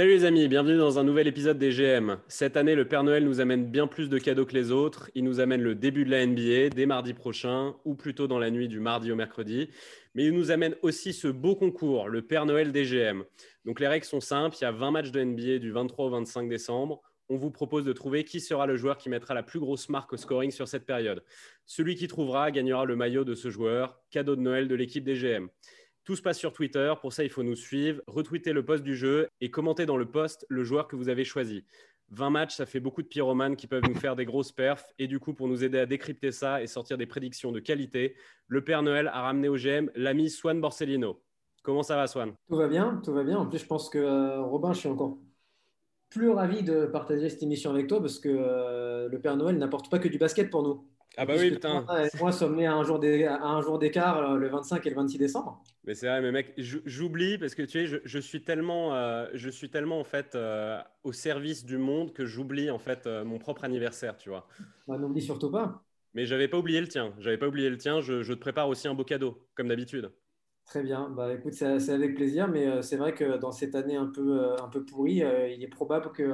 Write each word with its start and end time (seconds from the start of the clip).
Salut 0.00 0.12
les 0.12 0.24
amis, 0.24 0.48
bienvenue 0.48 0.78
dans 0.78 0.98
un 0.98 1.04
nouvel 1.04 1.28
épisode 1.28 1.58
des 1.58 1.72
GM. 1.72 2.16
Cette 2.26 2.56
année, 2.56 2.74
le 2.74 2.88
Père 2.88 3.04
Noël 3.04 3.22
nous 3.22 3.42
amène 3.42 3.66
bien 3.66 3.86
plus 3.86 4.08
de 4.08 4.16
cadeaux 4.16 4.46
que 4.46 4.54
les 4.54 4.70
autres. 4.70 5.10
Il 5.14 5.24
nous 5.24 5.40
amène 5.40 5.60
le 5.60 5.74
début 5.74 6.06
de 6.06 6.10
la 6.10 6.24
NBA 6.24 6.70
dès 6.70 6.86
mardi 6.86 7.12
prochain, 7.12 7.74
ou 7.84 7.94
plutôt 7.94 8.26
dans 8.26 8.38
la 8.38 8.50
nuit 8.50 8.66
du 8.66 8.80
mardi 8.80 9.12
au 9.12 9.14
mercredi. 9.14 9.68
Mais 10.14 10.24
il 10.24 10.32
nous 10.32 10.50
amène 10.50 10.74
aussi 10.80 11.12
ce 11.12 11.28
beau 11.28 11.54
concours, 11.54 12.08
le 12.08 12.22
Père 12.22 12.46
Noël 12.46 12.72
des 12.72 12.84
GM. 12.84 13.24
Donc 13.66 13.78
les 13.78 13.88
règles 13.88 14.06
sont 14.06 14.22
simples, 14.22 14.56
il 14.58 14.64
y 14.64 14.66
a 14.66 14.72
20 14.72 14.90
matchs 14.90 15.10
de 15.10 15.22
NBA 15.22 15.58
du 15.58 15.70
23 15.70 16.06
au 16.06 16.08
25 16.08 16.48
décembre. 16.48 17.02
On 17.28 17.36
vous 17.36 17.50
propose 17.50 17.84
de 17.84 17.92
trouver 17.92 18.24
qui 18.24 18.40
sera 18.40 18.66
le 18.66 18.76
joueur 18.76 18.96
qui 18.96 19.10
mettra 19.10 19.34
la 19.34 19.42
plus 19.42 19.60
grosse 19.60 19.90
marque 19.90 20.14
au 20.14 20.16
scoring 20.16 20.50
sur 20.50 20.66
cette 20.66 20.86
période. 20.86 21.22
Celui 21.66 21.94
qui 21.94 22.08
trouvera 22.08 22.50
gagnera 22.50 22.86
le 22.86 22.96
maillot 22.96 23.24
de 23.24 23.34
ce 23.34 23.50
joueur, 23.50 24.00
cadeau 24.10 24.34
de 24.34 24.40
Noël 24.40 24.66
de 24.66 24.74
l'équipe 24.74 25.04
des 25.04 25.14
GM. 25.14 25.50
Tout 26.10 26.16
se 26.16 26.22
passe 26.22 26.40
sur 26.40 26.52
Twitter, 26.52 26.92
pour 27.00 27.12
ça 27.12 27.22
il 27.22 27.30
faut 27.30 27.44
nous 27.44 27.54
suivre, 27.54 28.02
retweeter 28.08 28.52
le 28.52 28.64
post 28.64 28.82
du 28.82 28.96
jeu 28.96 29.28
et 29.40 29.48
commenter 29.48 29.86
dans 29.86 29.96
le 29.96 30.06
post 30.06 30.44
le 30.48 30.64
joueur 30.64 30.88
que 30.88 30.96
vous 30.96 31.08
avez 31.08 31.22
choisi. 31.22 31.64
20 32.08 32.30
matchs, 32.30 32.56
ça 32.56 32.66
fait 32.66 32.80
beaucoup 32.80 33.00
de 33.00 33.06
pyromanes 33.06 33.54
qui 33.54 33.68
peuvent 33.68 33.84
nous 33.88 33.94
faire 33.94 34.16
des 34.16 34.24
grosses 34.24 34.50
perfs. 34.50 34.92
Et 34.98 35.06
du 35.06 35.20
coup, 35.20 35.34
pour 35.34 35.46
nous 35.46 35.62
aider 35.62 35.78
à 35.78 35.86
décrypter 35.86 36.32
ça 36.32 36.64
et 36.64 36.66
sortir 36.66 36.98
des 36.98 37.06
prédictions 37.06 37.52
de 37.52 37.60
qualité, 37.60 38.16
le 38.48 38.64
Père 38.64 38.82
Noël 38.82 39.06
a 39.06 39.22
ramené 39.22 39.48
au 39.48 39.54
GM 39.54 39.88
l'ami 39.94 40.30
Swan 40.30 40.60
Borsellino. 40.60 41.22
Comment 41.62 41.84
ça 41.84 41.94
va, 41.94 42.08
Swan? 42.08 42.32
Tout 42.48 42.56
va 42.56 42.66
bien, 42.66 43.00
tout 43.04 43.12
va 43.12 43.22
bien. 43.22 43.38
En 43.38 43.46
plus, 43.46 43.60
je 43.60 43.66
pense 43.66 43.88
que 43.88 43.98
euh, 43.98 44.42
Robin, 44.42 44.72
je 44.72 44.80
suis 44.80 44.88
encore 44.88 45.16
plus 46.10 46.30
ravi 46.30 46.62
de 46.62 46.86
partager 46.86 47.28
cette 47.28 47.42
émission 47.42 47.70
avec 47.70 47.86
toi 47.86 48.00
parce 48.00 48.18
que 48.18 48.28
euh, 48.28 49.08
le 49.08 49.20
Père 49.20 49.36
Noël 49.36 49.56
n'apporte 49.56 49.88
pas 49.88 50.00
que 50.00 50.08
du 50.08 50.18
basket 50.18 50.50
pour 50.50 50.62
nous. 50.62 50.84
Ah 51.16 51.24
bah 51.24 51.34
oui, 51.38 51.50
putain. 51.50 51.82
Moi, 51.82 52.08
moi 52.20 52.32
sommes 52.32 52.56
nés 52.56 52.66
à 52.66 52.74
un 52.74 52.82
jour 52.84 52.98
d'écart 52.98 54.32
euh, 54.32 54.36
le 54.36 54.48
25 54.48 54.84
et 54.86 54.90
le 54.90 54.96
26 54.96 55.18
décembre. 55.18 55.62
Mais 55.84 55.94
c'est 55.94 56.06
vrai, 56.06 56.20
mais 56.20 56.30
mec, 56.30 56.52
j'oublie 56.56 57.38
parce 57.38 57.54
que 57.54 57.62
tu 57.62 57.86
sais, 57.86 58.00
je, 58.04 58.18
suis 58.18 58.42
tellement, 58.42 58.94
euh, 58.94 59.26
je 59.34 59.48
suis 59.48 59.70
tellement 59.70 59.98
en 59.98 60.04
fait 60.04 60.36
au 61.04 61.12
service 61.12 61.64
du 61.64 61.78
monde 61.78 62.12
que 62.12 62.26
j'oublie 62.26 62.70
en 62.70 62.78
fait 62.78 63.06
mon 63.06 63.38
propre 63.38 63.64
anniversaire, 63.64 64.16
tu 64.16 64.28
vois. 64.28 64.46
Bah, 64.86 64.98
N'oublie 64.98 65.22
surtout 65.22 65.50
pas. 65.50 65.82
Mais 66.14 66.26
j'avais 66.26 66.48
pas 66.48 66.58
oublié 66.58 66.80
le 66.80 66.88
tien. 66.88 67.14
J'avais 67.18 67.38
pas 67.38 67.46
oublié 67.46 67.70
le 67.70 67.76
tien. 67.76 68.00
Je, 68.00 68.22
je 68.22 68.32
te 68.32 68.40
prépare 68.40 68.68
aussi 68.68 68.88
un 68.88 68.94
beau 68.94 69.04
cadeau, 69.04 69.46
comme 69.54 69.68
d'habitude. 69.68 70.10
Très 70.70 70.84
bien. 70.84 71.10
Bah, 71.10 71.34
écoute, 71.34 71.52
c'est 71.52 71.90
avec 71.90 72.14
plaisir, 72.14 72.46
mais 72.46 72.64
euh, 72.64 72.80
c'est 72.80 72.96
vrai 72.96 73.12
que 73.12 73.38
dans 73.38 73.50
cette 73.50 73.74
année 73.74 73.96
un 73.96 74.06
peu, 74.06 74.40
euh, 74.40 74.56
un 74.62 74.68
peu 74.68 74.84
pourrie, 74.84 75.20
euh, 75.20 75.48
il 75.48 75.64
est 75.64 75.68
probable 75.68 76.12
que 76.12 76.32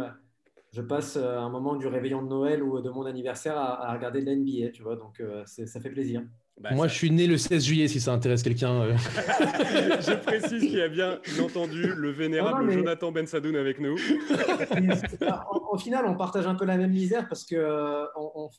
je 0.72 0.82
passe 0.82 1.16
un 1.16 1.48
moment 1.48 1.74
du 1.74 1.86
réveillon 1.86 2.22
de 2.22 2.28
Noël 2.28 2.62
ou 2.62 2.82
de 2.82 2.90
mon 2.90 3.06
anniversaire 3.06 3.56
à, 3.56 3.90
regarder 3.94 4.20
de 4.20 4.26
la 4.26 4.36
NBA, 4.36 4.72
tu 4.72 4.82
vois, 4.82 4.96
donc 4.96 5.22
ça 5.46 5.80
fait 5.80 5.88
plaisir. 5.88 6.22
Bah, 6.60 6.70
Moi, 6.74 6.86
je 6.86 6.94
suis 6.94 7.10
né 7.10 7.26
le 7.26 7.38
16 7.38 7.64
juillet, 7.64 7.88
si 7.88 7.98
ça 7.98 8.12
intéresse 8.12 8.42
quelqu'un. 8.42 8.94
je 8.96 10.16
précise 10.22 10.60
qu'il 10.60 10.76
y 10.76 10.82
a 10.82 10.88
bien 10.88 11.18
entendu 11.42 11.94
le 11.96 12.10
vénérable 12.10 12.70
Jonathan 12.70 13.12
Ben 13.12 13.26
Sadoun 13.26 13.56
avec 13.56 13.80
nous. 13.80 13.96
au 15.70 15.78
final, 15.78 16.04
on 16.06 16.14
partage 16.14 16.46
un 16.46 16.56
peu 16.56 16.66
la 16.66 16.76
même 16.76 16.92
misère 16.92 17.26
parce 17.26 17.44
que 17.46 18.04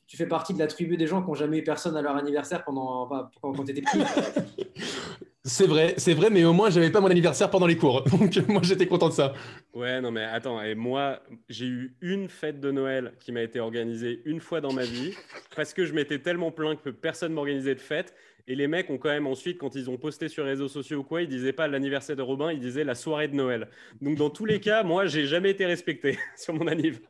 tu 0.08 0.18
fais 0.18 0.28
partie 0.28 0.56
de 0.56 0.60
la 0.60 0.68
tribu 0.68 0.98
des 0.98 1.06
gens 1.06 1.22
qui 1.22 1.28
n'ont 1.28 1.36
jamais 1.36 1.60
eu 1.60 1.64
personne 1.64 1.96
à 1.96 2.02
leur 2.02 2.16
anniversaire 2.16 2.64
pendant, 2.64 3.08
quand, 3.42 3.54
quand 3.54 3.64
tu 3.64 3.72
étais 3.72 3.82
petit. 3.82 4.00
C'est 5.48 5.66
vrai, 5.66 5.94
c'est 5.96 6.14
vrai, 6.14 6.30
mais 6.30 6.44
au 6.44 6.52
moins 6.52 6.70
j'avais 6.70 6.92
pas 6.92 7.00
mon 7.00 7.08
anniversaire 7.08 7.50
pendant 7.50 7.68
les 7.68 7.78
cours, 7.78 8.04
donc 8.12 8.38
moi 8.50 8.60
j'étais 8.64 8.86
content 8.86 9.08
de 9.08 9.14
ça. 9.14 9.34
Ouais, 9.74 10.02
non 10.02 10.12
mais 10.12 10.24
attends, 10.24 10.62
et 10.62 10.76
moi 10.76 11.22
j'ai 11.48 11.68
eu 11.68 11.96
une 12.02 12.28
fête 12.28 12.60
de 12.60 12.70
Noël 12.70 13.14
qui 13.22 13.32
m'a 13.32 13.42
été 13.42 13.62
organisée 13.62 14.22
une 14.26 14.42
fois 14.42 14.60
dans 14.60 14.74
ma 14.74 14.84
vie 14.84 15.14
parce 15.56 15.74
que 15.74 15.86
je 15.86 15.94
m'étais 15.94 16.20
tellement 16.20 16.52
plaint 16.52 16.82
que 16.82 16.90
personne 16.90 17.32
m'organisait 17.32 17.76
de 17.76 17.80
fête. 17.80 18.14
Et 18.50 18.56
les 18.56 18.68
mecs 18.68 18.90
ont 18.90 18.98
quand 18.98 19.10
même 19.10 19.28
ensuite, 19.28 19.58
quand 19.58 19.76
ils 19.76 19.90
ont 19.90 19.98
posté 19.98 20.28
sur 20.28 20.44
les 20.44 20.52
réseaux 20.52 20.68
sociaux 20.68 21.00
ou 21.00 21.04
quoi, 21.04 21.22
ils 21.22 21.30
disaient 21.30 21.54
pas 21.54 21.68
l'anniversaire 21.68 22.18
de 22.18 22.22
Robin, 22.22 22.52
ils 22.52 22.60
disaient 22.60 22.86
la 22.86 22.96
soirée 22.96 23.30
de 23.30 23.36
Noël. 23.36 23.70
Donc 24.02 24.18
dans 24.18 24.30
tous 24.30 24.46
les 24.46 24.60
cas, 24.60 24.84
moi 24.84 25.06
j'ai 25.06 25.28
jamais 25.28 25.52
été 25.52 25.66
respecté 25.66 26.18
sur 26.36 26.56
mon 26.56 26.68
anniversaire. 26.68 27.10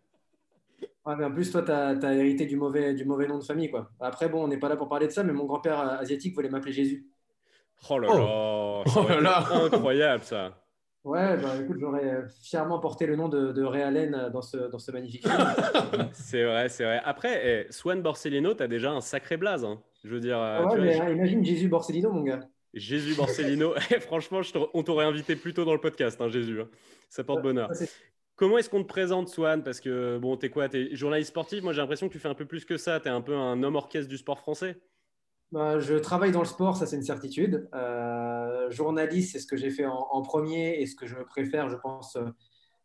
Ouais, 1.07 1.15
mais 1.17 1.25
en 1.25 1.31
plus, 1.31 1.49
toi, 1.51 1.63
tu 1.63 1.71
as, 1.71 2.13
hérité 2.13 2.45
du 2.45 2.55
mauvais, 2.55 2.93
du 2.93 3.05
mauvais 3.05 3.27
nom 3.27 3.39
de 3.39 3.43
famille. 3.43 3.71
Quoi. 3.71 3.89
Après, 3.99 4.29
bon, 4.29 4.43
on 4.43 4.47
n'est 4.47 4.59
pas 4.59 4.69
là 4.69 4.75
pour 4.75 4.89
parler 4.89 5.07
de 5.07 5.11
ça, 5.11 5.23
mais 5.23 5.33
mon 5.33 5.45
grand-père 5.45 5.79
asiatique 5.79 6.35
voulait 6.35 6.49
m'appeler 6.49 6.73
Jésus. 6.73 7.07
Oh 7.89 7.99
là 7.99 8.07
là, 8.07 8.15
oh. 8.17 8.83
oh 8.95 9.65
incroyable 9.73 10.23
ça. 10.23 10.51
Ouais, 11.07 11.37
bah, 11.37 11.53
écoute, 11.63 11.77
j'aurais 11.79 12.25
fièrement 12.41 12.79
porté 12.79 13.05
le 13.05 13.15
nom 13.15 13.29
de, 13.29 13.53
de 13.53 13.63
Ray 13.63 13.81
Allen 13.81 14.29
dans 14.33 14.41
ce, 14.41 14.57
dans 14.57 14.77
ce 14.77 14.91
magnifique 14.91 15.25
film. 15.25 15.37
c'est 16.11 16.43
vrai, 16.43 16.67
c'est 16.67 16.83
vrai. 16.83 17.01
Après, 17.05 17.65
eh, 17.69 17.71
Swan 17.71 18.01
Borsellino, 18.01 18.53
tu 18.53 18.63
as 18.63 18.67
déjà 18.67 18.91
un 18.91 18.99
sacré 18.99 19.37
blaze. 19.37 19.63
Hein. 19.63 19.81
Je 20.03 20.09
veux 20.09 20.19
dire. 20.19 20.37
Euh, 20.37 20.65
ouais, 20.65 20.79
mais, 20.79 21.13
imagine 21.13 21.45
Jésus 21.45 21.69
Borsellino, 21.69 22.11
mon 22.11 22.23
gars. 22.23 22.41
Jésus 22.73 23.15
Borsellino. 23.15 23.73
Eh, 23.91 24.01
franchement, 24.01 24.41
je 24.41 24.51
on 24.73 24.83
t'aurait 24.83 25.05
invité 25.05 25.37
plus 25.37 25.53
tôt 25.53 25.63
dans 25.63 25.73
le 25.73 25.79
podcast, 25.79 26.19
hein, 26.19 26.27
Jésus. 26.27 26.59
Hein. 26.59 26.67
Ça 27.07 27.23
porte 27.23 27.41
bonheur. 27.41 27.71
Comment 28.35 28.57
est-ce 28.57 28.69
qu'on 28.69 28.83
te 28.83 28.87
présente, 28.89 29.29
Swan? 29.29 29.63
Parce 29.63 29.79
que, 29.79 30.17
bon, 30.17 30.35
t'es 30.35 30.49
quoi? 30.49 30.67
T'es 30.67 30.93
journaliste 30.93 31.29
sportif 31.29 31.63
Moi, 31.63 31.71
j'ai 31.71 31.79
l'impression 31.79 32.09
que 32.09 32.13
tu 32.13 32.19
fais 32.19 32.27
un 32.27 32.35
peu 32.35 32.45
plus 32.45 32.65
que 32.65 32.75
ça. 32.75 32.99
T'es 32.99 33.09
un 33.09 33.21
peu 33.21 33.33
un 33.33 33.63
homme 33.63 33.77
orchestre 33.77 34.09
du 34.09 34.17
sport 34.17 34.39
français. 34.39 34.75
Bah, 35.51 35.79
je 35.79 35.95
travaille 35.95 36.31
dans 36.31 36.41
le 36.41 36.45
sport, 36.45 36.75
ça 36.75 36.85
c'est 36.85 36.97
une 36.97 37.03
certitude. 37.03 37.69
Euh, 37.73 38.69
journaliste, 38.69 39.31
c'est 39.31 39.39
ce 39.39 39.47
que 39.47 39.55
j'ai 39.55 39.69
fait 39.69 39.85
en, 39.85 40.21
premier 40.21 40.81
et 40.81 40.85
ce 40.85 40.95
que 40.95 41.07
je 41.07 41.15
préfère, 41.15 41.69
je 41.69 41.77
pense, 41.77 42.17
euh, 42.17 42.25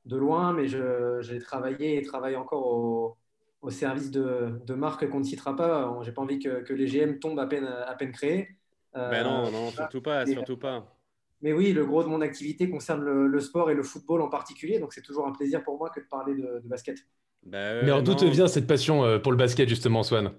de 0.06 0.17
loin. 0.17 0.53
Mais 0.53 0.69
j'ai 0.69 1.39
travaillé 1.41 1.99
et 1.99 2.03
travaille 2.03 2.37
encore 2.37 2.67
au, 2.67 3.71
service 3.71 4.11
de, 4.11 4.61
de, 4.65 4.75
marques 4.75 5.09
qu'on 5.09 5.19
ne 5.19 5.25
citera 5.25 5.56
pas. 5.56 5.99
J'ai 6.03 6.12
pas 6.12 6.23
envie 6.23 6.39
que, 6.39 6.73
les 6.73 6.87
GM 6.87 7.19
tombent 7.19 7.41
à 7.41 7.47
peine, 7.47 7.65
à 7.65 7.95
peine 7.95 8.12
créés. 8.12 8.49
Euh, 8.94 9.11
ben 9.11 9.25
non, 9.25 9.50
non, 9.50 9.71
surtout 9.71 10.03
pas, 10.03 10.25
surtout 10.27 10.56
pas. 10.56 10.97
Mais 11.41 11.53
oui, 11.53 11.73
le 11.73 11.84
gros 11.84 12.05
de 12.05 12.09
mon 12.09 12.21
activité 12.21 12.71
concerne 12.71 13.03
le, 13.03 13.41
sport 13.41 13.71
et 13.71 13.75
le 13.75 13.83
football 13.83 14.23
en 14.23 14.29
particulier. 14.29 14.79
Donc 14.79 14.93
c'est 14.93 15.03
toujours 15.03 15.27
un 15.27 15.33
plaisir 15.33 15.65
pour 15.65 15.79
moi 15.79 15.91
que 15.91 15.99
de 15.99 16.06
parler 16.06 16.34
de, 16.34 16.62
basket. 16.65 16.99
Ben, 17.44 17.84
mais 17.84 18.03
d'où 18.03 18.15
te 18.15 18.25
vient 18.25 18.47
cette 18.47 18.69
passion 18.69 19.19
pour 19.19 19.33
le 19.33 19.39
basket 19.39 19.69
justement, 19.69 20.05
Swan? 20.05 20.33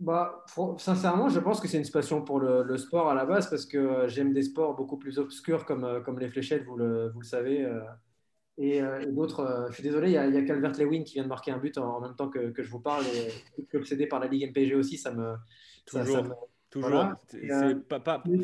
Bah, 0.00 0.46
sincèrement, 0.78 1.28
je 1.28 1.40
pense 1.40 1.60
que 1.60 1.68
c'est 1.68 1.76
une 1.78 1.88
passion 1.90 2.22
pour 2.22 2.40
le, 2.40 2.78
sport 2.78 3.10
à 3.10 3.14
la 3.14 3.26
base 3.26 3.50
parce 3.50 3.66
que 3.66 3.76
euh, 3.76 4.08
j'aime 4.08 4.32
des 4.32 4.42
sports 4.42 4.74
beaucoup 4.74 4.96
plus 4.96 5.18
obscurs 5.18 5.66
comme, 5.66 5.84
euh, 5.84 6.00
comme 6.00 6.18
les 6.18 6.28
fléchettes, 6.28 6.64
vous 6.64 6.76
le, 6.76 7.10
vous 7.10 7.20
le 7.20 7.26
savez. 7.26 7.62
Euh, 7.62 7.80
et, 8.56 8.82
d'autres, 9.08 9.66
je 9.68 9.74
suis 9.74 9.82
désolé, 9.82 10.08
il 10.08 10.14
y, 10.14 10.18
a, 10.18 10.26
il 10.26 10.34
y 10.34 10.38
a 10.38 10.42
Calvert 10.42 10.72
Lewin 10.78 11.02
qui 11.02 11.14
vient 11.14 11.22
de 11.22 11.28
marquer 11.28 11.50
un 11.50 11.58
but 11.58 11.78
en, 11.78 12.00
même 12.00 12.14
temps 12.14 12.28
que, 12.28 12.50
que, 12.50 12.62
je 12.62 12.70
vous 12.70 12.80
parle 12.80 13.04
et 13.06 13.76
obsédé 13.76 14.06
par 14.06 14.20
la 14.20 14.26
Ligue 14.26 14.50
MPG 14.50 14.74
aussi. 14.74 14.98
Ça 14.98 15.12
me, 15.12 15.34
Toujours. 15.86 16.48
Toujours. 16.70 17.04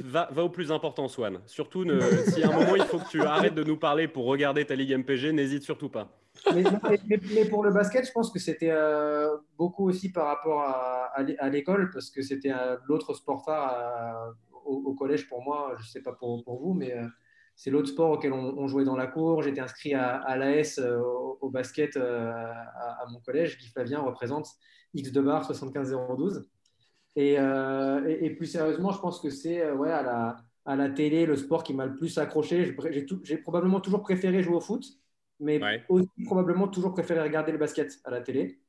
va, 0.04 0.28
va, 0.32 0.44
au 0.44 0.48
plus 0.48 0.72
important, 0.72 1.06
Swan. 1.06 1.40
Surtout, 1.46 1.84
si 2.28 2.42
à 2.42 2.48
un 2.48 2.58
moment 2.58 2.76
il 2.76 2.84
faut 2.84 2.98
que 2.98 3.08
tu 3.08 3.20
arrêtes 3.20 3.54
de 3.54 3.62
nous 3.62 3.76
parler 3.76 4.08
pour 4.08 4.24
regarder 4.24 4.64
ta 4.64 4.74
Ligue 4.74 4.96
MPG, 4.96 5.32
n'hésite 5.32 5.62
surtout 5.62 5.90
pas. 5.90 6.08
Mais, 6.54 7.44
pour 7.48 7.64
le 7.64 7.72
basket, 7.72 8.06
je 8.06 8.12
pense 8.12 8.30
que 8.30 8.38
c'était 8.38 8.70
euh, 8.70 9.36
beaucoup 9.56 9.88
aussi 9.88 10.10
par 10.12 10.26
rapport 10.26 10.62
à, 10.62 11.48
l'école, 11.48 11.90
parce 11.90 12.10
que 12.10 12.22
c'était 12.22 12.52
euh, 12.52 12.76
l'autre 12.86 13.14
sport 13.14 13.44
phare 13.44 14.32
euh, 14.32 14.32
au, 14.64 14.94
collège 14.94 15.28
pour 15.28 15.42
moi. 15.42 15.74
Je 15.78 15.82
ne 15.82 15.88
sais 15.88 16.02
pas 16.02 16.12
pour, 16.12 16.42
vous, 16.46 16.74
mais 16.74 16.94
c'est 17.54 17.70
l'autre 17.70 17.88
sport 17.88 18.10
auquel 18.12 18.32
on, 18.32 18.66
jouait 18.68 18.84
dans 18.84 18.96
la 18.96 19.06
cour. 19.06 19.42
J'étais 19.42 19.60
inscrit 19.60 19.94
à, 19.94 20.36
l'AS 20.36 20.78
au, 21.40 21.50
basket 21.50 21.96
à, 21.96 23.04
mon 23.10 23.20
collège. 23.20 23.58
Guy 23.58 23.68
Flavien 23.68 24.00
représente 24.00 24.48
X 24.94 25.12
de 25.12 25.20
bar 25.20 25.44
75012. 25.44 26.48
Et, 27.16 27.34
et, 27.34 28.30
plus 28.30 28.46
sérieusement, 28.46 28.90
je 28.90 29.00
pense 29.00 29.20
que 29.20 29.30
c'est 29.30 29.70
ouais, 29.70 29.92
à 29.92 30.76
la 30.76 30.88
télé 30.90 31.26
le 31.26 31.36
sport 31.36 31.62
qui 31.62 31.74
m'a 31.74 31.86
le 31.86 31.94
plus 31.94 32.18
accroché. 32.18 32.76
J'ai 33.22 33.36
probablement 33.38 33.80
toujours 33.80 34.02
préféré 34.02 34.42
jouer 34.42 34.56
au 34.56 34.60
foot 34.60 34.84
mais 35.40 35.84
aussi 35.88 36.08
probablement 36.24 36.68
toujours 36.68 36.92
préféré 36.92 37.20
regarder 37.22 37.52
le 37.52 37.58
basket 37.58 38.00
à 38.04 38.10
la 38.10 38.20
télé. 38.20 38.60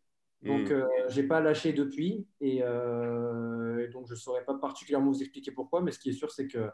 Donc, 0.43 0.69
hmm. 0.69 0.73
euh, 0.73 0.85
je 1.09 1.19
n'ai 1.19 1.27
pas 1.27 1.41
lâché 1.41 1.73
depuis 1.73 2.27
euh, 2.43 3.79
et, 3.79 3.87
donc 3.87 4.05
je 4.07 4.13
ne 4.13 4.17
saurais 4.17 4.45
pas 4.45 4.53
particulièrement 4.53 5.11
vous 5.11 5.21
expliquer 5.21 5.51
pourquoi, 5.51 5.81
mais 5.81 5.91
ce 5.91 5.99
qui 5.99 6.09
est 6.09 6.13
sûr, 6.13 6.31
c'est 6.31 6.47
que 6.47 6.69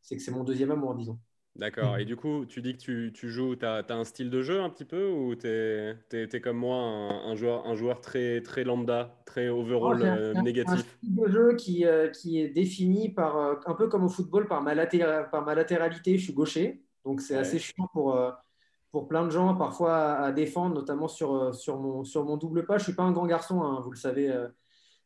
c'est 0.00 0.18
c'est 0.20 0.30
mon 0.30 0.44
deuxième 0.44 0.70
amour, 0.70 0.94
disons. 0.94 1.18
D'accord. 1.56 1.96
Hmm. 1.96 2.00
Et 2.00 2.04
du 2.04 2.14
coup, 2.14 2.46
tu 2.46 2.62
dis 2.62 2.74
que 2.74 2.80
tu, 2.80 3.12
tu 3.12 3.28
joues, 3.28 3.56
tu 3.56 3.66
as, 3.66 3.84
un 3.88 4.04
style 4.04 4.30
de 4.30 4.40
jeu 4.42 4.60
un 4.60 4.70
petit 4.70 4.84
peu 4.84 5.08
ou 5.08 5.34
tu 5.34 5.48
es, 5.48 6.40
comme 6.40 6.58
moi, 6.58 6.76
un, 6.76 7.34
joueur, 7.34 7.66
un 7.66 7.74
joueur 7.74 8.00
très, 8.00 8.40
très 8.42 8.62
lambda, 8.62 9.20
très 9.26 9.48
overall 9.48 10.00
euh, 10.00 10.34
négatif 10.34 10.72
Un 10.72 10.76
style 10.76 11.16
de 11.16 11.26
jeu 11.26 11.56
qui, 11.56 11.84
qui 12.14 12.40
est 12.40 12.50
défini 12.50 13.08
par, 13.08 13.36
un 13.66 13.74
peu 13.74 13.88
comme 13.88 14.04
au 14.04 14.08
football, 14.08 14.46
par 14.46 14.62
ma, 14.62 14.76
par 15.24 15.44
ma 15.44 15.56
latéralité. 15.56 16.16
Je 16.16 16.22
suis 16.22 16.32
gaucher, 16.32 16.84
donc 17.04 17.20
c'est 17.20 17.36
assez 17.36 17.58
chiant 17.58 17.88
pour 17.92 18.16
pour 18.90 19.08
plein 19.08 19.24
de 19.24 19.30
gens, 19.30 19.54
parfois 19.54 20.14
à, 20.14 20.32
défendre, 20.32 20.74
notamment 20.74 21.08
sur, 21.08 21.34
euh, 21.34 21.52
sur, 21.52 21.78
mon, 21.78 22.04
sur 22.04 22.24
mon 22.24 22.36
double 22.36 22.64
pas. 22.64 22.78
Je 22.78 22.82
ne 22.82 22.84
suis 22.84 22.94
pas 22.94 23.02
un 23.02 23.12
grand 23.12 23.26
garçon, 23.26 23.62
hein, 23.62 23.80
vous 23.84 23.90
le 23.90 23.96
savez, 23.96 24.30
euh, 24.30 24.48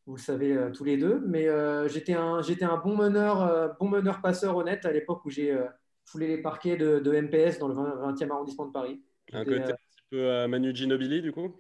vous 0.07 0.15
le 0.17 0.21
savez 0.21 0.53
euh, 0.53 0.71
tous 0.71 0.85
les 0.85 0.97
deux, 0.97 1.21
mais 1.27 1.47
j'étais 1.89 2.15
un, 2.15 2.43
j'étais 2.43 2.65
un 2.65 2.77
bon 2.77 2.97
meneur, 2.97 3.77
bon 3.81 3.89
meneur 3.89 4.21
passeur 4.21 4.57
honnête 4.57 4.85
à 4.85 4.93
l'époque 4.93 5.25
où 5.25 5.31
j'ai 5.31 5.57
foulé 6.05 6.29
les 6.29 6.39
parquets 6.39 6.77
de, 6.77 6.99
de, 6.99 7.13
MPS 7.13 7.59
dans 7.59 7.69
le 7.69 7.75
20, 7.75 8.23
e 8.23 8.31
arrondissement 8.31 8.67
de 8.67 8.73
Paris. 8.73 9.03
Un 9.33 9.45
côté 9.45 9.63
un 9.63 9.67
petit 9.67 10.03
peu 10.11 10.47
Manu 10.47 10.75
Ginobili, 10.75 11.23
du 11.23 11.33
coup? 11.33 11.55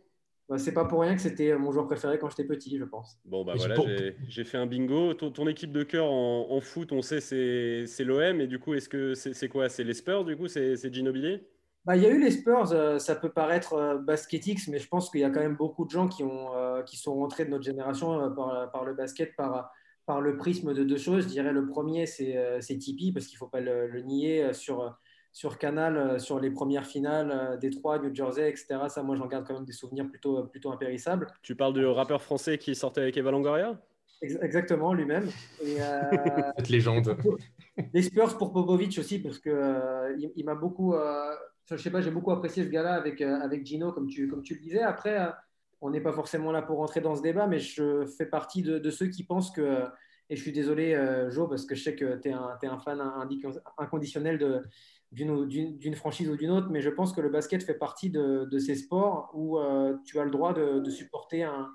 Bah, 0.48 0.58
c'est 0.58 0.74
pas 0.74 0.84
pour 0.84 1.00
rien 1.00 1.14
que 1.14 1.22
c'était 1.22 1.56
mon 1.56 1.72
joueur 1.72 1.86
préféré 1.86 2.18
quand 2.18 2.28
j'étais 2.28 2.44
petit, 2.44 2.76
je 2.76 2.84
pense. 2.84 3.18
Bon, 3.24 3.44
bah 3.44 3.54
voilà, 3.56 3.76
j'ai 4.28 4.44
fait 4.44 4.58
un 4.58 4.66
bingo. 4.66 5.14
Ton, 5.14 5.46
équipe 5.46 5.72
de 5.72 5.82
cœur 5.82 6.06
en, 6.06 6.60
foot, 6.60 6.92
on 6.92 7.00
sait, 7.00 7.20
c'est 7.20 8.04
l'OM. 8.04 8.40
Et 8.40 8.46
du 8.46 8.58
coup, 8.58 8.74
est-ce 8.74 8.88
que 8.88 9.14
c'est 9.14 9.48
quoi? 9.48 9.68
C'est 9.68 9.84
les 9.84 9.94
Spurs, 9.94 10.24
du 10.24 10.36
coup? 10.36 10.48
C'est 10.48 10.92
Ginobili? 10.92 11.40
Bah, 11.84 11.96
il 11.96 12.02
y 12.02 12.06
a 12.06 12.10
eu 12.10 12.20
les 12.20 12.30
Spurs, 12.30 12.72
euh, 12.72 12.98
ça 12.98 13.16
peut 13.16 13.30
paraître 13.30 13.72
euh, 13.72 13.98
basketix, 13.98 14.68
mais 14.68 14.78
je 14.78 14.86
pense 14.86 15.10
qu'il 15.10 15.20
y 15.20 15.24
a 15.24 15.30
quand 15.30 15.40
même 15.40 15.56
beaucoup 15.56 15.84
de 15.84 15.90
gens 15.90 16.06
qui, 16.06 16.22
ont, 16.22 16.54
euh, 16.54 16.82
qui 16.82 16.96
sont 16.96 17.14
rentrés 17.14 17.44
de 17.44 17.50
notre 17.50 17.64
génération 17.64 18.32
par, 18.34 18.70
par, 18.70 18.84
le 18.84 18.94
basket, 18.94 19.34
par, 19.34 19.72
par 20.06 20.20
le 20.20 20.36
prisme 20.36 20.74
de 20.74 20.84
deux 20.84 20.96
choses. 20.96 21.24
Je 21.24 21.28
dirais 21.28 21.52
le 21.52 21.66
premier, 21.66 22.06
c'est 22.06 22.60
Tipeee, 22.60 23.10
parce 23.10 23.26
qu'il 23.26 23.34
ne 23.34 23.38
faut 23.38 23.48
pas 23.48 23.60
le, 23.60 24.00
nier. 24.02 24.52
Sur, 24.52 24.96
sur 25.32 25.58
Canal, 25.58 26.20
sur 26.20 26.38
les 26.38 26.50
premières 26.50 26.86
finales, 26.86 27.58
Détroit, 27.60 27.98
New 27.98 28.14
Jersey, 28.14 28.48
etc. 28.48 28.78
Ça, 28.88 29.02
moi, 29.02 29.16
j'en 29.16 29.26
garde 29.26 29.46
quand 29.46 29.54
même 29.54 29.64
des 29.64 29.72
souvenirs 29.72 30.06
plutôt, 30.08 30.44
plutôt 30.44 30.70
impérissables. 30.70 31.26
Tu 31.42 31.56
parles 31.56 31.72
du 31.72 31.86
rappeur 31.86 32.22
français 32.22 32.58
qui 32.58 32.74
sortait 32.74 33.00
avec 33.00 33.16
Eva 33.16 33.30
Longoria? 33.30 33.80
Exactement, 34.20 34.94
lui-même. 34.94 35.28
Cette 36.56 36.68
légende. 36.68 37.16
Les 37.92 38.02
Spurs 38.02 38.38
pour 38.38 38.52
Popovic 38.52 38.96
aussi, 38.98 39.18
parce 39.18 39.40
qu'il 39.40 40.32
il, 40.36 40.44
m'a 40.44 40.54
beaucoup 40.54 40.94
je 41.70 41.76
sais 41.76 41.90
pas, 41.90 42.00
j'ai 42.00 42.10
beaucoup 42.10 42.32
apprécié 42.32 42.64
ce 42.64 42.68
gars-là 42.68 42.94
avec, 42.94 43.20
euh, 43.20 43.40
avec 43.40 43.64
Gino, 43.66 43.92
comme 43.92 44.08
tu, 44.08 44.28
comme 44.28 44.42
tu 44.42 44.54
le 44.54 44.60
disais. 44.60 44.82
Après, 44.82 45.18
euh, 45.18 45.30
on 45.80 45.90
n'est 45.90 46.00
pas 46.00 46.12
forcément 46.12 46.52
là 46.52 46.62
pour 46.62 46.78
rentrer 46.78 47.00
dans 47.00 47.14
ce 47.14 47.22
débat, 47.22 47.46
mais 47.46 47.58
je 47.58 48.06
fais 48.06 48.26
partie 48.26 48.62
de, 48.62 48.90
ceux 48.90 49.06
qui 49.06 49.24
pensent 49.24 49.50
que, 49.50 49.84
et 50.30 50.36
je 50.36 50.42
suis 50.42 50.52
désolé, 50.52 50.94
euh, 50.94 51.30
Jo, 51.30 51.48
parce 51.48 51.64
que 51.64 51.74
je 51.74 51.82
sais 51.82 51.96
que 51.96 52.16
tu 52.20 52.28
es, 52.28 52.32
es, 52.32 52.66
un 52.66 52.78
fan 52.78 53.02
inconditionnel 53.78 54.62
d'une 55.10 55.94
franchise 55.94 56.28
ou 56.28 56.36
d'une 56.36 56.50
autre, 56.50 56.68
mais 56.70 56.80
je 56.80 56.90
pense 56.90 57.12
que 57.12 57.20
le 57.20 57.30
basket 57.30 57.62
fait 57.62 57.74
partie 57.74 58.10
de, 58.10 58.48
de 58.50 58.58
ces 58.58 58.76
sports 58.76 59.30
où 59.34 59.58
tu 60.04 60.20
as 60.20 60.24
le 60.24 60.30
droit 60.30 60.52
de, 60.52 60.78
de 60.80 60.90
supporter 60.90 61.42
un, 61.42 61.68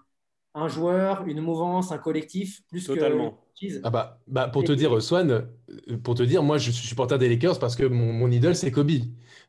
un 0.58 0.68
joueur, 0.68 1.26
une 1.28 1.42
mouvance, 1.42 1.92
un 1.92 2.00
collectif, 2.00 2.64
plus 2.70 2.86
Totalement. 2.86 3.32
que 3.32 3.38
ah 3.84 3.90
bah, 3.90 4.20
bah, 4.28 4.48
pour 4.48 4.64
te 4.64 4.72
dire, 4.72 5.02
Swan, 5.02 5.48
pour 6.04 6.16
te 6.16 6.24
dire, 6.24 6.44
moi 6.44 6.58
je 6.58 6.72
suis 6.72 6.88
supporter 6.88 7.18
des 7.18 7.30
Lakers 7.30 7.60
parce 7.60 7.76
que 7.76 7.84
mon, 7.84 8.14
mon 8.14 8.30
idole 8.32 8.56
c'est 8.56 8.72
Kobe. 8.72 8.92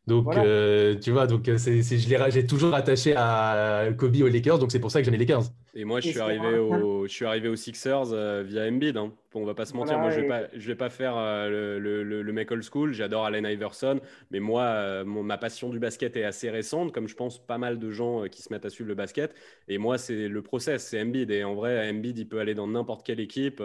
Donc, 0.08 0.34
euh, 0.34 0.94
tu 0.99 1.10
vois, 1.10 1.26
donc 1.26 1.46
euh, 1.49 1.58
c'est, 1.58 1.82
j'ai 1.82 2.46
toujours 2.46 2.75
attaché 2.75 3.12
à 3.14 3.88
Kobe 3.96 4.16
aux 4.22 4.28
Lakers, 4.28 4.58
donc 4.58 4.72
c'est 4.72 4.81
pour 4.81 4.90
ça 4.90 5.00
que 5.00 5.05
j'aime 5.05 5.12
les 5.12 5.19
Lakers. 5.19 5.43
Et 5.75 5.84
moi, 5.84 6.00
je 6.00 6.08
suis, 6.08 6.19
arrivé 6.19 6.56
au, 6.56 7.06
je 7.06 7.12
suis 7.12 7.26
arrivé 7.26 7.49
aux 7.49 7.56
Sixers 7.56 8.10
euh, 8.12 8.43
via 8.43 8.66
Embiid. 8.66 8.96
Hein. 8.96 9.12
Bon, 9.31 9.43
on 9.43 9.44
va 9.44 9.55
pas 9.55 9.66
se 9.66 9.75
mentir, 9.75 9.99
moi, 9.99 10.08
je 10.08 10.20
vais 10.20 10.26
pas, 10.26 10.44
je 10.55 10.66
vais 10.66 10.75
pas 10.75 10.88
faire 10.88 11.16
le, 11.50 11.78
le, 11.78 12.02
le, 12.02 12.32
mec 12.32 12.50
old 12.50 12.62
school. 12.62 12.94
J'adore 12.94 13.26
Allen 13.26 13.44
Iverson, 13.44 14.00
mais 14.31 14.40
moi, 14.40 15.05
ma 15.05 15.37
passion 15.37 15.69
du 15.69 15.78
basket 15.78 16.16
est 16.16 16.25
assez 16.25 16.49
récente, 16.49 16.93
comme 16.93 17.06
je 17.06 17.14
pense 17.14 17.38
pas 17.38 17.58
mal 17.58 17.78
de 17.78 17.90
gens 17.90 18.25
qui 18.28 18.40
se 18.40 18.50
mettent 18.50 18.64
à 18.64 18.70
suivre 18.70 18.88
le 18.88 18.94
basket. 18.94 19.34
Et 19.69 19.76
moi, 19.76 19.99
c'est 19.99 20.28
le 20.28 20.43
process, 20.43 20.87
c'est 20.87 21.02
Embiid. 21.02 21.31
Et 21.31 21.44
en 21.44 21.54
vrai, 21.54 21.90
Embiid, 21.90 22.19
il 22.19 22.26
peut 22.26 22.40
aller 22.40 22.54
dans 22.54 22.66
n'importe 22.66 23.04
quelle 23.04 23.20
équipe. 23.20 23.62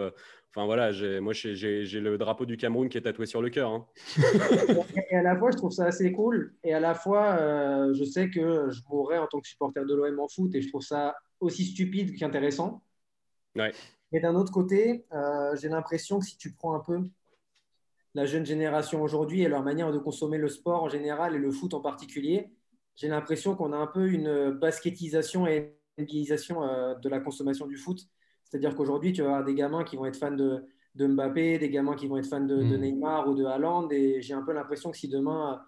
Enfin 0.54 0.66
voilà, 0.66 0.92
moi 1.20 1.32
j'ai 1.32 2.00
le 2.00 2.16
drapeau 2.16 2.46
du 2.46 2.56
Cameroun 2.56 2.88
qui 2.88 2.96
est 2.96 3.00
tatoué 3.02 3.26
sur 3.26 3.42
le 3.42 3.50
cœur. 3.50 3.70
Hein. 3.70 3.86
et 5.10 5.16
à 5.16 5.22
la 5.22 5.36
fois, 5.36 5.50
je 5.50 5.56
trouve 5.56 5.72
ça 5.72 5.86
assez 5.86 6.12
cool. 6.12 6.54
Et 6.62 6.72
à 6.72 6.78
la 6.78 6.94
fois, 6.94 7.36
euh, 7.40 7.92
je 7.92 8.04
sais 8.04 8.30
que 8.30 8.70
je 8.70 8.80
mourrais 8.88 9.18
en 9.18 9.26
tant 9.26 9.40
que 9.40 9.48
supporter 9.48 9.84
de 9.84 9.92
l'OM 9.92 10.20
en 10.20 10.28
foot 10.28 10.54
et 10.54 10.62
je 10.62 10.68
trouve 10.68 10.82
ça 10.82 11.16
aussi 11.40 11.64
stupide 11.64 12.16
qu'intéressant. 12.16 12.84
Ouais. 13.56 13.72
Mais 14.12 14.20
d'un 14.20 14.36
autre 14.36 14.52
côté, 14.52 15.06
euh, 15.12 15.56
j'ai 15.56 15.68
l'impression 15.68 16.20
que 16.20 16.24
si 16.24 16.38
tu 16.38 16.52
prends 16.52 16.74
un 16.74 16.80
peu 16.80 17.00
la 18.14 18.24
jeune 18.24 18.46
génération 18.46 19.02
aujourd'hui 19.02 19.42
et 19.42 19.48
leur 19.48 19.64
manière 19.64 19.90
de 19.90 19.98
consommer 19.98 20.38
le 20.38 20.48
sport 20.48 20.84
en 20.84 20.88
général 20.88 21.34
et 21.34 21.38
le 21.38 21.50
foot 21.50 21.74
en 21.74 21.80
particulier, 21.80 22.48
j'ai 22.94 23.08
l'impression 23.08 23.56
qu'on 23.56 23.72
a 23.72 23.76
un 23.76 23.88
peu 23.88 24.08
une 24.08 24.52
basketisation 24.52 25.48
et 25.48 25.74
une 25.98 26.06
euh, 26.30 26.94
de 26.94 27.08
la 27.08 27.18
consommation 27.18 27.66
du 27.66 27.76
foot 27.76 28.06
c'est-à-dire 28.54 28.76
qu'aujourd'hui, 28.76 29.12
tu 29.12 29.22
vas 29.22 29.30
avoir 29.30 29.44
des 29.44 29.54
gamins 29.56 29.82
qui 29.82 29.96
vont 29.96 30.06
être 30.06 30.16
fans 30.16 30.30
de, 30.30 30.64
de 30.94 31.08
Mbappé, 31.08 31.58
des 31.58 31.70
gamins 31.70 31.96
qui 31.96 32.06
vont 32.06 32.18
être 32.18 32.28
fans 32.28 32.38
de, 32.38 32.54
hmm. 32.54 32.76
Neymar 32.76 33.28
ou 33.28 33.34
de 33.34 33.44
Haaland. 33.44 33.90
Et 33.90 34.22
j'ai 34.22 34.32
un 34.32 34.42
peu 34.42 34.52
l'impression 34.52 34.92
que 34.92 34.96
si 34.96 35.08
demain, 35.08 35.60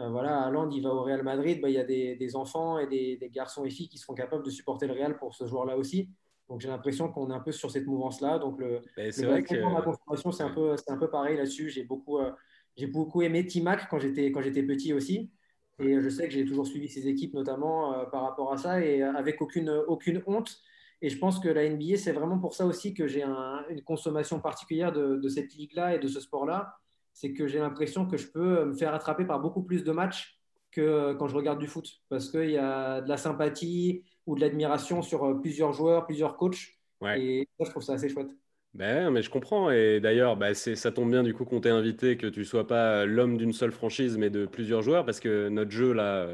euh, 0.00 0.08
voilà, 0.08 0.42
Haaland 0.42 0.68
il 0.70 0.82
va 0.82 0.92
au 0.92 1.04
Real 1.04 1.22
Madrid, 1.22 1.60
bah, 1.62 1.68
il 1.68 1.76
y 1.76 1.78
a 1.78 1.84
des, 1.84 2.16
des 2.16 2.34
enfants 2.34 2.80
et 2.80 2.88
des, 2.88 3.16
des, 3.18 3.28
garçons 3.28 3.64
et 3.64 3.70
filles 3.70 3.88
qui 3.88 3.98
seront 3.98 4.14
capables 4.14 4.44
de 4.44 4.50
supporter 4.50 4.88
le 4.88 4.94
Real 4.94 5.16
pour 5.16 5.32
ce 5.32 5.46
joueur-là 5.46 5.76
aussi. 5.76 6.08
Donc 6.48 6.60
j'ai 6.60 6.66
l'impression 6.66 7.08
qu'on 7.08 7.30
est 7.30 7.34
un 7.34 7.38
peu 7.38 7.52
sur 7.52 7.70
cette 7.70 7.86
mouvance-là. 7.86 8.40
Donc 8.40 8.58
le, 8.58 8.82
c'est 8.96 9.26
vrai 9.26 9.44
que 9.44 9.54
la 9.54 9.82
consommation, 9.82 10.32
c'est 10.32 10.42
un 10.42 10.50
peu, 10.50 10.76
c'est 10.76 10.90
un 10.90 10.98
peu 10.98 11.08
pareil 11.08 11.36
là-dessus. 11.36 11.70
J'ai 11.70 11.84
beaucoup, 11.84 12.18
euh, 12.18 12.32
j'ai 12.76 12.88
beaucoup 12.88 13.22
aimé 13.22 13.46
Timac 13.46 13.88
quand 13.88 14.00
j'étais 14.00 14.32
quand 14.32 14.42
j'étais 14.42 14.64
petit 14.64 14.92
aussi. 14.92 15.30
Et 15.78 16.00
je 16.00 16.08
sais 16.08 16.24
que 16.26 16.34
j'ai 16.34 16.44
toujours 16.44 16.66
suivi 16.66 16.88
ses 16.88 17.06
équipes 17.06 17.34
notamment 17.34 17.94
euh, 17.94 18.06
par 18.06 18.22
rapport 18.22 18.52
à 18.52 18.56
ça 18.56 18.84
et 18.84 19.02
avec 19.02 19.40
aucune 19.40 19.70
aucune 19.70 20.20
honte. 20.26 20.60
Et 21.04 21.10
je 21.10 21.18
pense 21.18 21.38
que 21.38 21.50
la 21.50 21.68
NBA, 21.68 21.98
c'est 21.98 22.12
vraiment 22.12 22.38
pour 22.38 22.54
ça 22.54 22.64
aussi 22.64 22.94
que 22.94 23.06
j'ai 23.06 23.22
une 23.22 23.82
consommation 23.84 24.40
particulière 24.40 24.90
de, 24.90 25.28
cette 25.28 25.52
ligue-là 25.52 25.96
et 25.96 25.98
de 25.98 26.08
ce 26.08 26.18
sport-là. 26.18 26.78
C'est 27.12 27.34
que 27.34 27.46
j'ai 27.46 27.58
l'impression 27.58 28.06
que 28.06 28.16
je 28.16 28.26
peux 28.26 28.64
me 28.64 28.72
faire 28.72 28.94
attraper 28.94 29.26
par 29.26 29.38
beaucoup 29.38 29.62
plus 29.62 29.84
de 29.84 29.92
matchs 29.92 30.40
que 30.70 31.12
quand 31.12 31.28
je 31.28 31.36
regarde 31.36 31.58
du 31.58 31.66
foot. 31.66 31.86
Parce 32.08 32.30
qu'il 32.30 32.48
y 32.48 32.56
a 32.56 33.02
de 33.02 33.08
la 33.10 33.18
sympathie 33.18 34.02
ou 34.24 34.34
de 34.34 34.40
l'admiration 34.40 35.02
sur 35.02 35.38
plusieurs 35.42 35.74
joueurs, 35.74 36.06
plusieurs 36.06 36.38
coachs. 36.38 36.70
Et 37.14 37.46
ça, 37.58 37.66
je 37.66 37.70
trouve 37.70 37.82
ça 37.82 37.92
assez 37.92 38.08
chouette. 38.08 38.30
Ben, 38.72 39.10
mais 39.10 39.20
je 39.20 39.28
comprends. 39.28 39.70
Et 39.70 40.00
d'ailleurs, 40.00 40.38
bah, 40.38 40.54
ça 40.54 40.90
tombe 40.90 41.10
bien 41.10 41.22
du 41.22 41.34
coup 41.34 41.44
qu'on 41.44 41.60
t'ait 41.60 41.68
invité, 41.68 42.16
que 42.16 42.28
tu 42.28 42.40
ne 42.40 42.44
sois 42.46 42.66
pas 42.66 43.04
l'homme 43.04 43.36
d'une 43.36 43.52
seule 43.52 43.72
franchise, 43.72 44.16
mais 44.16 44.30
de 44.30 44.46
plusieurs 44.46 44.80
joueurs, 44.80 45.04
parce 45.04 45.20
que 45.20 45.50
notre 45.50 45.70
jeu 45.70 45.92
là 45.92 46.26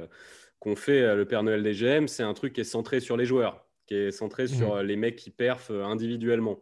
qu'on 0.60 0.76
fait, 0.76 1.16
le 1.16 1.24
Père 1.24 1.42
Noël 1.42 1.64
des 1.64 1.72
GM, 1.72 2.06
c'est 2.06 2.22
un 2.22 2.34
truc 2.34 2.52
qui 2.52 2.60
est 2.60 2.64
centré 2.64 3.00
sur 3.00 3.16
les 3.16 3.24
joueurs 3.24 3.66
qui 3.90 3.96
est 3.96 4.12
centré 4.12 4.46
sur 4.46 4.74
mmh. 4.74 4.78
euh, 4.78 4.82
les 4.84 4.96
mecs 4.96 5.16
qui 5.16 5.30
perfent 5.30 5.72
euh, 5.72 5.84
individuellement. 5.84 6.60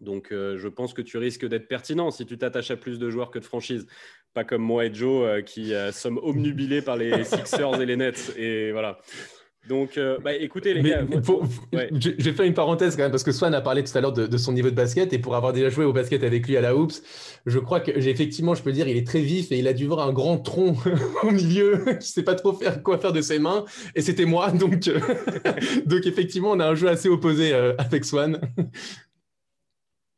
Donc, 0.00 0.30
euh, 0.30 0.58
je 0.58 0.68
pense 0.68 0.92
que 0.92 1.00
tu 1.00 1.16
risques 1.16 1.46
d'être 1.46 1.68
pertinent 1.68 2.10
si 2.10 2.26
tu 2.26 2.36
t'attaches 2.36 2.70
à 2.70 2.76
plus 2.76 2.98
de 2.98 3.08
joueurs 3.08 3.30
que 3.30 3.38
de 3.38 3.44
franchises. 3.44 3.86
Pas 4.34 4.44
comme 4.44 4.62
moi 4.62 4.84
et 4.84 4.92
Joe 4.92 5.42
qui 5.44 5.72
sommes 5.92 6.18
omnubilés 6.18 6.82
par 6.82 6.96
les 6.96 7.22
Sixers 7.24 7.80
et 7.80 7.86
les 7.86 7.96
Nets. 7.96 8.36
Et 8.36 8.72
voilà. 8.72 8.98
Donc, 9.68 9.96
euh, 9.96 10.18
bah, 10.22 10.34
écoutez, 10.34 10.74
les 10.74 10.82
gars. 10.82 11.06
J'ai 11.92 12.32
fait 12.32 12.46
une 12.46 12.54
parenthèse 12.54 12.96
quand 12.96 13.02
même, 13.02 13.10
parce 13.10 13.22
que 13.22 13.32
Swan 13.32 13.54
a 13.54 13.62
parlé 13.62 13.82
tout 13.82 13.96
à 13.96 14.00
l'heure 14.00 14.12
de, 14.12 14.36
son 14.36 14.52
niveau 14.52 14.70
de 14.70 14.74
basket, 14.74 15.12
et 15.12 15.18
pour 15.18 15.36
avoir 15.36 15.52
déjà 15.52 15.70
joué 15.70 15.84
au 15.84 15.92
basket 15.92 16.22
avec 16.22 16.46
lui 16.46 16.56
à 16.56 16.60
la 16.60 16.76
Hoops, 16.76 17.02
je 17.46 17.58
crois 17.58 17.80
que 17.80 17.90
effectivement, 17.90 18.54
je 18.54 18.62
peux 18.62 18.72
dire, 18.72 18.88
il 18.88 18.96
est 18.96 19.06
très 19.06 19.20
vif 19.20 19.52
et 19.52 19.58
il 19.58 19.66
a 19.66 19.72
dû 19.72 19.86
voir 19.86 20.06
un 20.06 20.12
grand 20.12 20.38
tronc 20.38 20.76
au 21.22 21.30
milieu 21.30 21.78
qui 21.84 21.94
ne 21.94 22.00
sait 22.00 22.22
pas 22.22 22.34
trop 22.34 22.52
faire 22.52 22.82
quoi 22.82 22.98
faire 22.98 23.12
de 23.12 23.22
ses 23.22 23.38
mains, 23.38 23.64
et 23.94 24.02
c'était 24.02 24.26
moi. 24.26 24.50
Donc, 24.64 24.86
euh, 24.88 25.00
donc, 25.86 26.06
effectivement, 26.06 26.52
on 26.52 26.60
a 26.60 26.66
un 26.66 26.74
jeu 26.74 26.88
assez 26.88 27.08
opposé 27.08 27.52
euh, 27.52 27.74
avec 27.78 28.04
Swan. 28.04 28.38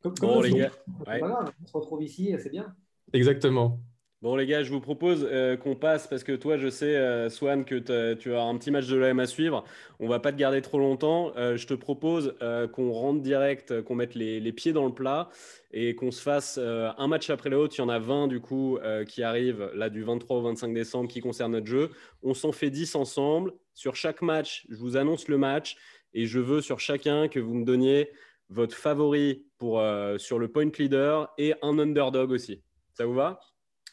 bon, 0.03 0.41
les 0.41 0.51
gars. 0.51 0.71
on 1.05 1.67
se 1.67 1.73
retrouve 1.73 2.03
ici, 2.03 2.35
c'est 2.37 2.51
bien. 2.51 2.75
Exactement. 3.13 3.79
Bon, 4.23 4.35
les 4.35 4.47
gars, 4.47 4.63
je 4.63 4.71
vous 4.71 4.81
propose 4.81 5.27
euh, 5.29 5.57
qu'on 5.57 5.75
passe 5.75 6.07
parce 6.07 6.23
que 6.23 6.31
toi, 6.31 6.57
je 6.57 6.69
sais, 6.69 6.95
euh, 6.95 7.29
Swan, 7.29 7.63
que 7.65 8.15
tu 8.15 8.33
as 8.33 8.41
un 8.41 8.57
petit 8.57 8.71
match 8.71 8.87
de 8.87 8.95
l'OM 8.95 9.19
à 9.19 9.27
suivre. 9.27 9.63
On 9.99 10.07
va 10.07 10.19
pas 10.19 10.31
te 10.31 10.37
garder 10.37 10.63
trop 10.63 10.79
longtemps. 10.79 11.33
Euh, 11.37 11.55
je 11.55 11.67
te 11.67 11.75
propose 11.75 12.35
qu'on 12.73 12.91
rentre 12.91 13.21
direct, 13.21 13.83
qu'on 13.83 13.93
mette 13.93 14.15
les, 14.15 14.51
pieds 14.53 14.73
dans 14.73 14.87
le 14.87 14.93
plat 14.93 15.29
et 15.71 15.93
qu'on 15.93 16.09
se 16.09 16.19
fasse 16.21 16.57
un 16.57 17.07
match 17.07 17.29
après 17.29 17.51
l'autre. 17.51 17.75
Il 17.77 17.81
y 17.81 17.83
en 17.83 17.89
a 17.89 17.99
20 17.99 18.27
du 18.27 18.39
coup 18.39 18.79
qui 19.07 19.21
arrivent 19.21 19.69
là 19.75 19.89
du 19.89 20.01
23 20.03 20.37
au 20.37 20.41
25 20.41 20.73
décembre 20.73 21.09
qui 21.09 21.19
concernent 21.19 21.51
notre 21.51 21.67
jeu. 21.67 21.91
On 22.23 22.33
s'en 22.33 22.51
fait 22.51 22.71
10 22.71 22.95
ensemble. 22.95 23.53
Sur 23.75 23.95
chaque 23.95 24.23
match, 24.23 24.65
je 24.69 24.77
vous 24.77 24.97
annonce 24.97 25.27
le 25.27 25.37
match 25.37 25.77
et 26.15 26.25
je 26.25 26.39
veux 26.39 26.61
sur 26.61 26.79
chacun 26.79 27.27
que 27.27 27.39
vous 27.39 27.53
me 27.53 27.65
donniez 27.65 28.09
votre 28.49 28.75
favori 28.75 29.45
pour, 29.59 29.83
sur 30.17 30.39
le 30.39 30.47
point 30.47 30.71
leader 30.79 31.31
et 31.37 31.53
un 31.61 31.77
underdog 31.77 32.31
aussi. 32.31 32.63
Ça 32.93 33.05
vous 33.05 33.13
va? 33.13 33.39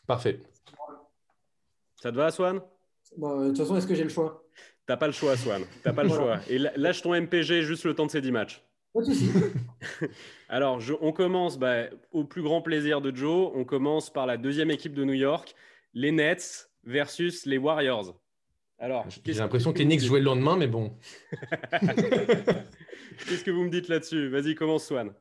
Parfait. 0.07 0.41
Ça 2.01 2.11
te 2.11 2.17
va, 2.17 2.31
Swan? 2.31 2.61
De 3.17 3.49
toute 3.49 3.59
façon, 3.59 3.77
est-ce 3.77 3.87
que 3.87 3.95
j'ai 3.95 4.03
le 4.03 4.11
choix? 4.11 4.45
T'as 4.87 4.97
pas 4.97 5.07
le 5.07 5.13
choix, 5.13 5.37
Swan. 5.37 5.65
T'as 5.83 5.93
pas 5.93 6.03
le 6.03 6.11
choix. 6.11 6.41
Et 6.49 6.59
lâche 6.59 7.01
ton 7.03 7.15
MPG 7.15 7.63
juste 7.63 7.85
le 7.85 7.95
temps 7.95 8.07
de 8.07 8.11
ces 8.11 8.21
10 8.21 8.33
matchs. 8.33 8.63
Pas 8.93 9.01
de 9.01 9.07
souci. 9.07 9.31
Alors, 10.49 10.81
on 11.01 11.13
commence 11.13 11.59
bah, 11.59 11.85
au 12.13 12.25
plus 12.25 12.43
grand 12.43 12.61
plaisir 12.63 13.01
de 13.01 13.15
Joe. 13.15 13.51
On 13.55 13.65
commence 13.65 14.13
par 14.13 14.27
la 14.27 14.37
deuxième 14.37 14.71
équipe 14.71 14.95
de 14.95 15.05
New 15.05 15.15
York, 15.15 15.55
les 15.95 16.13
Nets 16.13 16.71
versus 16.85 17.47
les 17.47 17.59
Warriors. 17.59 18.15
Alors, 18.79 19.07
j'ai 19.25 19.33
l'impression 19.35 19.73
que 19.73 19.79
les 19.79 19.87
Knicks 19.87 20.03
jouaient 20.03 20.19
le 20.19 20.27
lendemain, 20.27 20.57
mais 20.57 20.67
bon. 20.67 20.99
Qu'est-ce 23.27 23.45
que 23.45 23.51
vous 23.51 23.65
me 23.65 23.71
dites 23.71 23.89
là-dessus? 23.89 24.29
Vas-y, 24.29 24.55
commence, 24.55 24.87
Swan. 24.87 25.13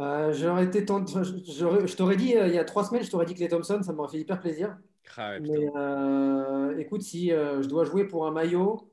Euh, 0.00 0.32
j'aurais 0.32 0.64
été 0.64 0.80
je, 0.80 1.94
t'aurais 1.94 2.16
dit 2.16 2.34
euh, 2.34 2.48
il 2.48 2.54
y 2.54 2.58
a 2.58 2.64
trois 2.64 2.84
semaines, 2.84 3.02
je 3.02 3.10
t'aurais 3.10 3.26
dit 3.26 3.34
que 3.34 3.40
les 3.40 3.48
Thompson, 3.48 3.82
ça 3.82 3.92
m'aurait 3.92 4.10
fait 4.10 4.20
hyper 4.20 4.40
plaisir. 4.40 4.78
Ah 5.16 5.38
Mais 5.40 5.68
euh, 5.76 6.78
écoute, 6.78 7.02
si 7.02 7.28
je 7.30 7.66
dois 7.68 7.84
jouer 7.84 8.06
pour 8.06 8.26
un 8.26 8.30
maillot 8.30 8.88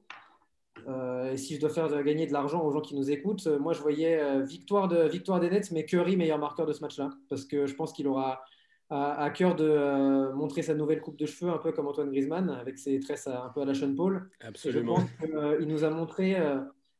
et 1.32 1.38
si 1.38 1.56
je 1.56 1.60
dois 1.60 1.70
faire 1.70 2.04
gagner 2.04 2.28
de 2.28 2.34
l'argent 2.34 2.64
aux 2.64 2.72
gens 2.72 2.80
qui 2.82 2.96
nous 2.96 3.12
écoutent, 3.12 3.48
moi 3.48 3.74
je 3.74 3.82
voyais 3.82 4.42
victoire, 4.44 4.88
de, 4.88 5.08
victoire 5.08 5.40
des 5.40 5.50
Nets, 5.50 5.72
mais 5.72 5.86
Curry 5.86 6.16
meilleur 6.16 6.40
marqueur 6.40 6.66
de 6.66 6.74
ce 6.74 6.82
match-là. 6.82 7.10
Parce 7.30 7.46
que 7.46 7.68
je 7.68 7.76
pense 7.76 7.94
qu'il 7.94 8.08
aura 8.08 8.42
à, 8.90 9.30
cœur 9.30 9.56
de 9.56 10.32
montrer 10.34 10.62
sa 10.62 10.74
nouvelle 10.74 11.02
coupe 11.02 11.18
de 11.18 11.26
cheveux, 11.26 11.52
un 11.52 11.58
peu 11.58 11.72
comme 11.72 11.88
Antoine 11.88 12.10
Griezmann, 12.10 12.50
avec 12.50 12.78
ses 12.78 13.00
tresses 13.00 13.28
un 13.28 13.52
peu 13.54 13.62
à 13.62 13.66
la 13.66 13.74
Sean 13.74 13.94
Paul. 13.96 14.30
Absolument. 14.42 14.96
je 14.96 15.28
pense 15.28 15.58
qu'il 15.58 15.68
nous 15.68 15.84
a 15.84 15.90
montré 15.90 16.38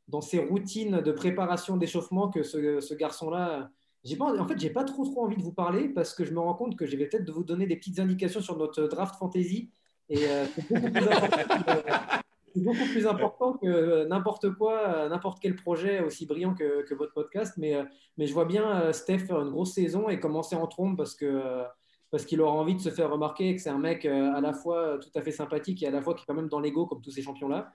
dans 0.08 0.20
ses 0.20 0.38
routines 0.38 1.00
de 1.00 1.12
préparation 1.12 1.76
d'échauffement 1.76 2.28
que 2.28 2.42
ce, 2.42 2.94
garçon-là. 2.94 3.70
En 4.04 4.48
fait, 4.48 4.58
j'ai 4.58 4.70
pas 4.70 4.84
trop 4.84 5.04
trop 5.04 5.24
envie 5.24 5.36
de 5.36 5.42
vous 5.42 5.52
parler 5.52 5.88
parce 5.88 6.14
que 6.14 6.24
je 6.24 6.32
me 6.32 6.40
rends 6.40 6.54
compte 6.54 6.76
que 6.76 6.86
je 6.86 6.96
vais 6.96 7.06
peut-être 7.06 7.24
de 7.24 7.32
vous 7.32 7.44
donner 7.44 7.66
des 7.66 7.76
petites 7.76 7.98
indications 7.98 8.40
sur 8.40 8.56
notre 8.56 8.84
draft 8.84 9.16
fantasy 9.16 9.70
et 10.08 10.16
c'est 10.16 10.68
beaucoup 10.68 10.90
plus 10.90 11.08
important 11.08 12.22
c'est 12.54 12.62
beaucoup 12.62 12.90
plus 12.90 13.06
important 13.06 13.52
que 13.54 14.06
n'importe 14.06 14.50
quoi, 14.54 15.08
n'importe 15.08 15.38
quel 15.40 15.56
projet 15.56 16.00
aussi 16.00 16.26
brillant 16.26 16.54
que, 16.54 16.94
votre 16.94 17.12
podcast. 17.12 17.54
Mais, 17.58 17.76
mais 18.16 18.26
je 18.26 18.34
vois 18.34 18.44
bien 18.44 18.82
euh, 18.82 18.92
Steph 18.92 19.18
faire 19.20 19.40
une 19.40 19.50
grosse 19.50 19.74
saison 19.74 20.08
et 20.08 20.20
commencer 20.20 20.56
en 20.56 20.66
trombe 20.66 20.96
parce 20.96 21.14
que 21.14 21.62
parce 22.10 22.24
qu'il 22.24 22.40
aura 22.40 22.52
envie 22.52 22.74
de 22.74 22.80
se 22.80 22.88
faire 22.88 23.10
remarquer 23.10 23.54
que 23.54 23.60
c'est 23.60 23.68
un 23.68 23.78
mec 23.78 24.06
euh, 24.06 24.32
à 24.32 24.40
la 24.40 24.54
fois 24.54 24.98
tout 24.98 25.10
à 25.14 25.20
fait 25.20 25.32
sympathique 25.32 25.82
et 25.82 25.86
à 25.86 25.90
la 25.90 26.00
fois 26.00 26.14
qui 26.14 26.22
est 26.22 26.24
quand 26.26 26.34
même 26.34 26.48
dans 26.48 26.60
l'ego 26.60 26.86
comme 26.86 27.02
tous 27.02 27.10
ces 27.10 27.22
champions-là. 27.22 27.72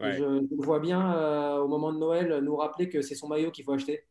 Je, 0.00 0.24
le 0.24 0.64
vois 0.64 0.80
bien 0.80 1.14
euh, 1.14 1.58
au 1.58 1.68
moment 1.68 1.92
de 1.92 1.98
Noël 1.98 2.40
nous 2.42 2.56
rappeler 2.56 2.88
que 2.88 3.00
c'est 3.02 3.14
son 3.14 3.28
maillot 3.28 3.50
qu'il 3.50 3.64
faut 3.64 3.72
acheter. 3.72 4.04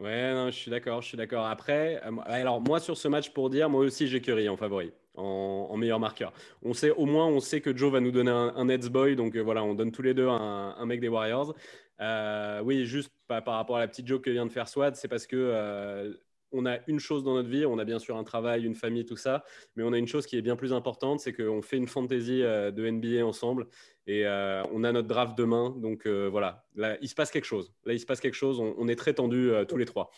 Ouais, 0.00 0.32
je 0.46 0.56
suis 0.56 0.70
d'accord, 0.70 1.02
je 1.02 1.08
suis 1.08 1.16
d'accord. 1.16 1.46
Après, 1.46 2.00
alors 2.26 2.60
moi 2.60 2.78
sur 2.78 2.96
ce 2.96 3.08
match 3.08 3.30
pour 3.30 3.50
dire, 3.50 3.68
moi 3.68 3.80
aussi 3.80 4.06
j'ai 4.06 4.20
Curry 4.20 4.48
en 4.48 4.56
favori 4.56 4.92
en, 5.18 5.76
meilleur 5.76 6.00
marqueur. 6.00 6.32
On 6.62 6.72
sait 6.72 6.90
au 6.90 7.06
moins, 7.06 7.26
on 7.26 7.40
sait 7.40 7.60
que 7.60 7.76
Joe 7.76 7.92
va 7.92 8.00
nous 8.00 8.10
donner 8.10 8.30
un, 8.30 8.54
un 8.56 8.78
boy, 8.88 9.16
donc 9.16 9.36
euh, 9.36 9.40
voilà, 9.40 9.62
on 9.62 9.74
donne 9.74 9.92
tous 9.92 10.02
les 10.02 10.14
deux 10.14 10.28
un, 10.28 10.86
mec 10.86 11.00
des 11.00 11.08
Warriors. 11.08 11.54
Euh, 12.00 12.60
oui, 12.62 12.86
juste 12.86 13.12
par, 13.26 13.44
rapport 13.44 13.76
à 13.76 13.80
la 13.80 13.88
petite 13.88 14.06
joke 14.06 14.22
que 14.22 14.30
vient 14.30 14.46
de 14.46 14.52
faire 14.52 14.68
Swad, 14.68 14.96
c'est 14.96 15.08
parce 15.08 15.26
que 15.26 15.36
euh, 15.36 16.14
on 16.52 16.64
a 16.64 16.78
une 16.86 17.00
chose 17.00 17.24
dans 17.24 17.34
notre 17.34 17.48
vie, 17.48 17.66
on 17.66 17.78
a 17.78 17.84
bien 17.84 17.98
sûr 17.98 18.16
un 18.16 18.24
travail, 18.24 18.64
une 18.64 18.76
famille, 18.76 19.04
tout 19.04 19.16
ça, 19.16 19.44
mais 19.76 19.82
on 19.82 19.92
a 19.92 19.98
une 19.98 20.06
chose 20.06 20.26
qui 20.26 20.36
est 20.36 20.42
bien 20.42 20.56
plus 20.56 20.72
importante, 20.72 21.20
c'est 21.20 21.32
qu'on 21.32 21.60
fait 21.60 21.76
une 21.76 21.88
fantasy 21.88 22.40
de 22.40 22.90
NBA 22.90 23.26
ensemble 23.26 23.66
et 24.08 24.26
on 24.72 24.82
a 24.82 24.90
notre 24.90 25.06
draft 25.06 25.38
demain. 25.38 25.74
Donc 25.78 26.06
voilà, 26.06 26.64
là, 26.74 26.96
il 27.00 27.08
se 27.08 27.14
passe 27.14 27.30
quelque 27.30 27.44
chose. 27.44 27.72
Là, 27.84 27.92
il 27.92 28.00
se 28.00 28.06
passe 28.06 28.20
quelque 28.20 28.34
chose. 28.34 28.60
On, 28.60 28.88
est 28.88 28.96
très 28.96 29.14
tendus 29.14 29.52
tous 29.68 29.76
les 29.76 29.86
trois. 29.86 30.10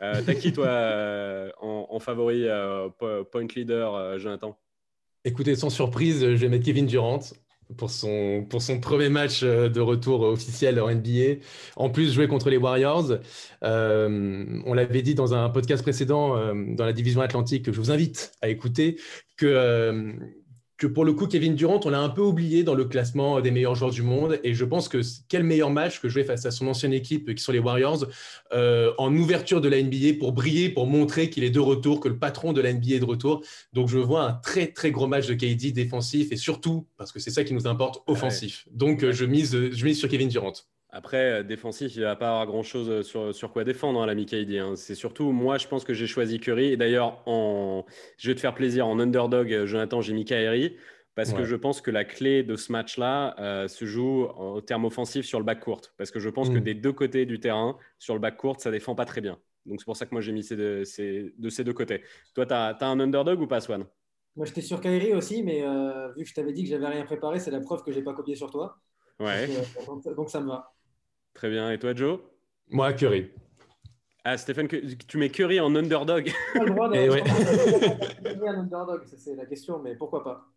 Euh, 0.00 0.22
T'as 0.24 0.34
qui, 0.34 0.52
toi, 0.52 0.66
euh, 0.66 1.50
en, 1.60 1.98
favori 1.98 2.44
euh, 2.46 2.88
point 3.30 3.46
leader, 3.54 3.94
euh, 3.94 4.18
Jonathan? 4.18 4.56
Écoutez, 5.24 5.56
sans 5.56 5.70
surprise, 5.70 6.20
je 6.20 6.36
vais 6.36 6.48
mettre 6.48 6.64
Kevin 6.64 6.86
Durant 6.86 7.20
pour 7.76 7.90
son, 7.90 8.46
pour 8.48 8.62
son 8.62 8.80
premier 8.80 9.08
match 9.08 9.42
de 9.42 9.80
retour 9.80 10.22
officiel 10.22 10.80
en 10.80 10.90
NBA. 10.90 11.42
En 11.76 11.90
plus, 11.90 12.14
jouer 12.14 12.28
contre 12.28 12.48
les 12.48 12.56
Warriors. 12.56 13.18
on 13.62 14.74
l'avait 14.74 15.02
dit 15.02 15.14
dans 15.14 15.34
un 15.34 15.50
podcast 15.50 15.82
précédent 15.82 16.54
dans 16.54 16.84
la 16.86 16.92
division 16.92 17.20
Atlantique 17.20 17.64
que 17.64 17.72
je 17.72 17.78
vous 17.78 17.90
invite 17.90 18.32
à 18.40 18.48
écouter, 18.48 18.98
que 19.36 20.14
que 20.78 20.86
pour 20.86 21.04
le 21.04 21.12
coup, 21.12 21.26
Kevin 21.26 21.56
Durant, 21.56 21.80
on 21.84 21.90
l'a 21.90 22.00
un 22.00 22.08
peu 22.08 22.22
oublié 22.22 22.62
dans 22.62 22.76
le 22.76 22.84
classement 22.84 23.40
des 23.40 23.50
meilleurs 23.50 23.74
joueurs 23.74 23.90
du 23.90 24.02
monde. 24.02 24.38
Et 24.44 24.54
je 24.54 24.64
pense 24.64 24.88
que 24.88 25.00
quel 25.28 25.42
meilleur 25.42 25.70
match 25.70 26.00
que 26.00 26.08
jouer 26.08 26.22
face 26.22 26.46
à 26.46 26.52
son 26.52 26.68
ancienne 26.68 26.92
équipe, 26.92 27.34
qui 27.34 27.42
sont 27.42 27.50
les 27.50 27.58
Warriors, 27.58 28.06
euh, 28.52 28.92
en 28.96 29.14
ouverture 29.14 29.60
de 29.60 29.68
la 29.68 29.82
NBA 29.82 30.18
pour 30.20 30.32
briller, 30.32 30.68
pour 30.68 30.86
montrer 30.86 31.30
qu'il 31.30 31.42
est 31.42 31.50
de 31.50 31.58
retour, 31.58 31.98
que 31.98 32.08
le 32.08 32.16
patron 32.16 32.52
de 32.52 32.60
la 32.60 32.72
NBA 32.72 32.94
est 32.94 33.00
de 33.00 33.04
retour. 33.04 33.42
Donc 33.72 33.88
je 33.88 33.98
vois 33.98 34.22
un 34.22 34.32
très 34.34 34.68
très 34.68 34.92
gros 34.92 35.08
match 35.08 35.26
de 35.26 35.34
KD 35.34 35.72
défensif 35.72 36.30
et 36.30 36.36
surtout, 36.36 36.86
parce 36.96 37.10
que 37.10 37.18
c'est 37.18 37.32
ça 37.32 37.42
qui 37.42 37.54
nous 37.54 37.66
importe, 37.66 38.02
offensif. 38.06 38.66
Donc 38.70 39.10
je 39.10 39.24
mise, 39.24 39.70
je 39.72 39.84
mise 39.84 39.98
sur 39.98 40.08
Kevin 40.08 40.28
Durant. 40.28 40.52
Après, 40.90 41.40
euh, 41.40 41.42
défensif, 41.42 41.94
il 41.96 42.00
ne 42.00 42.04
va 42.06 42.16
pas 42.16 42.28
avoir 42.28 42.46
grand-chose 42.46 42.88
euh, 42.88 43.02
sur, 43.02 43.34
sur 43.34 43.52
quoi 43.52 43.64
défendre, 43.64 44.00
hein, 44.00 44.06
l'ami 44.06 44.24
KD. 44.24 44.58
Hein. 44.58 44.74
C'est 44.74 44.94
surtout, 44.94 45.32
moi, 45.32 45.58
je 45.58 45.68
pense 45.68 45.84
que 45.84 45.92
j'ai 45.92 46.06
choisi 46.06 46.40
Curry. 46.40 46.72
Et 46.72 46.76
d'ailleurs, 46.76 47.22
en... 47.26 47.84
je 48.16 48.30
vais 48.30 48.34
te 48.34 48.40
faire 48.40 48.54
plaisir, 48.54 48.86
en 48.86 48.98
underdog, 48.98 49.52
euh, 49.52 49.66
Jonathan, 49.66 50.00
j'ai 50.00 50.14
mis 50.14 50.24
Kyrie. 50.24 50.76
Parce 51.14 51.32
que 51.32 51.42
je 51.42 51.56
pense 51.56 51.80
que 51.80 51.90
la 51.90 52.04
clé 52.04 52.44
de 52.44 52.54
ce 52.54 52.70
match-là 52.70 53.66
se 53.66 53.84
joue 53.86 54.26
en 54.36 54.60
termes 54.60 54.84
offensifs 54.84 55.26
sur 55.26 55.40
le 55.40 55.44
back 55.44 55.58
court. 55.58 55.80
Parce 55.96 56.12
que 56.12 56.20
je 56.20 56.28
pense 56.28 56.48
que 56.48 56.58
mm. 56.58 56.60
des 56.60 56.74
deux 56.74 56.92
côtés 56.92 57.26
du 57.26 57.40
terrain, 57.40 57.76
sur 57.98 58.14
le 58.14 58.20
back 58.20 58.36
court, 58.36 58.60
ça 58.60 58.70
défend 58.70 58.94
pas 58.94 59.04
très 59.04 59.20
bien. 59.20 59.36
Donc 59.66 59.80
c'est 59.80 59.84
pour 59.84 59.96
ça 59.96 60.06
que 60.06 60.14
moi 60.14 60.20
j'ai 60.20 60.30
mis 60.30 60.44
ces 60.44 60.54
de, 60.54 60.84
ces, 60.84 61.34
de 61.36 61.48
ces 61.50 61.64
deux 61.64 61.72
côtés. 61.72 62.04
Toi, 62.36 62.46
tu 62.46 62.54
as, 62.54 62.76
un 62.82 63.00
underdog 63.00 63.40
ou 63.40 63.48
pas, 63.48 63.60
Swan? 63.60 63.84
Moi 64.36 64.46
j'étais 64.46 64.60
sur 64.60 64.80
Kyrie 64.80 65.12
aussi, 65.12 65.42
mais 65.42 65.62
vu 66.16 66.22
que 66.22 66.28
je 66.28 66.34
t'avais 66.34 66.52
dit 66.52 66.62
que 66.62 66.68
j'avais 66.68 66.86
rien 66.86 67.04
préparé, 67.04 67.40
c'est 67.40 67.50
la 67.50 67.58
preuve 67.58 67.82
que 67.82 67.90
j'ai 67.90 68.02
pas 68.02 68.14
copié 68.14 68.36
sur 68.36 68.52
toi. 68.52 68.76
Ouais. 69.18 69.48
donc 70.14 70.30
ça 70.30 70.40
me 70.40 70.46
va. 70.46 70.72
Très 71.38 71.50
bien. 71.50 71.70
Et 71.70 71.78
toi, 71.78 71.94
Joe? 71.94 72.18
Moi, 72.68 72.92
Curry. 72.94 73.30
Ah, 74.24 74.36
Stéphane, 74.36 74.66
tu 74.66 75.18
mets 75.18 75.28
Curry 75.28 75.60
en 75.60 75.72
underdog 75.76 76.32
Pas 76.52 76.64
le 76.64 76.70
droit 76.70 76.88
de 76.88 76.96
un 78.48 78.58
underdog, 78.58 79.02
c'est 79.16 79.36
la 79.36 79.46
question, 79.46 79.78
mais 79.78 79.94
pourquoi 79.94 80.24
pas? 80.24 80.48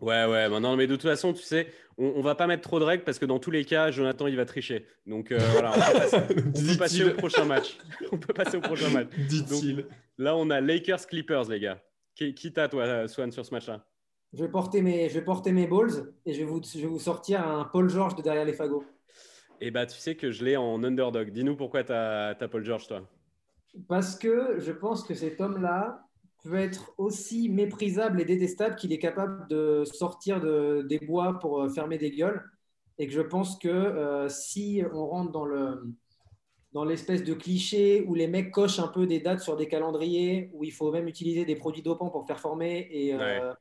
Ouais, 0.00 0.24
ouais, 0.24 0.48
non, 0.58 0.74
mais 0.76 0.86
de 0.86 0.94
toute 0.94 1.02
façon, 1.02 1.34
tu 1.34 1.42
sais, 1.42 1.66
on, 1.98 2.14
on 2.16 2.22
va 2.22 2.34
pas 2.34 2.46
mettre 2.46 2.62
trop 2.62 2.80
de 2.80 2.84
règles 2.84 3.04
parce 3.04 3.18
que 3.18 3.26
dans 3.26 3.38
tous 3.38 3.50
les 3.50 3.66
cas, 3.66 3.90
Jonathan, 3.90 4.26
il 4.26 4.36
va 4.36 4.46
tricher. 4.46 4.86
Donc 5.06 5.32
euh, 5.32 5.38
voilà, 5.52 5.72
on 5.74 6.52
peut 6.52 6.78
passer, 6.78 7.04
au 7.04 7.12
prochain 7.12 7.44
match. 7.44 7.76
on 8.12 8.16
peut 8.16 8.32
passer 8.32 8.56
au 8.56 8.62
prochain 8.62 8.88
match. 8.88 9.08
Dit-il. 9.28 9.84
Là, 10.16 10.34
on 10.34 10.48
a 10.48 10.62
Lakers 10.62 11.06
Clippers, 11.06 11.50
les 11.50 11.60
gars. 11.60 11.82
Qui, 12.14 12.34
qui 12.34 12.54
t'as, 12.54 12.68
toi, 12.68 13.06
Swan, 13.06 13.30
sur 13.30 13.44
ce 13.44 13.52
match-là? 13.52 13.84
Je 14.32 14.42
vais, 14.42 14.50
porter 14.50 14.80
mes, 14.80 15.10
je 15.10 15.14
vais 15.14 15.24
porter 15.24 15.52
mes 15.52 15.66
balls 15.66 16.14
et 16.24 16.32
je 16.32 16.38
vais 16.38 16.46
vous, 16.46 16.62
je 16.62 16.78
vais 16.80 16.86
vous 16.86 16.98
sortir 16.98 17.46
un 17.46 17.64
Paul 17.64 17.90
George 17.90 18.16
de 18.16 18.22
derrière 18.22 18.46
les 18.46 18.54
fagots. 18.54 18.84
Eh 19.60 19.70
bah, 19.70 19.86
tu 19.86 19.98
sais 19.98 20.14
que 20.14 20.30
je 20.30 20.44
l'ai 20.44 20.56
en 20.56 20.82
underdog. 20.82 21.30
Dis-nous 21.30 21.54
pourquoi 21.54 21.84
tu 21.84 21.92
as, 21.92 22.34
Paul 22.50 22.64
George, 22.64 22.86
toi. 22.86 23.02
Parce 23.88 24.16
que 24.16 24.58
je 24.58 24.72
pense 24.72 25.04
que 25.04 25.14
cet 25.14 25.40
homme-là 25.40 26.06
peut 26.42 26.54
être 26.54 26.94
aussi 26.96 27.50
méprisable 27.50 28.20
et 28.20 28.24
détestable 28.24 28.74
qu'il 28.76 28.92
est 28.92 28.98
capable 28.98 29.46
de 29.48 29.84
sortir 29.84 30.40
de, 30.40 30.82
des 30.88 30.98
bois 30.98 31.38
pour 31.38 31.62
euh, 31.62 31.68
fermer 31.68 31.98
des 31.98 32.10
gueules. 32.10 32.42
Et 32.98 33.06
que 33.06 33.12
je 33.12 33.20
pense 33.20 33.58
que 33.58 33.68
euh, 33.68 34.28
si 34.28 34.82
on 34.92 35.06
rentre 35.06 35.32
dans 35.32 35.44
le 35.44 35.82
dans 36.72 36.84
l'espèce 36.84 37.24
de 37.24 37.34
cliché 37.34 38.04
où 38.06 38.14
les 38.14 38.28
mecs 38.28 38.52
cochent 38.52 38.78
un 38.78 38.86
peu 38.86 39.04
des 39.04 39.18
dates 39.18 39.40
sur 39.40 39.56
des 39.56 39.66
calendriers, 39.66 40.50
où 40.52 40.62
il 40.62 40.70
faut 40.70 40.92
même 40.92 41.08
utiliser 41.08 41.44
des 41.44 41.56
produits 41.56 41.82
dopants 41.82 42.10
pour 42.10 42.24
performer 42.24 42.86
et, 42.92 43.12
euh, 43.12 43.52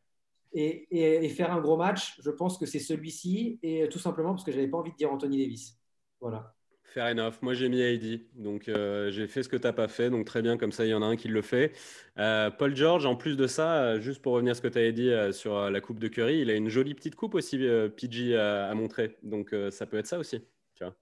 et, 0.53 0.87
et, 0.91 1.25
et, 1.25 1.29
faire 1.29 1.51
un 1.51 1.59
gros 1.59 1.75
match, 1.75 2.19
je 2.21 2.29
pense 2.29 2.59
que 2.59 2.67
c'est 2.67 2.77
celui-ci. 2.77 3.57
Et 3.63 3.89
tout 3.89 3.97
simplement 3.97 4.29
parce 4.29 4.43
que 4.43 4.51
je 4.51 4.57
n'avais 4.57 4.69
pas 4.69 4.77
envie 4.77 4.91
de 4.91 4.95
dire 4.95 5.11
Anthony 5.11 5.39
Davis. 5.39 5.78
Voilà. 6.21 6.53
Fair 6.89 7.05
enough. 7.11 7.35
Moi, 7.43 7.53
j'ai 7.53 7.69
mis 7.69 7.81
Heidi. 7.81 8.25
Donc, 8.35 8.67
euh, 8.67 9.11
j'ai 9.11 9.27
fait 9.27 9.43
ce 9.43 9.49
que 9.49 9.55
tu 9.55 9.67
n'as 9.67 9.73
pas 9.73 9.87
fait. 9.87 10.09
Donc, 10.09 10.25
très 10.25 10.41
bien. 10.41 10.57
Comme 10.57 10.71
ça, 10.71 10.85
il 10.85 10.89
y 10.89 10.93
en 10.93 11.03
a 11.03 11.05
un 11.05 11.15
qui 11.15 11.27
le 11.27 11.41
fait. 11.43 11.71
Euh, 12.17 12.49
Paul 12.49 12.75
George, 12.75 13.05
en 13.05 13.15
plus 13.15 13.37
de 13.37 13.45
ça, 13.45 13.83
euh, 13.83 13.99
juste 13.99 14.21
pour 14.23 14.33
revenir 14.33 14.51
à 14.51 14.55
ce 14.55 14.61
que 14.61 14.67
tu 14.67 14.79
avais 14.79 14.91
dit 14.91 15.11
sur 15.31 15.69
la 15.69 15.81
coupe 15.81 15.99
de 15.99 16.07
Curry, 16.07 16.39
il 16.39 16.49
a 16.49 16.55
une 16.55 16.69
jolie 16.69 16.95
petite 16.95 17.15
coupe 17.15 17.35
aussi, 17.35 17.59
PG, 17.95 18.35
à, 18.35 18.73
montrer. 18.73 19.17
Donc, 19.21 19.55
ça 19.69 19.85
peut 19.85 19.97
être 19.97 20.07
ça 20.07 20.17
aussi. 20.17 20.41
Tu 20.73 20.83
vois. 20.83 20.95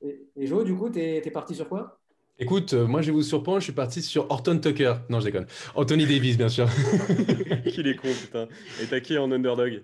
Et, 0.00 0.26
et 0.36 0.46
Jo, 0.46 0.64
du 0.64 0.74
coup, 0.74 0.88
tu 0.88 1.00
es, 1.00 1.20
parti 1.30 1.54
sur 1.54 1.68
quoi? 1.68 1.98
Écoute, 2.38 2.72
moi, 2.72 3.02
je 3.02 3.08
vais 3.08 3.12
vous 3.12 3.22
surprendre. 3.22 3.60
Je 3.60 3.64
suis 3.64 3.72
parti 3.74 4.00
sur 4.00 4.30
Horton 4.30 4.58
Tucker. 4.58 4.94
Non, 5.10 5.20
je 5.20 5.26
déconne. 5.26 5.46
Anthony 5.74 6.06
Davis, 6.06 6.38
bien 6.38 6.48
sûr. 6.48 6.66
Qu'il 7.66 7.86
est 7.86 7.96
con, 7.96 8.08
putain. 8.08 8.48
Et 8.82 8.86
t'as 8.86 9.00
qui 9.00 9.18
en 9.18 9.30
underdog? 9.30 9.82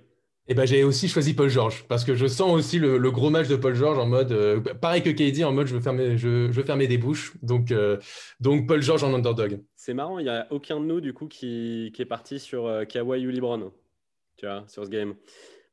Et 0.49 0.53
eh 0.53 0.55
ben, 0.55 0.67
j'ai 0.67 0.83
aussi 0.83 1.09
choisi 1.09 1.35
Paul 1.35 1.51
George 1.51 1.85
parce 1.89 2.07
que 2.07 2.15
je 2.15 2.27
sens 2.27 2.51
aussi 2.53 2.79
le, 2.79 3.11
gros 3.11 3.29
match 3.29 3.49
de 3.49 3.57
Paul 3.57 3.75
George 3.75 3.99
en 3.99 4.07
mode, 4.07 4.33
euh, 4.33 4.61
pareil 4.61 5.03
que 5.03 5.11
KD, 5.11 5.45
en 5.45 5.53
mode 5.53 5.67
je 5.67 5.75
veux 5.75 5.81
fermer, 5.83 6.17
je, 6.17 6.87
des 6.87 6.97
bouches. 6.97 7.35
Donc, 7.43 7.71
euh, 7.71 7.99
donc 8.41 8.67
Paul 8.67 8.81
George 8.81 9.05
en 9.05 9.13
underdog. 9.13 9.61
C'est 9.77 9.93
marrant, 9.93 10.19
il 10.19 10.23
n'y 10.23 10.31
a 10.31 10.47
aucun 10.51 10.81
de 10.81 10.87
nous 10.87 11.03
du 11.03 11.13
coup 11.13 11.27
qui, 11.27 11.93
qui 11.95 12.01
est 12.01 12.07
parti 12.07 12.39
sur 12.39 12.65
euh, 12.65 12.87
Kawhi 12.87 13.27
ou 13.27 13.31
LeBron, 13.31 13.71
tu 14.39 14.47
vois, 14.47 14.65
sur 14.69 14.87
ce 14.87 14.89
game. 14.89 15.17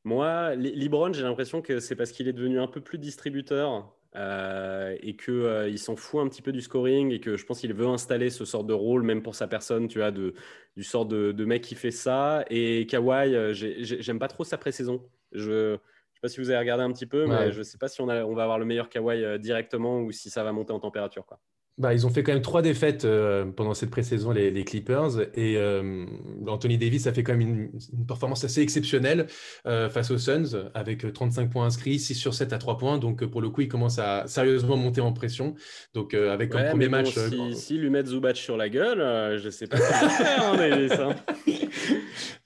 Moi, 0.04 0.54
LeBron, 0.56 1.10
j'ai 1.14 1.22
l'impression 1.22 1.62
que 1.62 1.80
c'est 1.80 1.96
parce 1.96 2.12
qu'il 2.12 2.28
est 2.28 2.34
devenu 2.34 2.60
un 2.60 2.68
peu 2.68 2.82
plus 2.82 2.98
distributeur 2.98 3.95
euh, 4.16 4.96
et 5.00 5.16
qu'il 5.16 5.34
euh, 5.34 5.68
il 5.68 5.78
s'en 5.78 5.94
fout 5.96 6.20
un 6.20 6.28
petit 6.28 6.42
peu 6.42 6.52
du 6.52 6.60
scoring 6.60 7.12
et 7.12 7.20
que 7.20 7.36
je 7.36 7.44
pense 7.44 7.60
qu'il 7.60 7.74
veut 7.74 7.86
installer 7.86 8.30
ce 8.30 8.44
sort 8.44 8.64
de 8.64 8.72
rôle, 8.72 9.02
même 9.02 9.22
pour 9.22 9.34
sa 9.34 9.46
personne, 9.46 9.88
tu 9.88 9.98
vois, 9.98 10.10
de, 10.10 10.34
du 10.76 10.84
sort 10.84 11.06
de, 11.06 11.32
de 11.32 11.44
mec 11.44 11.62
qui 11.62 11.74
fait 11.74 11.90
ça. 11.90 12.44
Et 12.50 12.86
Kawhi, 12.86 13.34
euh, 13.34 13.52
j'aime 13.52 14.18
pas 14.18 14.28
trop 14.28 14.44
sa 14.44 14.58
pré-saison. 14.58 15.02
Je 15.32 15.76
sais 15.76 16.20
pas 16.22 16.28
si 16.28 16.40
vous 16.40 16.50
avez 16.50 16.58
regardé 16.58 16.82
un 16.82 16.92
petit 16.92 17.06
peu, 17.06 17.26
mais 17.26 17.52
je 17.52 17.62
sais 17.62 17.78
pas 17.78 17.88
si 17.88 18.00
on, 18.00 18.08
a, 18.08 18.24
on 18.24 18.34
va 18.34 18.44
avoir 18.44 18.58
le 18.58 18.64
meilleur 18.64 18.88
Kawhi 18.88 19.38
directement 19.38 20.00
ou 20.00 20.12
si 20.12 20.30
ça 20.30 20.42
va 20.42 20.52
monter 20.52 20.72
en 20.72 20.80
température. 20.80 21.26
Quoi. 21.26 21.38
Bah, 21.78 21.92
ils 21.92 22.06
ont 22.06 22.10
fait 22.10 22.22
quand 22.22 22.32
même 22.32 22.40
trois 22.40 22.62
défaites 22.62 23.04
euh, 23.04 23.44
pendant 23.44 23.74
cette 23.74 23.90
pré-saison, 23.90 24.30
les, 24.30 24.64
Clippers. 24.64 25.20
Et 25.34 25.58
euh, 25.58 26.06
Anthony 26.46 26.78
Davis 26.78 27.06
a 27.06 27.12
fait 27.12 27.22
quand 27.22 27.36
même 27.36 27.70
une, 27.92 28.06
performance 28.06 28.44
assez 28.44 28.62
exceptionnelle 28.62 29.26
euh, 29.66 29.90
face 29.90 30.10
aux 30.10 30.16
Suns, 30.16 30.70
avec 30.72 31.12
35 31.12 31.50
points 31.50 31.66
inscrits, 31.66 31.98
6 31.98 32.14
sur 32.14 32.32
7 32.32 32.54
à 32.54 32.58
3 32.58 32.78
points. 32.78 32.96
Donc, 32.96 33.26
pour 33.26 33.42
le 33.42 33.50
coup, 33.50 33.60
il 33.60 33.68
commence 33.68 33.98
à 33.98 34.26
sérieusement 34.26 34.78
monter 34.78 35.02
en 35.02 35.12
pression. 35.12 35.54
Donc, 35.92 36.14
avec 36.14 36.54
un 36.54 36.70
premier 36.70 36.88
match. 36.88 37.14
si, 37.14 37.54
si, 37.54 37.76
lui 37.76 37.90
mettre 37.90 38.08
Zubac 38.08 38.38
sur 38.38 38.56
la 38.56 38.70
gueule, 38.70 39.36
je 39.38 39.44
ne 39.44 39.50
sais 39.50 39.66
pas 39.66 39.76
ce 39.76 39.82
qu'il 39.82 40.08
va 40.08 40.08
faire, 40.08 40.48
hein, 40.48 40.56
Davis. 40.56 40.92
Hein. 40.92 41.14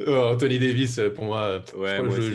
Oh, 0.08 0.30
Anthony 0.34 0.58
Davis, 0.58 1.00
pour 1.14 1.26
moi, 1.26 1.62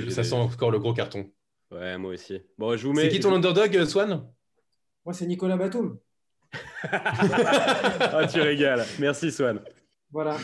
ça 0.09 0.23
sent 0.23 0.35
encore 0.35 0.71
le 0.71 0.79
gros 0.79 0.93
carton. 0.93 1.29
Ouais, 1.71 1.97
moi 1.97 2.13
aussi. 2.13 2.39
Bon, 2.57 2.77
je 2.77 2.87
vous 2.87 2.93
mets. 2.93 3.01
C'est 3.01 3.09
qui 3.09 3.19
ton 3.19 3.33
underdog, 3.33 3.83
Swan? 3.83 4.23
Moi, 5.03 5.13
c'est 5.13 5.25
Nicolas 5.25 5.57
Batum. 5.57 5.97
Ah, 6.91 8.27
tu 8.31 8.41
régales. 8.41 8.83
Merci, 8.99 9.31
Swan. 9.31 9.59
Voilà. 10.11 10.37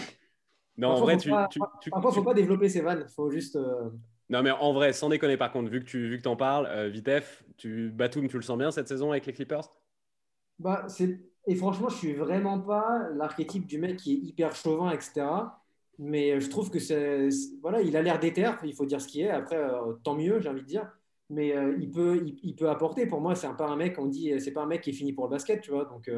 Non, 0.77 0.89
en 0.89 1.01
vrai, 1.01 1.17
tu, 1.17 1.29
Parfois, 1.29 1.71
il 1.85 1.91
ne 1.95 2.11
faut 2.11 2.23
pas 2.23 2.33
développer 2.33 2.69
ses 2.69 2.81
vannes. 2.81 3.05
faut 3.15 3.29
juste. 3.29 3.55
Euh, 3.55 3.89
non, 4.29 4.41
mais 4.41 4.51
en 4.51 4.73
vrai, 4.73 4.93
sans 4.93 5.09
déconner, 5.09 5.37
par 5.37 5.51
contre, 5.51 5.69
vu 5.69 5.81
que 5.81 5.85
tu 5.85 6.09
vu 6.09 6.21
que 6.21 6.27
en 6.27 6.35
parles, 6.35 6.67
euh, 6.67 6.87
Vitef, 6.87 7.43
tu, 7.57 7.89
Batum, 7.89 8.27
tu 8.27 8.37
le 8.37 8.41
sens 8.41 8.57
bien 8.57 8.71
cette 8.71 8.87
saison 8.87 9.11
avec 9.11 9.25
les 9.25 9.33
Clippers? 9.33 9.69
Bah, 10.57 10.87
Et 11.47 11.55
franchement, 11.55 11.89
je 11.89 11.97
suis 11.97 12.13
vraiment 12.13 12.59
pas 12.59 13.09
l'archétype 13.13 13.67
du 13.67 13.77
mec 13.77 13.97
qui 13.97 14.13
est 14.13 14.27
hyper 14.27 14.55
chauvin, 14.55 14.91
etc. 14.91 15.25
Mais 15.99 16.39
je 16.39 16.49
trouve 16.49 16.71
que 16.71 16.79
c'est. 16.79 17.29
Voilà, 17.61 17.81
il 17.81 17.95
a 17.97 18.01
l'air 18.01 18.19
d'éther, 18.19 18.57
il 18.63 18.73
faut 18.73 18.85
dire 18.85 19.01
ce 19.01 19.07
qui 19.07 19.21
est. 19.21 19.29
Après, 19.29 19.57
euh, 19.57 19.93
tant 20.03 20.15
mieux, 20.15 20.39
j'ai 20.39 20.49
envie 20.49 20.61
de 20.61 20.67
dire. 20.67 20.89
Mais 21.31 21.55
euh, 21.55 21.77
il, 21.79 21.89
peut, 21.89 22.25
il, 22.43 22.55
peut 22.55 22.69
apporter. 22.69 23.05
Pour 23.05 23.21
moi, 23.21 23.35
c'est 23.35 23.47
pas 23.55 23.67
un 23.67 23.75
mec, 23.75 23.97
on 23.97 24.05
dit, 24.05 24.33
c'est 24.39 24.51
pas 24.51 24.63
un 24.63 24.67
mec 24.67 24.81
qui 24.81 24.89
est 24.89 24.93
fini 24.93 25.13
pour 25.13 25.25
le 25.25 25.31
basket, 25.31 25.61
tu 25.61 25.71
vois. 25.71 25.85
Donc, 25.85 26.11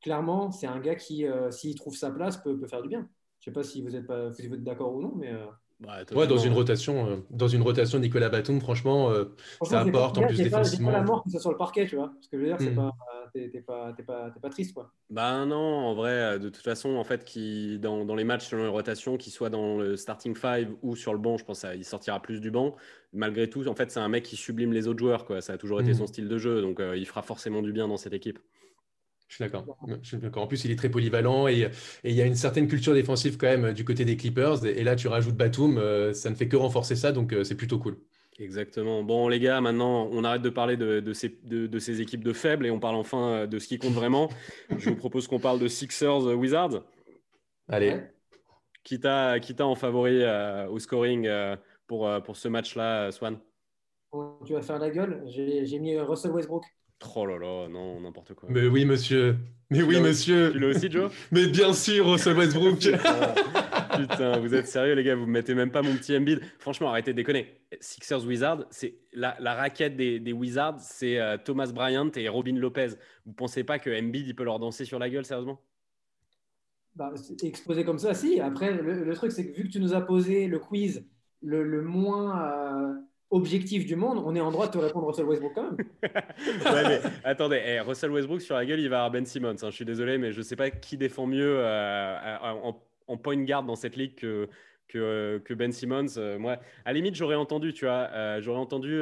clairement, 0.00 0.50
c'est 0.50 0.66
un 0.66 0.80
gars 0.80 0.94
qui, 0.94 1.26
s'il 1.50 1.74
trouve 1.74 1.94
sa 1.94 2.10
place, 2.10 2.38
peut, 2.38 2.58
peut, 2.58 2.66
faire 2.66 2.82
du 2.82 2.88
bien. 2.88 3.08
Je 3.38 3.46
sais 3.46 3.52
pas 3.52 3.62
si 3.62 3.82
vous 3.82 3.94
êtes, 3.94 4.06
pas, 4.06 4.28
vous 4.28 4.40
êtes 4.40 4.64
d'accord 4.64 4.94
ou 4.94 5.02
non, 5.02 5.12
mais. 5.16 5.32
Bah, 5.80 5.96
ouais, 6.14 6.26
dans 6.26 6.36
une 6.36 6.52
rotation, 6.52 7.06
euh, 7.06 7.16
dans 7.30 7.48
une 7.48 7.62
rotation, 7.62 7.98
Nicolas 7.98 8.28
Batum, 8.28 8.60
franchement, 8.60 9.10
euh, 9.10 9.24
ça 9.62 9.80
apporte 9.80 10.18
en 10.18 10.26
plus 10.26 10.36
défensivement. 10.36 10.90
C'est 10.90 10.92
pas 10.92 10.98
la 10.98 11.04
mort 11.04 11.24
que 11.24 11.30
ça 11.30 11.38
sur 11.38 11.50
le 11.50 11.56
parquet, 11.56 11.86
tu 11.86 11.96
vois. 11.96 12.12
Ce 12.20 12.28
que 12.28 12.36
je 12.36 12.42
veux 12.42 12.48
dire, 12.48 12.56
c'est 12.60 12.70
hmm. 12.70 12.76
pas, 12.76 12.92
t'es 13.32 13.48
pas, 13.60 13.92
pas, 14.06 14.30
pas, 14.30 14.50
triste, 14.50 14.74
quoi. 14.74 14.92
Bah 15.08 15.44
non, 15.46 15.56
en 15.56 15.94
vrai, 15.94 16.38
de 16.38 16.48
toute 16.48 16.64
façon, 16.64 16.96
en 16.96 17.04
fait, 17.04 17.24
qui 17.24 17.78
dans, 17.78 18.04
dans 18.04 18.14
les 18.14 18.24
matchs 18.24 18.48
selon 18.48 18.64
les 18.64 18.68
rotations, 18.68 19.16
qu'il 19.16 19.32
soit 19.32 19.50
dans 19.50 19.78
le 19.78 19.96
starting 19.96 20.34
five 20.34 20.74
ou 20.82 20.96
sur 20.96 21.12
le 21.12 21.18
banc, 21.18 21.36
je 21.36 21.44
pense 21.44 21.60
qu'il 21.60 21.84
sortira 21.84 22.20
plus 22.20 22.40
du 22.40 22.50
banc. 22.50 22.76
Malgré 23.12 23.50
tout, 23.50 23.66
en 23.66 23.74
fait, 23.74 23.90
c'est 23.90 24.00
un 24.00 24.08
mec 24.08 24.24
qui 24.24 24.36
sublime 24.36 24.72
les 24.72 24.86
autres 24.86 25.00
joueurs, 25.00 25.24
quoi. 25.24 25.40
Ça 25.40 25.54
a 25.54 25.58
toujours 25.58 25.80
été 25.80 25.92
hmm. 25.92 25.94
son 25.98 26.06
style 26.06 26.28
de 26.28 26.38
jeu, 26.38 26.62
donc 26.62 26.80
euh, 26.80 26.96
il 26.96 27.06
fera 27.06 27.22
forcément 27.22 27.62
du 27.62 27.72
bien 27.72 27.88
dans 27.88 27.96
cette 27.96 28.12
équipe. 28.12 28.38
Je 29.30 29.36
suis 29.36 29.44
d'accord. 29.44 29.76
En 30.34 30.46
plus, 30.48 30.64
il 30.64 30.72
est 30.72 30.76
très 30.76 30.88
polyvalent 30.88 31.46
et, 31.46 31.70
il 32.02 32.12
y 32.12 32.20
a 32.20 32.26
une 32.26 32.34
certaine 32.34 32.66
culture 32.66 32.94
défensive 32.94 33.36
quand 33.36 33.46
même 33.46 33.72
du 33.72 33.84
côté 33.84 34.04
des 34.04 34.16
Clippers. 34.16 34.66
Et, 34.66 34.82
là, 34.82 34.96
tu 34.96 35.06
rajoutes 35.06 35.36
Batum, 35.36 35.78
euh, 35.78 36.12
ça 36.12 36.30
ne 36.30 36.34
fait 36.34 36.48
que 36.48 36.56
renforcer 36.56 36.96
ça, 36.96 37.12
donc 37.12 37.32
euh, 37.32 37.44
c'est 37.44 37.54
plutôt 37.54 37.78
cool. 37.78 37.96
Exactement. 38.40 39.02
Bon, 39.02 39.28
les 39.28 39.38
gars, 39.38 39.60
maintenant, 39.60 40.08
on 40.10 40.24
arrête 40.24 40.42
de 40.42 40.48
parler 40.48 40.76
de, 40.76 41.12
ces, 41.12 41.38
de, 41.44 41.78
ces, 41.78 42.00
équipes 42.00 42.24
de 42.24 42.32
faibles 42.32 42.66
et 42.66 42.70
on 42.70 42.80
parle 42.80 42.96
enfin 42.96 43.28
euh, 43.28 43.46
de 43.46 43.58
ce 43.58 43.68
qui 43.68 43.78
compte 43.78 43.92
vraiment. 43.92 44.30
Je 44.76 44.90
vous 44.90 44.96
propose 44.96 45.28
qu'on 45.28 45.38
parle 45.38 45.58
de 45.60 45.68
Sixers 45.68 46.24
Wizards. 46.36 46.82
Allez. 47.68 48.00
Qui 48.82 48.98
t'a 48.98 49.38
en 49.60 49.74
favori 49.74 50.24
au 50.68 50.78
scoring 50.78 51.28
pour, 51.86 52.10
pour 52.24 52.36
ce 52.36 52.48
match-là, 52.48 53.12
Swan? 53.12 53.38
Tu 54.46 54.54
vas 54.54 54.62
faire 54.62 54.78
la 54.78 54.90
gueule. 54.90 55.22
J'ai 55.26 55.78
mis 55.78 55.98
Russell 55.98 56.32
Westbrook. 56.32 56.64
Oh 57.14 57.26
là 57.26 57.38
là, 57.38 57.68
non, 57.68 58.00
n'importe 58.00 58.34
quoi. 58.34 58.48
Mais 58.50 58.66
oui, 58.66 58.84
monsieur. 58.84 59.36
Mais 59.70 59.82
oui, 59.82 60.00
monsieur. 60.00 60.52
Tu 60.52 60.58
l'as 60.58 60.68
aussi, 60.68 60.90
Joe? 60.90 61.12
Mais 61.30 61.46
bien 61.46 61.72
sûr, 61.72 62.06
Russell 62.06 62.36
Westbrook. 62.36 62.78
Putain, 64.08 64.38
vous 64.38 64.54
êtes 64.54 64.66
sérieux, 64.66 64.94
les 64.94 65.02
gars 65.02 65.14
Vous 65.14 65.26
me 65.26 65.32
mettez 65.32 65.54
même 65.54 65.70
pas 65.70 65.82
mon 65.82 65.94
petit 65.94 66.16
Embiid. 66.16 66.40
Franchement, 66.58 66.90
arrêtez 66.90 67.12
de 67.12 67.16
déconner. 67.16 67.60
Sixers 67.80 68.24
Wizards, 68.24 68.66
c'est 68.70 68.96
la, 69.12 69.34
raquette 69.54 69.96
des, 69.96 70.32
Wizards, 70.32 70.80
c'est 70.80 71.18
euh, 71.18 71.36
Thomas 71.36 71.70
Bryant 71.72 72.10
et 72.16 72.28
Robin 72.28 72.56
Lopez. 72.56 72.90
Vous 73.26 73.32
pensez 73.32 73.64
pas 73.64 73.78
que 73.78 73.90
Embiid 73.90 74.26
il 74.26 74.34
peut 74.34 74.44
leur 74.44 74.58
danser 74.58 74.84
sur 74.84 74.98
la 74.98 75.08
gueule, 75.08 75.24
sérieusement? 75.24 75.60
Bah, 76.96 77.12
Exposé 77.42 77.84
comme 77.84 77.98
ça, 77.98 78.14
si. 78.14 78.40
Après, 78.40 78.72
le, 78.72 79.14
truc, 79.14 79.32
c'est 79.32 79.50
que 79.50 79.56
vu 79.56 79.64
que 79.64 79.72
tu 79.72 79.80
nous 79.80 79.94
as 79.94 80.00
posé 80.00 80.46
le 80.46 80.58
quiz 80.58 81.06
le, 81.42 81.82
moins. 81.82 82.42
Euh, 82.42 82.94
objectif 83.30 83.86
du 83.86 83.96
monde, 83.96 84.20
on 84.24 84.34
est 84.34 84.40
en 84.40 84.50
droit 84.50 84.66
de 84.66 84.72
te 84.72 84.78
répondre 84.78 85.06
Russell 85.06 85.24
Westbrook 85.24 85.52
quand 85.54 85.62
même. 85.62 85.76
ouais, 86.02 86.82
mais 86.88 87.00
attendez, 87.22 87.62
eh, 87.64 87.80
Russell 87.80 88.10
Westbrook 88.10 88.40
sur 88.40 88.56
la 88.56 88.66
gueule, 88.66 88.80
il 88.80 88.88
va 88.88 88.96
avoir 88.98 89.10
Ben 89.12 89.24
Simmons. 89.24 89.50
Hein. 89.62 89.70
je 89.70 89.74
suis 89.74 89.84
désolé, 89.84 90.18
mais 90.18 90.32
je 90.32 90.38
ne 90.38 90.42
sais 90.42 90.56
pas 90.56 90.70
qui 90.70 90.96
défend 90.96 91.26
mieux 91.26 91.58
euh, 91.58 92.36
en, 92.42 92.76
point 93.16 93.42
guard 93.44 93.64
dans 93.64 93.76
cette 93.76 93.96
ligue 93.96 94.14
que, 94.14 94.48
que, 94.88 95.54
Ben 95.54 95.72
Simmons. 95.72 96.16
Euh, 96.16 96.38
moi, 96.38 96.52
à 96.84 96.90
la 96.90 96.92
limite, 96.94 97.14
j'aurais 97.14 97.36
entendu, 97.36 97.72
tu 97.72 97.84
vois, 97.84 98.08
euh, 98.12 98.40
j'aurais 98.40 98.60
entendu 98.60 99.00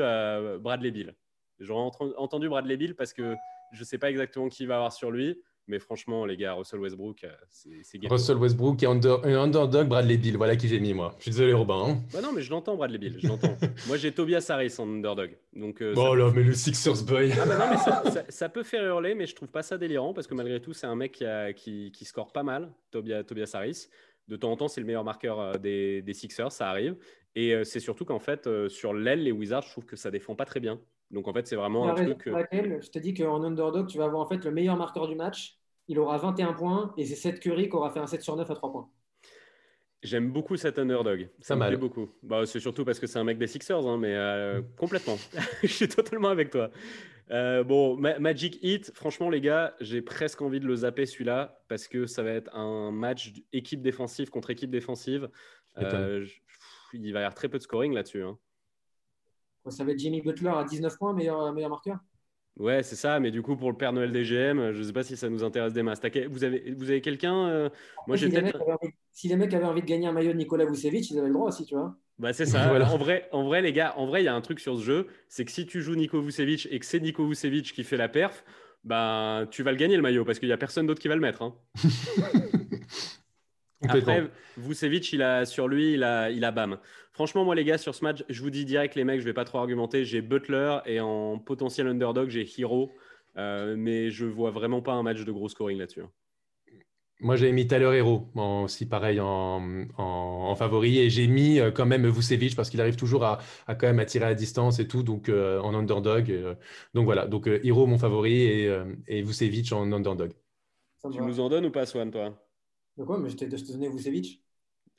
Bradley 0.61 0.91
Bill. 0.91 1.15
J'aurais 1.61 1.91
entendu 2.17 2.49
Bradley 2.49 2.77
Bill 2.77 2.95
parce 2.95 3.13
que 3.13 3.35
je 3.73 3.81
ne 3.81 3.85
sais 3.85 3.99
pas 3.99 4.11
exactement 4.11 4.49
qui 4.49 4.67
va 4.67 4.77
avoir 4.77 4.93
sur 4.93 5.11
lui. 5.11 5.43
Mais 5.69 5.79
franchement, 5.79 6.25
les 6.25 6.39
gars, 6.39 6.55
Russell 6.55 6.81
Westbrook, 6.81 7.25
euh, 7.25 7.31
c'est 7.51 8.01
Russell 8.09 8.39
Westbrook 8.39 8.83
et 8.83 8.87
under, 8.87 9.23
underdog 9.23 9.87
Bradley 9.87 10.17
Bill. 10.17 10.39
Voilà 10.39 10.57
qui 10.57 10.67
j'ai 10.67 10.81
mis, 10.81 10.95
moi. 10.95 11.15
Je 11.19 11.25
suis 11.25 11.31
désolé, 11.31 11.53
Robin. 11.53 11.85
Hein. 11.87 11.99
Bah 12.11 12.23
non, 12.23 12.33
mais 12.33 12.41
je 12.41 12.51
l'entends, 12.51 12.75
Bradley 12.75 12.97
Bill. 12.97 13.19
Je 13.21 13.29
l'entends. 13.29 13.55
moi, 13.87 13.99
j'ai 13.99 14.11
Tobias 14.13 14.47
Harris 14.49 14.75
en 14.79 14.89
underdog. 14.89 15.37
Donc, 15.53 15.83
euh, 15.83 15.93
oh 15.95 16.15
là, 16.15 16.33
mais 16.35 16.43
le 16.43 16.55
Sixers 16.55 17.05
boy. 17.05 17.33
Ah 17.39 17.45
bah 17.45 17.59
non, 17.59 17.67
mais 17.71 18.23
ça, 18.31 18.49
peut 18.49 18.63
faire 18.63 18.83
hurler, 18.83 19.15
mais 19.15 19.27
je 19.27 19.35
trouve 19.35 19.51
pas 19.51 19.63
ça 19.63 19.77
délirant 19.77 20.15
parce 20.15 20.27
que 20.27 20.35
malgré 20.35 20.59
tout, 20.59 20.73
c'est 20.73 20.87
un 20.87 20.97
mec 20.97 21.23
qui, 21.55 21.93
qui, 21.93 22.05
score 22.07 22.33
pas 22.33 22.43
mal, 22.43 22.73
Tobias, 22.91 23.25
Tobias 23.25 23.51
Harris. 23.53 23.89
De 24.27 24.37
temps 24.37 24.51
en 24.51 24.57
temps, 24.57 24.69
c'est 24.69 24.81
le 24.81 24.87
meilleur 24.87 25.05
marqueur 25.05 25.39
euh, 25.39 25.53
des, 25.55 26.01
des, 26.01 26.15
Sixers, 26.15 26.53
ça 26.53 26.71
arrive. 26.71 26.97
Et 27.35 27.55
c'est 27.65 27.79
surtout 27.79 28.05
qu'en 28.07 28.19
fait, 28.19 28.49
sur 28.69 28.95
l'aile, 28.95 29.23
les 29.23 29.31
Wizards, 29.31 29.63
je 29.63 29.71
trouve 29.71 29.85
que 29.85 29.95
ça 29.95 30.11
défend 30.11 30.35
pas 30.35 30.47
très 30.47 30.59
bien. 30.59 30.81
Donc 31.11 31.29
en 31.29 31.33
fait, 31.33 31.47
c'est 31.47 31.57
vraiment 31.57 31.89
un 31.89 31.95
truc. 31.95 32.23
Je 32.27 32.91
te 32.91 32.99
dis 32.99 33.15
qu'en 33.15 33.43
underdog, 33.43 33.87
tu 33.87 33.99
vas 33.99 34.05
avoir 34.05 34.21
en 34.21 34.27
fait 34.27 34.45
le 34.45 34.51
meilleur 34.51 34.77
marqueur 34.77 35.07
du 35.07 35.15
match 35.15 35.58
il 35.89 35.99
aura 35.99 36.19
21 36.19 36.53
points 36.53 36.93
et 36.97 37.05
c'est 37.07 37.17
Seth 37.17 37.41
Curry 37.41 37.69
qui 37.69 37.75
aura 37.75 37.91
fait 37.91 38.01
un 38.01 38.07
7 38.07 38.23
sur 38.23 38.37
9 38.37 38.51
à 38.51 38.55
3 38.55 38.71
points. 38.73 38.89
J'aime 40.03 40.31
beaucoup 40.31 40.57
cet 40.57 40.79
underdog. 40.79 41.29
Ça 41.41 41.57
me 41.57 41.67
plaît 41.67 41.77
beaucoup. 41.77 42.09
Bah, 42.23 42.47
c'est 42.47 42.61
surtout 42.61 42.85
parce 42.85 43.01
que 43.01 43.09
c'est 43.09 43.19
un 43.19 43.25
mec 43.25 43.37
des 43.37 43.49
Sixers, 43.49 43.85
hein, 43.85 43.99
mais 43.99 44.15
euh, 44.15 44.63
complètement. 44.77 45.17
Je 45.63 45.67
suis 45.67 45.89
totalement 45.89 46.29
avec 46.29 46.51
toi. 46.51 46.71
Euh, 47.33 47.65
bon, 47.65 47.97
Magic 47.97 48.59
Heat, 48.63 48.93
franchement, 48.95 49.29
les 49.29 49.41
gars, 49.41 49.75
j'ai 49.81 50.01
presque 50.01 50.41
envie 50.41 50.61
de 50.61 50.67
le 50.67 50.77
zapper 50.77 51.05
celui-là 51.05 51.61
parce 51.69 51.89
que 51.89 52.07
ça 52.07 52.23
va 52.23 52.31
être 52.31 52.55
un 52.55 52.91
match 52.91 53.35
équipe 53.53 53.83
défensive 53.83 54.31
contre 54.31 54.51
équipe 54.51 54.71
défensive. 54.71 55.29
Euh, 55.79 56.25
il 56.93 57.13
va 57.13 57.21
y 57.21 57.23
avoir 57.23 57.35
très 57.35 57.49
peu 57.49 57.59
de 57.59 57.63
scoring 57.63 57.93
là-dessus. 57.93 58.23
Hein. 58.23 58.39
Ça 59.69 59.85
va 59.85 59.93
être 59.93 59.99
Jimmy 59.99 60.23
Butler 60.23 60.53
à 60.55 60.65
19 60.65 60.97
points, 60.97 61.13
meilleur, 61.13 61.53
meilleur 61.53 61.71
marqueur? 61.71 61.99
Ouais, 62.59 62.83
c'est 62.83 62.97
ça. 62.97 63.21
Mais 63.21 63.31
du 63.31 63.43
coup, 63.43 63.57
pour 63.57 63.71
le 63.71 63.77
Père 63.77 63.93
Noël 63.93 64.11
des 64.11 64.25
GM, 64.25 64.73
je 64.73 64.79
ne 64.79 64.83
sais 64.83 64.93
pas 64.93 65.05
si 65.05 65.17
ça 65.17 65.29
nous 65.29 65.45
intéresse 65.45 65.73
des 65.73 65.83
masses. 65.83 66.01
Vous 66.29 66.45
avez, 66.45 66.75
vous 66.77 66.91
avez 66.91 67.01
quelqu'un 67.01 67.49
euh, 67.49 67.69
Moi, 68.07 68.17
si, 68.17 68.29
les 68.29 68.53
si 69.13 69.29
les 69.29 69.37
mecs 69.37 69.55
avaient 69.55 69.65
envie 69.65 69.83
de 69.83 69.87
gagner 69.87 70.09
un 70.09 70.13
maillot 70.13 70.33
de 70.33 70.39
Nicolas 70.39 70.65
Vucevic, 70.65 71.11
ils 71.11 71.19
avaient 71.19 71.29
le 71.29 71.35
droit 71.35 71.49
aussi, 71.49 71.65
tu 71.65 71.75
vois. 71.75 71.97
Bah, 72.19 72.33
c'est 72.33 72.47
ça. 72.47 72.73
en, 72.93 72.99
vrai, 72.99 73.29
en 73.33 73.45
vrai, 73.45 73.63
les 73.63 73.73
gars, 73.73 73.95
en 73.97 74.07
vrai, 74.07 74.23
il 74.23 74.25
y 74.25 74.29
a 74.29 74.35
un 74.35 74.41
truc 74.41 74.59
sur 74.59 74.77
ce 74.77 74.83
jeu. 74.83 75.07
C'est 75.29 75.45
que 75.45 75.53
si 75.53 75.67
tu 75.67 75.81
joues 75.81 75.95
Nico 75.95 76.21
Vucevic 76.21 76.67
et 76.71 76.79
que 76.79 76.87
c'est 76.87 77.01
Nico 77.01 77.27
Vucevic 77.27 77.73
qui 77.73 77.85
fait 77.85 77.97
la 77.97 78.09
perf, 78.09 78.45
bah, 78.85 79.47
tu 79.51 79.63
vas 79.63 79.71
le 79.71 79.77
gagner 79.77 79.97
le 79.97 80.03
maillot 80.03 80.25
parce 80.25 80.39
qu'il 80.39 80.49
n'y 80.49 80.53
a 80.53 80.59
personne 80.59 80.87
d'autre 80.87 81.01
qui 81.01 81.09
va 81.09 81.15
le 81.15 81.21
mettre. 81.21 81.43
Hein. 81.43 81.55
Après, 83.87 84.25
Vucevic, 84.57 85.13
il 85.13 85.23
a, 85.23 85.45
sur 85.45 85.69
lui, 85.69 85.95
il 85.95 86.03
a, 86.03 86.31
il 86.31 86.45
a 86.45 86.51
BAM. 86.51 86.79
Franchement, 87.13 87.45
moi, 87.45 87.55
les 87.55 87.65
gars, 87.65 87.79
sur 87.79 87.95
ce 87.95 88.05
match, 88.05 88.25
je 88.29 88.43
vous 88.43 88.51
dis 88.51 88.65
direct, 88.65 88.95
les 88.95 89.05
mecs, 89.05 89.21
je 89.21 89.25
vais 89.25 89.33
pas 89.33 89.45
trop 89.45 89.59
argumenter. 89.59 90.05
J'ai 90.05 90.21
Butler 90.21 90.79
et 90.87 91.01
en 91.01 91.39
potentiel 91.39 91.87
underdog, 91.87 92.29
j'ai 92.31 92.49
Hero. 92.59 92.91
Euh, 93.37 93.77
mais 93.77 94.11
je 94.11 94.27
vois 94.27 94.51
vraiment 94.51 94.83
pas 94.83 94.93
un 94.93 95.03
match 95.03 95.25
de 95.25 95.33
gros 95.33 95.49
scoring 95.49 95.79
là-dessus. 95.79 96.03
Hein. 96.03 96.11
Moi, 97.21 97.35
j'ai 97.35 97.51
mis 97.51 97.67
Tyler 97.67 97.97
Hero 97.97 98.29
aussi 98.37 98.87
pareil 98.87 99.19
en, 99.21 100.55
favori 100.57 100.99
et 100.99 101.11
j'ai 101.11 101.27
mis 101.27 101.59
euh, 101.59 101.73
quand 101.73 101.87
même 101.87 102.07
Vucevic 102.09 102.55
parce 102.55 102.71
qu'il 102.71 102.81
arrive 102.81 102.95
toujours 102.95 103.25
à, 103.25 103.41
quand 103.67 103.89
même 103.89 103.99
à 103.99 104.05
tirer 104.05 104.27
à 104.27 104.35
distance 104.35 104.79
et 104.79 104.87
tout, 104.87 105.03
donc 105.03 105.29
euh, 105.29 105.61
en 105.61 105.75
underdog. 105.75 106.57
donc 106.95 107.05
voilà, 107.05 107.27
donc 107.27 107.49
Hero 107.49 107.87
mon 107.87 107.99
favori 107.99 108.43
et, 108.43 108.73
et 109.09 109.23
Vucevic 109.23 109.73
en 109.73 109.91
underdog. 109.93 110.33
Tu 111.13 111.21
nous 111.21 111.41
en 111.41 111.49
donnes 111.49 111.67
ou 111.67 111.71
pas, 111.73 111.87
Swan, 111.87 112.11
toi? 112.11 112.48
De 112.99 113.05
quoi 113.05 113.19
Mais 113.19 113.31
je 113.31 113.37
t'ai 113.37 113.47
donné 113.47 113.89
Vucevic. 113.89 114.43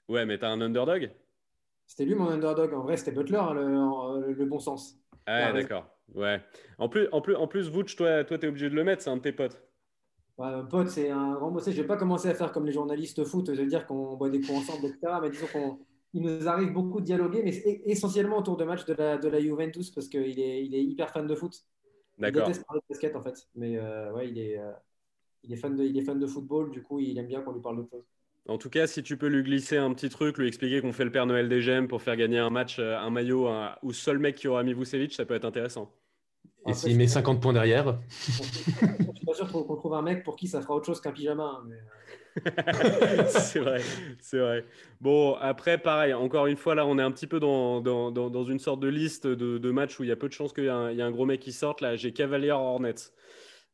Ouais, 0.07 0.25
mais 0.25 0.38
t'as 0.38 0.49
un 0.49 0.62
underdog? 0.62 1.12
C'était 1.85 2.05
lui 2.05 2.15
mon 2.15 2.29
underdog. 2.29 2.73
En 2.73 2.81
vrai, 2.83 2.95
c'était 2.97 3.12
Butler, 3.12 3.38
hein, 3.38 3.53
le, 3.53 4.45
bon 4.45 4.59
sens. 4.59 4.97
Ah, 5.25 5.51
d'accord. 5.51 5.85
Ouais. 6.15 6.41
En 6.77 6.88
plus, 6.88 7.07
en 7.12 7.21
plus, 7.21 7.35
en 7.35 7.47
plus 7.47 7.69
Vouch, 7.69 7.95
toi, 7.95 8.23
toi, 8.23 8.38
tu 8.38 8.45
es 8.45 8.49
obligé 8.49 8.69
de 8.69 8.75
le 8.75 8.83
mettre, 8.83 9.03
c'est 9.03 9.09
un 9.09 9.17
de 9.17 9.21
tes 9.21 9.33
potes. 9.33 9.62
un 10.39 10.63
pote, 10.63 10.88
c'est 10.88 11.09
un 11.09 11.33
grand 11.33 11.51
mot. 11.51 11.59
Je 11.59 11.69
vais 11.69 11.85
pas 11.85 11.97
commencer 11.97 12.29
à 12.29 12.33
faire 12.33 12.51
comme 12.51 12.65
les 12.65 12.71
journalistes 12.71 13.23
foot, 13.25 13.47
de 13.47 13.65
dire 13.65 13.85
qu'on 13.85 14.15
boit 14.15 14.29
des 14.29 14.39
coups 14.39 14.59
ensemble, 14.59 14.88
etc. 14.88 15.19
Mais 15.21 15.29
disons 15.29 15.47
qu'il 15.47 16.21
nous 16.21 16.47
arrive 16.47 16.71
beaucoup 16.71 17.01
de 17.01 17.05
dialoguer, 17.05 17.43
mais 17.43 17.51
essentiellement 17.85 18.38
autour 18.38 18.55
de 18.55 18.63
matchs 18.63 18.85
de 18.85 18.93
la, 18.93 19.17
de 19.17 19.27
la 19.27 19.41
Juventus, 19.41 19.91
parce 19.91 20.07
qu'il 20.07 20.39
est, 20.39 20.65
il 20.65 20.73
est 20.73 20.83
hyper 20.83 21.12
fan 21.12 21.27
de 21.27 21.35
foot. 21.35 21.65
D'accord. 22.17 22.43
Il 22.43 22.45
déteste 22.45 22.65
parler 22.65 22.81
de 22.81 22.93
basket, 22.93 23.15
en 23.15 23.21
fait. 23.21 23.47
Mais 23.55 23.77
euh, 23.77 24.13
ouais, 24.13 24.29
il 24.29 24.39
est, 24.39 24.57
euh, 24.57 24.71
il, 25.43 25.54
est 25.54 25.58
fan 25.58 25.75
de, 25.75 25.84
il 25.84 25.97
est 25.97 26.02
fan 26.02 26.19
de 26.19 26.28
football, 26.28 26.71
du 26.71 26.82
coup, 26.82 26.99
il 26.99 27.17
aime 27.17 27.28
bien 27.28 27.41
qu'on 27.41 27.54
lui 27.54 27.62
parle 27.62 27.78
d'autre 27.78 27.89
chose. 27.91 28.06
En 28.47 28.58
tout 28.58 28.69
cas, 28.69 28.88
si 28.88 29.04
tu 29.04 29.15
peux 29.15 29.28
lui 29.28 29.43
glisser 29.43 29.78
un 29.78 29.93
petit 29.93 30.10
truc, 30.10 30.38
lui 30.38 30.47
expliquer 30.47 30.82
qu'on 30.82 30.91
fait 30.91 31.06
le 31.06 31.12
Père 31.12 31.28
Noël 31.28 31.49
des 31.49 31.62
gemmes 31.62 31.88
pour 31.88 32.02
faire 32.02 32.15
gagner 32.15 32.39
un 32.39 32.49
match, 32.49 32.80
euh, 32.80 32.97
un 32.97 33.12
maillot 33.12 33.47
ou 33.84 33.93
seul 33.93 34.17
mec 34.17 34.36
qui 34.36 34.47
aura 34.47 34.63
mis 34.63 34.73
Vucevic, 34.73 35.13
ça 35.13 35.25
peut 35.25 35.36
être 35.36 35.45
intéressant. 35.45 35.91
Et 36.67 36.73
s'il 36.73 36.97
met 36.97 37.08
50 37.08 37.41
points 37.41 37.54
derrière 37.54 37.99
Je 38.10 38.32
suis 38.32 39.25
pas 39.25 39.34
sûr 39.34 39.52
qu'on 39.52 39.75
trouve 39.75 39.93
un 39.93 40.02
mec 40.02 40.23
pour 40.23 40.36
qui 40.36 40.47
ça 40.47 40.62
fera 40.62 40.75
autre 40.75 40.86
chose 40.86 40.99
qu'un 40.99 41.12
pyjama. 41.12 41.63
Euh. 41.69 43.23
c'est 43.28 43.60
vrai, 43.60 43.82
c'est 44.19 44.39
vrai. 44.39 44.65
Bon, 45.02 45.36
après, 45.36 45.78
pareil, 45.78 46.13
encore 46.13 46.47
une 46.47 46.58
fois, 46.58 46.75
là, 46.75 46.86
on 46.86 46.97
est 46.99 47.02
un 47.02 47.12
petit 47.12 47.28
peu 47.28 47.39
dans, 47.39 47.82
dans, 47.82 48.12
dans, 48.12 48.43
une 48.43 48.60
sorte 48.60 48.80
de 48.80 48.88
liste 48.88 49.28
de, 49.28 49.58
de, 49.58 49.71
matchs 49.71 49.99
où 49.99 50.04
il 50.04 50.10
y 50.10 50.12
a 50.12 50.15
peu 50.15 50.28
de 50.28 50.34
chances 50.34 50.54
qu'il 50.54 50.65
y, 50.65 50.67
ait 50.67 50.69
un 51.02 51.12
gros 51.12 51.25
mec 51.25 51.39
qui 51.39 51.52
sorte. 51.52 51.82
Là, 51.82 51.95
j'ai 51.95 52.13
Cavalier 52.13 52.52
Hornets. 52.52 53.12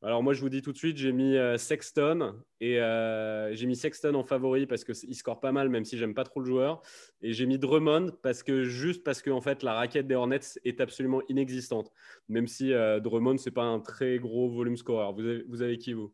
Alors 0.06 0.22
moi, 0.22 0.34
je 0.34 0.42
vous 0.42 0.50
dis 0.50 0.62
tout 0.62 0.72
de 0.72 0.78
suite, 0.78 0.98
j'ai 0.98 1.12
mis 1.12 1.36
euh, 1.36 1.58
Sexton 1.58 2.36
et 2.62 2.80
euh, 2.80 3.52
j'ai 3.56 3.66
mis 3.66 3.76
Sexton 3.76 4.14
en 4.14 4.24
favori 4.24 4.68
parce 4.68 4.84
qu'il 4.84 5.16
score 5.16 5.40
pas 5.40 5.52
mal, 5.52 5.68
même 5.68 5.84
si 5.84 5.98
j'aime 5.98 6.14
pas 6.14 6.24
trop 6.24 6.42
le 6.42 6.46
joueur. 6.46 6.84
Et 7.24 7.34
j'ai 7.34 7.48
mis 7.48 7.58
Drummond 7.58 8.12
parce 8.22 8.44
que 8.44 8.66
juste 8.66 9.04
parce 9.04 9.24
que 9.24 9.32
en 9.32 9.42
fait 9.42 9.64
la 9.64 9.74
raquette 9.74 10.06
des 10.06 10.14
Hornets 10.14 10.60
est 10.64 10.80
absolument 10.80 11.24
inexistante, 11.28 11.92
même 12.30 12.46
si 12.46 12.72
euh, 12.72 13.00
Drummond 13.00 13.38
c'est 13.40 13.50
pas 13.50 13.64
un 13.64 13.80
très 13.80 14.20
gros 14.20 14.48
volume 14.48 14.78
scorer. 14.78 15.12
Vous 15.12 15.22
avez, 15.28 15.44
vous 15.50 15.64
avez 15.64 15.80
qui 15.80 15.94
vous? 15.94 16.14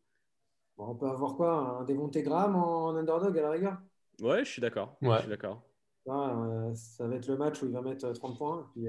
On 0.78 0.94
peut 0.94 1.08
avoir 1.08 1.36
quoi? 1.36 1.80
Un 1.80 1.84
Devonté 1.84 2.22
Graham 2.22 2.56
en 2.56 2.96
underdog 2.96 3.38
à 3.38 3.42
la 3.42 3.50
rigueur? 3.50 3.76
Ouais, 4.22 4.42
je 4.42 4.50
suis 4.52 4.62
d'accord. 4.62 4.96
Ouais. 5.02 5.16
Je 5.16 5.20
suis 5.20 5.28
d'accord. 5.28 5.62
ça 6.06 7.06
va 7.06 7.16
être 7.16 7.28
le 7.28 7.36
match 7.36 7.62
où 7.62 7.66
il 7.66 7.72
va 7.72 7.82
mettre 7.82 8.10
30 8.10 8.38
points. 8.38 8.70
Puis, 8.72 8.86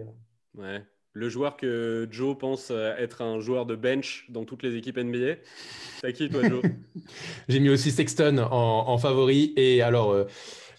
Ouais. 0.56 0.82
Le 1.16 1.30
joueur 1.30 1.58
que 1.58 2.08
Joe 2.10 2.36
pense 2.36 2.70
euh, 2.72 2.96
être 2.98 3.22
un 3.22 3.40
joueur 3.40 3.68
de 3.68 3.76
bench 3.76 4.26
dans 4.30 4.46
toutes 4.46 4.64
les 4.64 4.76
équipes 4.76 4.98
NBA. 4.98 5.36
T'as 6.02 6.12
qui, 6.12 6.28
toi, 6.28 6.42
Joe? 6.50 6.64
J'ai 7.48 7.60
mis 7.60 7.70
aussi 7.70 7.92
Sexton 7.92 8.40
en, 8.40 8.86
en 8.88 8.98
favori. 8.98 9.54
Et 9.56 9.84
alors, 9.84 10.12
euh, 10.12 10.26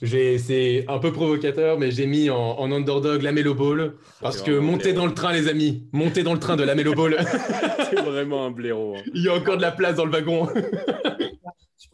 c'est 0.03 0.85
un 0.89 0.99
peu 0.99 1.13
provocateur, 1.13 1.79
mais 1.79 1.93
j'ai 1.93 2.07
mis 2.07 2.31
en, 2.31 2.37
en 2.37 2.73
underdog 2.73 3.23
la 3.23 3.31
Melo 3.31 3.55
Ball. 3.55 3.95
Parce 4.21 4.43
que 4.43 4.59
montez 4.59 4.93
dans 4.93 5.07
le 5.07 5.15
train, 5.15 5.33
les 5.33 5.47
amis. 5.49 5.85
Montez 5.93 6.25
dans 6.25 6.35
le 6.35 6.41
train 6.41 6.57
de 6.57 6.65
la 6.65 6.75
Melo 6.75 6.95
Ball. 6.95 7.17
c'est 7.91 8.01
vraiment 8.01 8.45
un 8.45 8.51
blaireau. 8.51 8.97
Hein. 8.97 9.03
Il 9.15 9.23
y 9.23 9.29
a 9.29 9.35
encore 9.35 9.57
de 9.57 9.63
la 9.63 9.71
place 9.71 9.95
dans 9.95 10.05
le 10.05 10.11
wagon. 10.11 10.49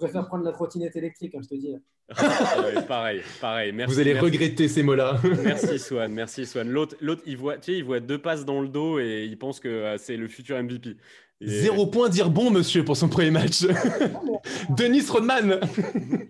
Je 0.00 0.06
préfère 0.06 0.26
prendre 0.26 0.44
la 0.44 0.52
trottinette 0.52 0.96
électrique, 0.96 1.34
hein, 1.34 1.40
je 1.42 1.48
te 1.48 1.54
dis. 1.60 1.74
Ah 2.16 2.62
ouais, 2.64 2.82
pareil, 2.86 3.20
pareil. 3.40 3.72
Merci, 3.72 3.94
Vous 3.94 4.00
allez 4.00 4.14
merci. 4.14 4.24
regretter 4.30 4.66
ces 4.68 4.82
mots-là. 4.82 5.20
Merci 5.44 5.78
Swan, 5.78 6.10
merci 6.12 6.46
Swan. 6.46 6.68
L'autre, 6.70 6.96
l'autre, 7.00 7.22
il 7.26 7.36
voit, 7.36 7.58
tu 7.58 7.72
sais, 7.72 7.78
il 7.78 7.84
voit 7.84 8.00
deux 8.00 8.18
passes 8.18 8.44
dans 8.46 8.60
le 8.62 8.68
dos 8.68 8.98
et 8.98 9.26
il 9.28 9.38
pense 9.38 9.60
que 9.60 9.68
euh, 9.68 9.98
c'est 9.98 10.16
le 10.16 10.26
futur 10.28 10.56
MVP. 10.62 10.96
Et- 11.42 11.46
Zéro 11.48 11.86
point 11.86 12.08
dire 12.08 12.30
bon, 12.30 12.50
monsieur, 12.50 12.84
pour 12.84 12.96
son 12.96 13.08
premier 13.08 13.30
match. 13.30 13.62
Denis 14.76 15.06
Rodman. 15.08 15.60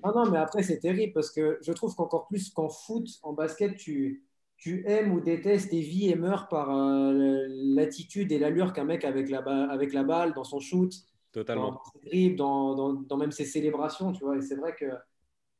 Non, 0.04 0.24
non, 0.24 0.30
mais 0.30 0.38
après, 0.38 0.62
c'est 0.62 0.78
terrible 0.78 1.12
parce 1.12 1.30
que 1.30 1.59
je 1.62 1.72
trouve 1.72 1.94
qu'encore 1.94 2.26
plus 2.26 2.48
qu'en 2.50 2.70
foot, 2.70 3.06
en 3.22 3.35
basket, 3.35 3.76
tu, 3.76 4.24
tu 4.56 4.83
aimes 4.87 5.12
ou 5.12 5.20
détestes 5.20 5.72
et 5.74 5.80
vis 5.80 6.09
et 6.09 6.14
meurs 6.16 6.48
par 6.48 6.74
euh, 6.74 7.44
l'attitude 7.48 8.33
et 8.33 8.38
l'allure 8.38 8.72
qu'un 8.72 8.85
mec 8.85 9.04
avec 9.04 9.28
la, 9.28 9.42
ba- 9.42 9.68
avec 9.70 9.92
la 9.92 10.02
balle 10.02 10.33
dans 10.33 10.42
son 10.42 10.59
shoot, 10.59 10.90
Totalement. 11.32 11.70
dans 11.72 11.82
ses 11.92 12.00
dribbles, 12.08 12.36
dans, 12.36 12.74
dans, 12.74 12.92
dans 12.94 13.16
même 13.16 13.32
ses 13.32 13.44
célébrations, 13.44 14.12
tu 14.12 14.24
vois. 14.24 14.36
Et 14.36 14.42
c'est 14.42 14.56
vrai 14.56 14.74
que 14.74 14.86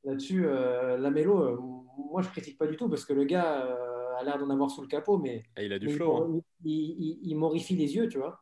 là-dessus, 0.05 0.47
euh, 0.47 0.97
Lamelo, 0.99 1.41
euh, 1.43 1.57
moi, 2.11 2.23
je 2.23 2.29
critique 2.31 2.59
pas 2.59 2.67
du 2.67 2.77
tout 2.77 2.89
parce 2.89 3.05
que 3.05 3.13
le 3.13 3.25
gars 3.25 3.67
euh, 3.67 4.17
a 4.19 4.25
l'air 4.25 4.39
d'en 4.39 4.51
avoir 4.51 4.71
sous 4.71 4.83
le 4.83 4.89
capot, 4.89 5.19
mais, 5.19 5.45
Et 5.57 5.67
il 5.67 5.73
a 5.73 5.79
du 5.79 5.87
mais 5.87 5.93
flow. 5.93 6.17
hein. 6.17 6.41
il, 6.65 6.71
il- 6.73 6.97
il- 6.99 7.19
il 7.31 7.37
morifie 7.37 7.77
les 7.77 7.95
yeux, 7.95 8.09
tu 8.09 8.19
vois. 8.19 8.41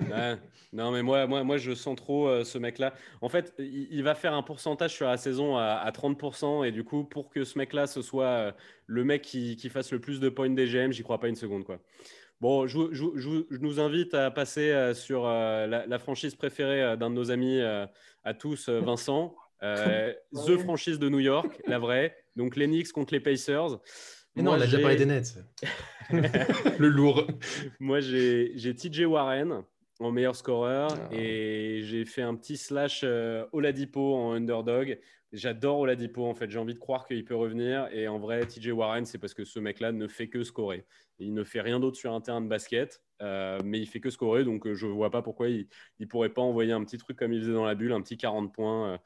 Ouais. 0.00 0.36
Non, 0.72 0.90
mais 0.90 1.02
moi, 1.02 1.26
moi, 1.26 1.44
moi, 1.44 1.56
je 1.56 1.72
sens 1.72 1.94
trop 1.96 2.26
euh, 2.26 2.42
ce 2.44 2.58
mec-là. 2.58 2.94
En 3.20 3.28
fait, 3.28 3.54
il, 3.58 3.88
il 3.92 4.02
va 4.02 4.14
faire 4.16 4.34
un 4.34 4.42
pourcentage 4.42 4.92
sur 4.92 5.06
la 5.06 5.16
saison 5.16 5.56
à, 5.56 5.64
à 5.76 5.92
30%. 5.92 6.64
Et 6.64 6.72
du 6.72 6.82
coup, 6.84 7.04
pour 7.04 7.30
que 7.30 7.44
ce 7.44 7.56
mec-là, 7.58 7.86
ce 7.86 8.02
soit 8.02 8.26
euh, 8.26 8.52
le 8.86 9.04
mec 9.04 9.22
qui, 9.22 9.56
qui 9.56 9.68
fasse 9.68 9.92
le 9.92 10.00
plus 10.00 10.18
de 10.20 10.28
points 10.28 10.50
DGM, 10.50 10.92
j'y 10.92 11.02
crois 11.04 11.20
pas 11.20 11.28
une 11.28 11.36
seconde. 11.36 11.64
Quoi. 11.64 11.78
Bon, 12.44 12.66
je, 12.66 13.56
nous 13.56 13.80
invite 13.80 14.12
à 14.12 14.30
passer 14.30 14.70
euh, 14.70 14.92
sur 14.92 15.24
euh, 15.24 15.66
la, 15.66 15.86
la 15.86 15.98
franchise 15.98 16.34
préférée 16.34 16.82
euh, 16.82 16.94
d'un 16.94 17.08
de 17.08 17.14
nos 17.14 17.30
amis 17.30 17.58
à 17.58 18.34
tous, 18.34 18.68
Vincent. 18.68 19.34
Euh, 19.62 20.12
The 20.46 20.58
franchise 20.58 20.98
de 20.98 21.08
New 21.08 21.20
York, 21.20 21.62
la 21.66 21.78
vraie. 21.78 22.14
Donc, 22.36 22.56
les 22.56 22.66
Knicks 22.66 22.92
contre 22.92 23.14
les 23.14 23.20
Pacers. 23.20 23.80
Mais 24.36 24.42
non, 24.42 24.50
on 24.50 24.60
a 24.60 24.66
déjà 24.66 24.78
parlé 24.78 24.96
des 24.96 25.06
Nets. 25.06 25.38
le 26.10 26.88
lourd. 26.88 27.26
Moi, 27.80 28.00
j'ai 28.00 28.52
j'ai 28.56 28.74
TJ 28.74 29.06
Warren 29.06 29.62
en 30.00 30.10
meilleur 30.10 30.36
scoreur 30.36 30.90
Ah. 30.92 31.14
et 31.14 31.80
j'ai 31.84 32.04
fait 32.04 32.22
un 32.22 32.34
petit 32.34 32.58
slash 32.58 33.00
euh, 33.04 33.46
Oladipo 33.52 34.16
en 34.16 34.34
underdog. 34.34 34.98
J'adore 35.34 35.80
Oladipo, 35.80 36.24
en 36.24 36.34
fait. 36.34 36.48
J'ai 36.48 36.60
envie 36.60 36.74
de 36.74 36.78
croire 36.78 37.08
qu'il 37.08 37.24
peut 37.24 37.34
revenir. 37.34 37.88
Et 37.90 38.06
en 38.06 38.20
vrai, 38.20 38.46
TJ 38.46 38.68
Warren, 38.68 39.04
c'est 39.04 39.18
parce 39.18 39.34
que 39.34 39.44
ce 39.44 39.58
mec-là 39.58 39.90
ne 39.90 40.06
fait 40.06 40.28
que 40.28 40.44
scorer. 40.44 40.86
Il 41.18 41.34
ne 41.34 41.42
fait 41.42 41.60
rien 41.60 41.80
d'autre 41.80 41.96
sur 41.96 42.12
un 42.12 42.20
terrain 42.20 42.40
de 42.40 42.46
basket, 42.46 43.02
euh, 43.20 43.58
mais 43.64 43.80
il 43.80 43.86
fait 43.86 43.98
que 43.98 44.10
scorer. 44.10 44.44
Donc, 44.44 44.64
euh, 44.64 44.74
je 44.74 44.86
ne 44.86 44.92
vois 44.92 45.10
pas 45.10 45.22
pourquoi 45.22 45.48
il 45.48 45.66
ne 45.98 46.06
pourrait 46.06 46.28
pas 46.28 46.40
envoyer 46.40 46.70
un 46.70 46.84
petit 46.84 46.98
truc 46.98 47.18
comme 47.18 47.32
il 47.32 47.40
faisait 47.40 47.52
dans 47.52 47.64
la 47.64 47.74
bulle, 47.74 47.92
un 47.92 48.00
petit 48.00 48.16
40 48.16 48.54
points, 48.54 48.92
euh, 48.92 48.98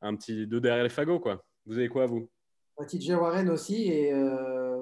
un 0.00 0.16
petit 0.16 0.46
deux 0.46 0.62
derrière 0.62 0.82
les 0.82 0.88
fagots, 0.88 1.20
quoi. 1.20 1.44
Vous 1.66 1.76
avez 1.76 1.88
quoi, 1.88 2.06
vous? 2.06 2.30
Bah, 2.78 2.86
TJ 2.86 3.10
Warren 3.10 3.50
aussi, 3.50 3.88
et 3.88 4.14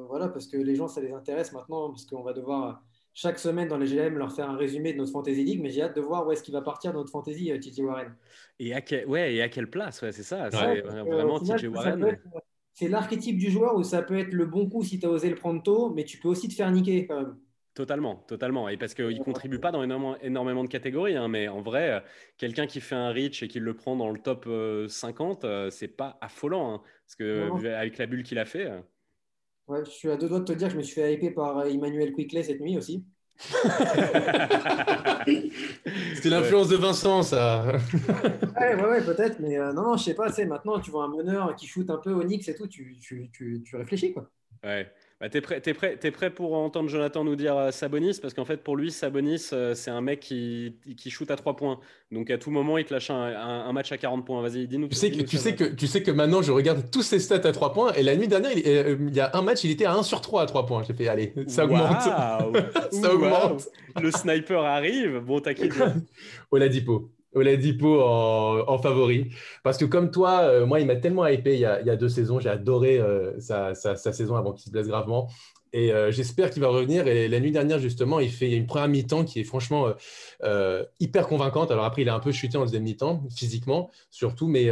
voilà, 0.07 0.29
parce 0.29 0.47
que 0.47 0.57
les 0.57 0.77
gens, 0.77 0.87
ça 0.87 1.01
les 1.01 1.13
intéresse 1.13 1.53
maintenant, 1.53 1.91
parce 1.91 2.07
qu'on 2.07 2.23
va 2.23 2.33
devoir 2.33 2.85
chaque 3.21 3.41
semaine 3.41 3.67
dans 3.67 3.79
les 3.79 3.87
GM 3.89 4.17
leur 4.17 4.33
faire 4.33 4.49
un 4.49 4.57
résumé 4.57 4.93
de 4.93 4.99
notre 4.99 5.11
Fantasy 5.11 5.43
League, 5.43 5.61
mais 5.61 5.71
j'ai 5.71 5.83
hâte 5.83 5.97
de 5.97 6.01
voir 6.01 6.25
où 6.25 6.31
est-ce 6.31 6.41
qu'il 6.41 6.55
va 6.55 6.63
partir 6.63 6.93
dans 6.93 7.01
notre 7.01 7.11
Fantasy, 7.11 7.51
euh, 7.51 7.59
TJ 7.59 7.81
Warren. 7.81 8.15
et 8.61 8.73
à, 8.73 8.81
quel... 8.81 9.07
ouais, 9.07 9.35
et 9.35 9.43
à 9.43 9.49
quelle 9.49 9.69
place 9.69 10.01
ouais, 10.03 10.13
C'est 10.13 10.23
ça. 10.23 10.45
Ouais, 10.45 10.51
c'est 10.53 10.81
vraiment 10.83 11.41
TJ 11.41 11.65
Warren. 11.67 12.05
être- 12.05 12.23
C'est 12.75 12.87
l'archétype 12.87 13.37
du 13.37 13.51
joueur 13.51 13.75
où 13.75 13.83
ça 13.83 14.03
peut 14.03 14.17
être 14.17 14.33
le 14.33 14.47
bon 14.47 14.69
coup 14.69 14.85
si 14.85 15.01
tu 15.01 15.07
as 15.07 15.11
osé 15.11 15.29
le 15.31 15.35
prendre 15.35 15.61
tôt, 15.65 15.93
mais 15.95 16.05
tu 16.05 16.19
peux 16.19 16.29
aussi 16.29 16.47
te 16.49 16.55
faire 16.55 16.71
niquer 16.71 17.09
quand 17.09 17.17
même. 17.17 17.37
Totalement, 17.75 18.25
totalement. 18.29 18.69
Et 18.69 18.77
parce 18.77 18.95
qu'il 18.95 19.07
ne 19.19 19.23
contribue 19.25 19.59
pas 19.59 19.73
dans 19.73 19.83
énormément, 19.83 20.17
énormément 20.21 20.63
de 20.63 20.69
catégories, 20.69 21.17
hein, 21.17 21.27
mais 21.27 21.49
en 21.49 21.61
vrai, 21.61 21.91
euh, 21.91 22.01
quelqu'un 22.37 22.67
qui 22.69 22.81
fait 22.81 22.95
un 22.95 23.11
reach 23.11 23.43
et 23.43 23.49
qui 23.49 23.59
le 23.59 23.75
prend 23.75 23.97
dans 23.97 24.11
le 24.11 24.19
top 24.21 24.45
euh, 24.47 24.87
50, 24.89 25.45
euh, 25.45 25.71
c'est 25.71 25.89
pas 25.89 26.19
affolant. 26.21 26.75
hein, 26.75 26.83
parce 27.05 27.17
que 27.17 27.49
Non, 27.49 27.57
avec 27.77 27.99
la 27.99 28.07
bulle 28.07 28.23
qu'il 28.23 28.39
a 28.39 28.45
fait, 28.45 28.67
euh, 28.67 28.81
Ouais, 29.69 29.85
je 29.85 29.91
suis 29.91 30.11
à 30.11 30.17
deux 30.17 30.29
doigts 30.29 30.41
de 30.41 30.45
te 30.45 30.53
dire 30.53 30.69
que 30.69 30.73
je 30.75 30.79
me 30.79 30.83
suis 30.83 30.95
fait 30.95 31.13
hyper 31.15 31.35
par 31.35 31.59
euh, 31.59 31.67
Emmanuel 31.67 32.13
Quickley 32.13 32.43
cette 32.43 32.61
nuit 32.61 32.77
aussi. 32.79 33.05
C'était 36.15 36.31
l'influence 36.31 36.69
de 36.69 36.77
Vincent, 36.77 37.23
ça. 37.23 37.65
Ouais, 38.61 38.75
ouais, 38.75 38.83
ouais, 38.89 39.05
peut-être, 39.05 39.39
mais 39.41 39.59
euh, 39.59 39.73
non, 39.73 39.83
non, 39.83 39.97
je 39.97 40.05
sais 40.05 40.15
pas, 40.15 40.31
sais, 40.33 40.47
maintenant 40.47 40.81
tu 40.81 40.91
vois 40.91 41.05
un 41.05 41.09
meneur 41.09 41.55
qui 41.55 41.67
shoot 41.67 41.89
un 41.91 41.99
peu 41.99 42.13
au 42.13 42.23
Knicks 42.23 42.49
et 42.49 42.55
tout, 42.55 42.67
tu, 42.67 42.97
tu, 43.01 43.31
tu, 43.33 43.63
tu 43.65 43.77
réfléchis 43.77 44.13
quoi. 44.13 44.29
ouais. 44.65 44.91
Bah, 45.21 45.29
t'es 45.29 45.41
prêt, 45.41 45.61
prêt, 45.61 45.97
prêt 46.13 46.31
pour 46.31 46.55
entendre 46.55 46.89
Jonathan 46.89 47.25
nous 47.25 47.35
dire 47.35 47.57
euh, 47.57 47.71
Sabonis? 47.73 48.21
Parce 48.23 48.35
qu'en 48.35 48.45
fait, 48.45 48.59
pour 48.63 48.77
lui, 48.77 48.93
Sabonis, 48.93 49.49
euh, 49.53 49.75
c'est 49.75 49.91
un 49.91 50.01
mec 50.01 50.21
qui, 50.21 50.77
qui 50.97 51.11
shoot 51.11 51.29
à 51.33 51.35
3 51.35 51.57
points. 51.57 51.81
Donc 52.13 52.31
à 52.31 52.39
tout 52.39 52.53
moment, 52.53 52.79
il 52.79 52.85
te 52.85 52.95
lâche 52.95 53.11
un, 53.11 53.17
un- 53.21 53.67
un 53.69 53.73
match 53.73 53.91
à 53.91 53.99
40 53.99 54.25
points. 54.25 54.41
Vas-y, 54.43 54.69
dis-nous. 54.69 54.87
Tu 54.87 54.95
sais, 54.95 55.11
que, 55.11 55.23
tu, 55.23 55.37
sais 55.37 55.57
que, 55.57 55.65
tu 55.65 55.89
sais 55.89 56.05
que 56.05 56.13
maintenant, 56.13 56.41
je 56.41 56.53
regarde 56.53 56.89
tous 56.93 57.03
ses 57.03 57.19
stats 57.19 57.47
à 57.49 57.51
3 57.53 57.73
points. 57.73 57.93
Et 57.95 58.05
la 58.05 58.15
nuit 58.15 58.29
dernière, 58.29 58.53
il, 58.57 58.63
euh, 58.65 58.97
il 59.09 59.15
y 59.17 59.19
a 59.21 59.31
un 59.35 59.43
match, 59.43 59.65
il 59.65 59.73
était 59.73 59.87
à 59.87 59.95
1 59.95 60.05
sur 60.05 60.21
3 60.21 60.43
à 60.43 60.47
3 60.47 60.67
points. 60.67 60.85
J'ai 60.87 60.95
fait, 60.95 61.09
allez, 61.09 61.33
ça 61.49 61.65
augmente. 61.65 62.01
Ça 62.93 63.13
augmente. 63.13 63.67
Le 64.01 64.13
sniper 64.13 64.61
arrive. 64.65 65.19
Bon, 65.19 65.41
toi 65.41 65.53
Oladipo. 66.53 67.11
Oladipo 67.35 68.01
en, 68.03 68.65
en 68.67 68.79
favori. 68.79 69.31
Parce 69.63 69.79
que 69.79 69.85
comme 69.85 70.11
toi, 70.11 70.41
euh, 70.43 70.67
moi, 70.67 70.81
il 70.81 70.87
m'a 70.87 70.97
tellement 70.97 71.27
hypé 71.27 71.55
il 71.55 71.61
y 71.61 71.65
a, 71.67 71.97
deux 71.97 72.09
saisons. 72.09 72.41
J'ai 72.41 72.49
adoré 72.49 72.99
euh, 72.99 73.39
sa, 73.41 73.75
sa- 73.75 73.97
sa 73.97 74.13
saison 74.13 74.37
avant 74.37 74.53
qu'il 74.53 74.65
se 74.67 74.71
blesse 74.71 74.89
gravement. 74.89 75.29
Et 75.75 75.93
euh, 75.93 76.11
j'espère 76.11 76.51
qu'il 76.51 76.63
va 76.63 76.69
revenir. 76.69 77.07
Et 77.07 77.29
la 77.29 77.41
nuit 77.41 77.53
dernière, 77.53 77.79
justement, 77.79 78.21
il 78.21 78.31
fait 78.31 78.53
une 78.53 78.67
première 78.67 78.89
mi-temps 78.89 79.25
qui 79.25 79.41
est 79.41 79.45
franchement 79.45 79.93
hyper 81.01 81.29
convaincante. 81.29 81.71
Alors 81.71 81.85
après, 81.85 82.03
il 82.03 82.09
a 82.09 82.15
un 82.15 82.21
peu 82.21 82.33
chuté 82.33 82.57
en 82.57 82.63
deuxième 82.63 82.85
mi-temps, 82.85 83.23
physiquement, 83.35 83.91
surtout. 84.11 84.49
Mais, 84.49 84.67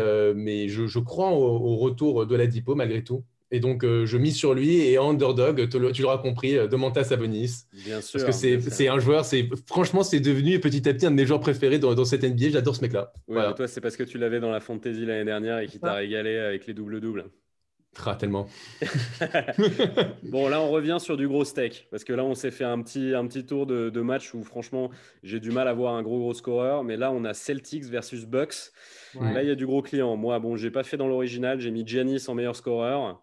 je, 0.69 0.99
crois 0.99 1.31
au, 1.31 1.77
retour 1.77 2.27
d'Oladipo, 2.27 2.75
malgré 2.75 3.05
tout. 3.05 3.25
Et 3.53 3.61
donc, 3.61 3.85
euh, 3.85 4.07
je 4.07 4.19
mise 4.19 4.37
sur 4.37 4.55
lui. 4.55 4.79
Et 4.81 4.97
underdog, 4.99 5.69
te 5.69 5.91
tu 5.93 6.03
l'auras 6.03 6.19
compris, 6.19 6.57
euh, 6.57 6.67
de 6.67 6.75
Manta 6.77 7.05
Sabonis. 7.05 7.65
Bien 7.85 8.01
sûr. 8.01 8.21
Parce 8.25 8.41
que 8.41 8.61
c'est 8.61 8.89
un 8.89 8.99
joueur, 8.99 9.25
c'est 9.25 9.49
franchement, 9.67 10.03
c'est 10.03 10.21
devenu 10.21 10.59
petit 10.61 10.89
à 10.89 10.93
petit 10.95 11.07
un 11.07 11.11
de 11.13 11.17
mes 11.17 11.27
joueurs 11.27 11.41
préférés 11.41 11.79
dans, 11.79 11.95
dans 11.95 12.05
cette 12.05 12.25
NBA. 12.25 12.51
J'adore 12.51 12.75
ce 12.77 12.83
mec-là. 12.83 13.13
Ouais, 13.29 13.35
Voilà. 13.35 13.53
toi, 13.53 13.69
c'est 13.69 13.81
parce 13.81 13.97
que 13.97 14.03
tu 14.03 14.19
l'avais 14.19 14.41
dans 14.41 14.51
la 14.51 14.61
fantasy 14.61 15.05
l'année 15.07 15.25
dernière 15.25 15.59
et 15.61 15.67
qui 15.67 15.79
t'a 15.79 15.93
Ah. 15.93 15.95
régalé 15.97 16.37
avec 16.39 16.67
les 16.67 16.75
doubles-doubles. 16.75 17.27
Ah, 18.05 18.15
tellement. 18.15 18.47
Bon, 20.25 20.49
là, 20.49 20.61
on 20.61 20.71
revient 20.71 20.99
sur 21.01 21.17
du 21.17 21.29
gros 21.29 21.45
steak. 21.45 21.89
Parce 21.91 22.05
que 22.05 22.13
là, 22.13 22.25
on 22.25 22.35
s'est 22.35 22.51
fait 22.51 22.65
un 22.65 22.83
petit, 22.83 23.15
un 23.15 23.27
petit 23.27 23.47
tour 23.47 23.67
de, 23.67 23.91
de 23.91 24.01
match 24.01 24.35
où, 24.35 24.43
franchement, 24.43 24.91
j'ai 25.23 25.41
du 25.41 25.51
mal 25.51 25.69
à 25.69 25.73
voir 25.73 25.95
un 25.95 26.03
gros, 26.03 26.19
gros 26.19 26.35
scoreur. 26.35 26.85
Mais 26.85 26.97
là, 26.97 27.11
on 27.13 27.25
a 27.25 27.33
Celtics 27.35 27.85
versus 27.85 28.25
Bucks. 28.27 28.55
Ouais. 29.15 29.33
Là, 29.33 29.43
il 29.43 29.49
y 29.49 29.53
a 29.53 29.55
du 29.55 29.67
gros 29.67 29.83
client. 29.83 30.15
Moi, 30.17 30.39
bon, 30.41 30.57
j'ai 30.57 30.71
pas 30.71 30.83
fait 30.83 30.97
dans 30.97 31.09
l'original. 31.09 31.61
J'ai 31.61 31.71
mis 31.71 31.87
Giannis 31.87 32.25
en 32.29 32.35
meilleur 32.35 32.57
scoreur. 32.57 33.23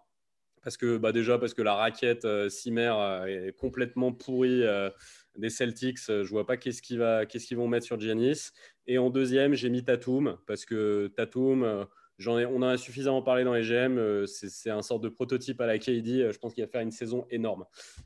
Parce 0.63 0.77
que, 0.77 0.97
bah, 0.97 1.11
déjà, 1.11 1.37
parce 1.37 1.53
que 1.53 1.61
la 1.61 1.75
raquette 1.75 2.25
euh, 2.25 2.49
Cimer 2.49 2.93
euh, 2.95 3.47
est 3.47 3.51
complètement 3.55 4.11
pourrie 4.13 4.63
euh, 4.63 4.89
des 5.37 5.49
Celtics. 5.49 5.99
Euh, 6.09 6.23
Je 6.23 6.29
vois 6.29 6.45
pas 6.45 6.57
qu'est-ce 6.57 6.81
qu'ils 6.81 6.99
va, 6.99 7.25
qu'est-ce 7.25 7.45
qu'ils 7.47 7.57
vont 7.57 7.67
mettre 7.67 7.85
sur 7.85 7.99
Giannis. 7.99 8.51
Et 8.87 8.97
en 8.97 9.09
deuxième, 9.09 9.53
j'ai 9.53 9.69
mis 9.69 9.83
Tatum. 9.83 10.37
Parce 10.47 10.65
que 10.65 11.07
Tatum, 11.15 11.63
euh, 11.63 11.83
j'en 12.17 12.39
ai, 12.39 12.45
on 12.45 12.57
en 12.57 12.63
a 12.63 12.77
suffisamment 12.77 13.21
parlé 13.21 13.43
dans 13.43 13.53
les 13.53 13.63
GM. 13.63 13.97
euh, 13.97 14.25
c'est, 14.25 14.49
c'est 14.49 14.69
un 14.69 14.81
sorte 14.81 15.03
de 15.03 15.09
prototype 15.09 15.59
à 15.61 15.65
la 15.67 15.77
KD. 15.77 16.21
Euh, 16.21 16.31
Je 16.31 16.39
pense 16.39 16.53
qu'il 16.53 16.63
va 16.63 16.69
faire 16.69 16.81
une 16.81 16.91
saison 16.91 17.25
énorme. 17.29 17.65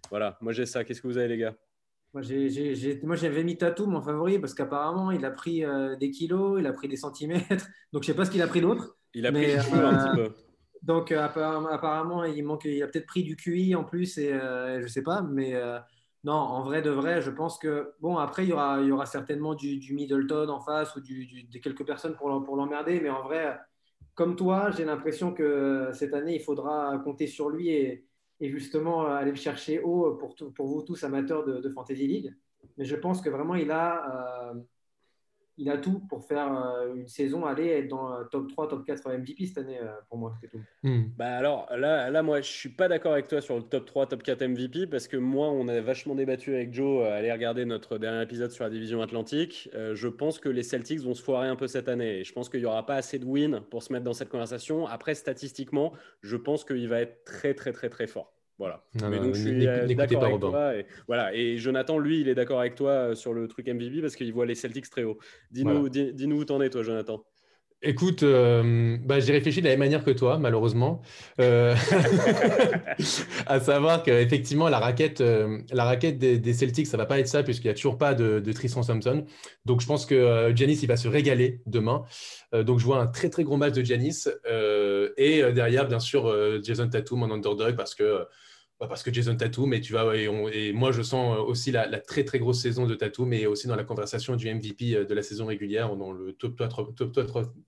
Voilà, 0.10 0.38
moi 0.42 0.52
j'ai 0.52 0.66
ça. 0.66 0.84
Qu'est-ce 0.84 1.02
que 1.02 1.08
vous 1.08 1.18
avez, 1.18 1.28
les 1.28 1.38
gars? 1.38 1.56
Moi, 2.14 2.24
j'avais 3.16 3.44
mis 3.44 3.58
Tatum 3.58 3.96
en 3.96 4.02
favori 4.02 4.40
parce 4.40 4.56
qu'apparemment, 4.56 5.12
il 5.12 5.24
a 5.24 5.30
pris 5.30 5.64
euh, 5.64 5.96
des 5.98 6.10
kilos, 6.10 6.60
il 6.60 6.66
a 6.66 6.74
pris 6.74 6.88
des 6.88 6.96
centimètres. 6.96 7.68
Donc, 7.94 8.02
je 8.04 8.08
sais 8.08 8.16
pas 8.16 8.26
ce 8.26 8.32
qu'il 8.32 8.42
a 8.42 8.48
pris 8.48 8.62
d'autre. 8.62 8.98
Il 9.14 9.28
a 9.28 9.32
Mais, 9.32 9.58
pris 9.58 9.64
cheveu 9.66 9.86
un 9.86 9.94
euh, 9.94 9.98
petit 10.08 10.16
peu. 10.16 10.47
Donc, 10.88 11.12
euh, 11.12 11.22
apparemment, 11.22 12.24
il 12.24 12.46
manque, 12.46 12.64
il 12.64 12.82
a 12.82 12.88
peut-être 12.88 13.08
pris 13.08 13.24
du 13.24 13.36
QI 13.36 13.76
en 13.76 13.84
plus 13.84 14.18
et 14.18 14.32
euh, 14.32 14.82
je 14.82 14.88
sais 14.88 15.04
pas. 15.04 15.22
Mais 15.22 15.54
euh, 15.54 15.80
Non, 16.24 16.34
en 16.34 16.64
vrai 16.64 16.82
de 16.82 16.90
vrai, 16.90 17.22
je 17.22 17.30
pense 17.30 17.60
que, 17.60 17.94
bon, 18.00 18.18
après, 18.18 18.46
il 18.46 18.50
y 18.50 18.54
aura, 18.54 18.80
il 18.82 18.88
y 18.88 18.92
aura 18.94 19.06
certainement 19.06 19.54
du, 19.54 19.94
Middleton 19.94 20.48
en 20.50 20.62
face 20.62 20.96
ou 20.96 21.02
du, 21.02 21.50
quelques 21.62 21.86
personnes 21.86 22.16
pour 22.16 22.30
l'emmerder, 22.56 23.02
mais 23.02 23.10
en 23.10 23.22
vrai, 23.24 23.60
comme 24.16 24.38
toi, 24.38 24.72
j'ai 24.72 24.86
l'impression 24.86 25.34
que 25.34 25.92
cette 25.94 26.14
année, 26.14 26.36
il 26.36 26.42
faudra 26.42 26.98
compter 27.04 27.28
sur 27.28 27.50
lui 27.50 27.70
et, 27.70 28.06
justement 28.42 29.08
aller 29.08 29.32
le 29.32 29.38
chercher 29.38 29.80
haut 29.82 30.16
pour, 30.16 30.36
pour 30.54 30.68
vous 30.68 30.84
tous 30.84 31.04
amateurs 31.04 31.44
de, 31.46 31.70
Fantasy 31.70 32.08
League. 32.08 32.34
Mais 32.78 32.86
je 32.86 32.96
pense 32.96 33.22
que 33.22 33.30
vraiment, 33.30 33.56
il 33.56 33.72
a, 33.72 34.54
il 35.58 35.70
a 35.70 35.78
tout 35.78 36.00
pour 36.08 36.24
faire 36.24 36.54
euh, 36.54 36.96
une 36.96 37.08
saison, 37.08 37.46
aller 37.46 37.68
être 37.68 37.88
dans 37.88 38.24
top 38.26 38.48
3, 38.50 38.68
top 38.68 38.86
4 38.86 39.18
MVP 39.18 39.46
cette 39.48 39.58
année, 39.58 39.80
euh, 39.82 39.88
pour 40.08 40.18
moi, 40.18 40.34
c'est 40.40 40.48
tout. 40.48 40.62
Hmm. 40.84 41.06
Bah 41.18 41.36
alors 41.36 41.68
là, 41.76 42.10
là, 42.10 42.24
moi, 42.24 42.42
je 42.42 42.50
suis 42.50 42.70
pas 42.70 42.88
d'accord 42.88 43.14
avec 43.14 43.28
toi 43.28 43.42
sur 43.42 43.56
le 43.56 43.64
top 43.64 43.86
3, 43.86 44.08
top 44.08 44.24
4 44.24 44.46
MVP 44.46 44.88
parce 44.88 45.08
que 45.08 45.18
moi, 45.18 45.50
on 45.50 45.68
a 45.68 45.82
vachement 45.82 46.16
débattu 46.16 46.54
avec 46.54 46.74
Joe, 46.74 47.06
à 47.06 47.16
aller 47.16 47.32
regarder 47.32 47.66
notre 47.66 47.98
dernier 47.98 48.22
épisode 48.22 48.52
sur 48.52 48.64
la 48.64 48.70
division 48.70 49.02
Atlantique. 49.02 49.70
je 49.74 50.08
pense 50.08 50.40
que 50.40 50.50
les 50.50 50.64
Celtics 50.64 51.02
vont 51.02 51.14
se 51.14 51.24
foirer 51.24 51.48
un 51.48 51.56
peu 51.56 51.68
cette 51.68 51.90
année 51.90 52.20
et 52.20 52.24
je 52.24 52.34
pense 52.34 52.50
qu'il 52.50 52.60
n'y 52.60 52.66
aura 52.66 52.86
pas 52.86 52.96
assez 52.96 53.20
de 53.20 53.26
wins 53.26 53.62
pour 53.70 53.84
se 53.84 53.92
mettre 53.92 54.06
dans 54.06 54.14
cette 54.14 54.30
conversation. 54.30 54.86
Après, 54.88 55.16
statistiquement, 55.16 55.94
je 56.22 56.38
pense 56.38 56.64
qu'il 56.64 56.88
va 56.88 57.02
être 57.02 57.24
très, 57.26 57.54
très, 57.54 57.72
très, 57.72 57.90
très 57.90 58.08
fort. 58.08 58.37
Voilà. 58.58 58.84
mais 59.10 59.20
donc, 59.20 59.36
je 59.36 59.42
suis 59.42 59.96
d'accord 59.96 60.24
avec 60.24 60.40
toi. 60.40 60.76
Et, 60.76 60.86
voilà. 61.08 61.34
et 61.34 61.58
Jonathan, 61.58 62.00
lui, 62.00 62.22
il 62.22 62.28
est 62.28 62.36
d'accord 62.36 62.60
avec 62.60 62.76
toi 62.76 62.92
euh, 62.92 63.16
sur 63.16 63.34
le 63.34 63.48
truc 63.48 63.68
MVP 63.68 64.02
parce 64.02 64.16
qu'il 64.16 64.32
voit 64.34 64.46
les 64.46 64.56
Celtics 64.56 64.90
très 64.90 65.04
haut. 65.04 65.20
Dis-nous 65.52 65.90
dis, 65.90 66.26
où 66.26 66.44
t'en 66.44 66.62
es, 66.62 66.70
toi, 66.70 66.82
Jonathan. 66.82 67.24
Écoute, 67.84 68.24
euh, 68.24 68.98
bah, 69.04 69.20
j'ai 69.20 69.34
réfléchi 69.34 69.60
de 69.60 69.66
la 69.66 69.72
même 69.72 69.80
manière 69.80 70.04
que 70.04 70.10
toi, 70.10 70.40
malheureusement. 70.40 71.04
à 71.38 71.76
savoir 73.60 74.02
qu'effectivement, 74.02 74.68
la 74.68 74.80
raquette, 74.80 75.22
la 75.22 75.86
raquette 75.86 76.18
des, 76.18 76.54
Celtics, 76.54 76.88
ça 76.88 76.98
va 76.98 77.06
pas 77.06 77.20
être 77.20 77.28
ça, 77.28 77.44
puisqu'il 77.44 77.68
n'y 77.68 77.72
a 77.72 77.76
toujours 77.76 78.00
pas 78.00 78.16
de, 78.16 78.52
Tristan 78.52 78.82
Thompson. 78.82 79.26
Donc, 79.66 79.82
je 79.82 79.86
pense 79.86 80.08
que 80.08 80.52
Giannis, 80.56 80.80
il 80.82 80.88
va 80.88 80.98
se 80.98 81.08
régaler 81.08 81.62
demain. 81.68 82.04
donc, 82.52 82.80
je 82.80 82.86
vois 82.86 83.00
un 83.00 83.08
très, 83.08 83.30
très 83.30 83.44
gros 83.44 83.58
match 83.58 83.74
de 83.74 83.84
Giannis. 83.84 84.28
et 85.18 85.44
derrière, 85.54 85.88
bien 85.88 86.00
sûr, 86.00 86.36
Jason 86.64 86.90
Tatum 86.90 87.24
en 87.24 87.32
underdog, 87.32 87.76
parce 87.76 87.94
que 87.94 88.26
parce 88.80 89.02
que 89.02 89.12
Jason 89.12 89.36
Tatum, 89.36 89.74
et, 89.74 89.82
tu 89.82 89.94
vas, 89.94 90.16
et, 90.16 90.72
moi 90.72 90.92
je 90.92 91.02
sens 91.02 91.40
aussi 91.40 91.72
la, 91.72 91.88
très 92.00 92.24
très 92.24 92.38
grosse 92.38 92.62
saison 92.62 92.86
de 92.86 92.94
Tatum, 92.94 93.30
mais 93.30 93.48
aussi 93.48 93.68
dans 93.68 93.76
la 93.76 93.84
conversation 93.84 94.36
du 94.36 94.54
MVP 94.54 94.96
euh, 94.96 95.06
de 95.06 95.14
la 95.16 95.24
saison 95.24 95.48
régulière, 95.48 95.96
dans 95.96 96.12
le 96.12 96.34
top 96.34 96.58
3, 96.70 96.94
top, 96.96 97.12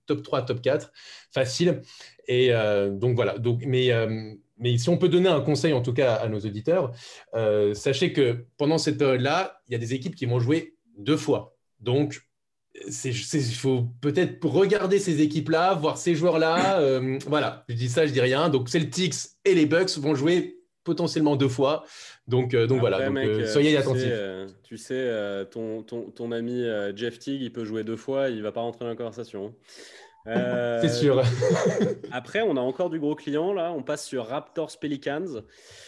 top, 0.06 0.22
3, 0.22 0.42
top 0.42 0.62
4, 0.62 0.92
facile. 1.32 1.82
Et 2.28 2.52
euh, 2.52 2.90
donc 2.90 3.16
voilà, 3.16 3.38
donc, 3.38 3.64
mais, 3.66 3.90
euh, 3.90 4.34
mais 4.58 4.78
si 4.78 4.88
on 4.88 4.98
peut 4.98 5.08
donner 5.08 5.28
un 5.28 5.40
conseil 5.40 5.72
en 5.72 5.82
tout 5.82 5.92
cas 5.92 6.14
à 6.14 6.28
nos 6.28 6.38
auditeurs, 6.38 6.92
sachez 7.74 8.12
que 8.12 8.46
pendant 8.56 8.78
cette 8.78 8.98
période-là, 8.98 9.60
il 9.68 9.72
y 9.72 9.74
a 9.74 9.78
des 9.78 9.94
équipes 9.94 10.14
qui 10.14 10.26
vont 10.26 10.38
jouer 10.38 10.76
deux 10.96 11.16
fois. 11.16 11.56
Donc 11.80 12.20
il 13.04 13.12
faut 13.12 13.88
peut-être 14.00 14.46
regarder 14.46 15.00
ces 15.00 15.20
équipes-là, 15.20 15.74
voir 15.74 15.98
ces 15.98 16.14
joueurs-là. 16.14 17.00
voilà, 17.26 17.64
je 17.68 17.74
dis 17.74 17.88
ça, 17.88 18.06
je 18.06 18.12
dis 18.12 18.20
rien. 18.20 18.48
Donc 18.48 18.68
Celtics 18.68 19.14
et 19.44 19.54
les 19.54 19.66
Bucks 19.66 19.98
vont 19.98 20.14
jouer 20.14 20.59
potentiellement 20.84 21.36
deux 21.36 21.48
fois. 21.48 21.84
Donc, 22.26 22.54
euh, 22.54 22.66
donc 22.66 22.80
voilà, 22.80 23.00
euh, 23.00 23.14
euh, 23.14 23.46
soyez 23.46 23.76
attentifs. 23.76 24.12
tu 24.62 24.76
sais, 24.76 25.10
ton, 25.50 25.82
ton, 25.82 26.10
ton, 26.10 26.32
ami 26.32 26.64
Jeff 26.94 27.18
Teague, 27.18 27.42
il 27.42 27.52
peut 27.52 27.64
jouer 27.64 27.84
deux 27.84 27.96
fois, 27.96 28.28
il 28.28 28.42
va 28.42 28.52
pas 28.52 28.60
rentrer 28.60 28.84
dans 28.84 28.90
la 28.90 28.96
conversation. 28.96 29.54
Hein. 30.26 30.78
c'est 30.80 30.88
sûr. 30.88 31.22
après, 32.12 32.42
on 32.42 32.56
a 32.56 32.60
encore 32.60 32.90
du 32.90 32.98
gros 32.98 33.14
client 33.14 33.52
là. 33.52 33.72
On 33.72 33.82
passe 33.82 34.06
sur 34.06 34.26
Raptors 34.26 34.78
Pelicans. 34.78 35.42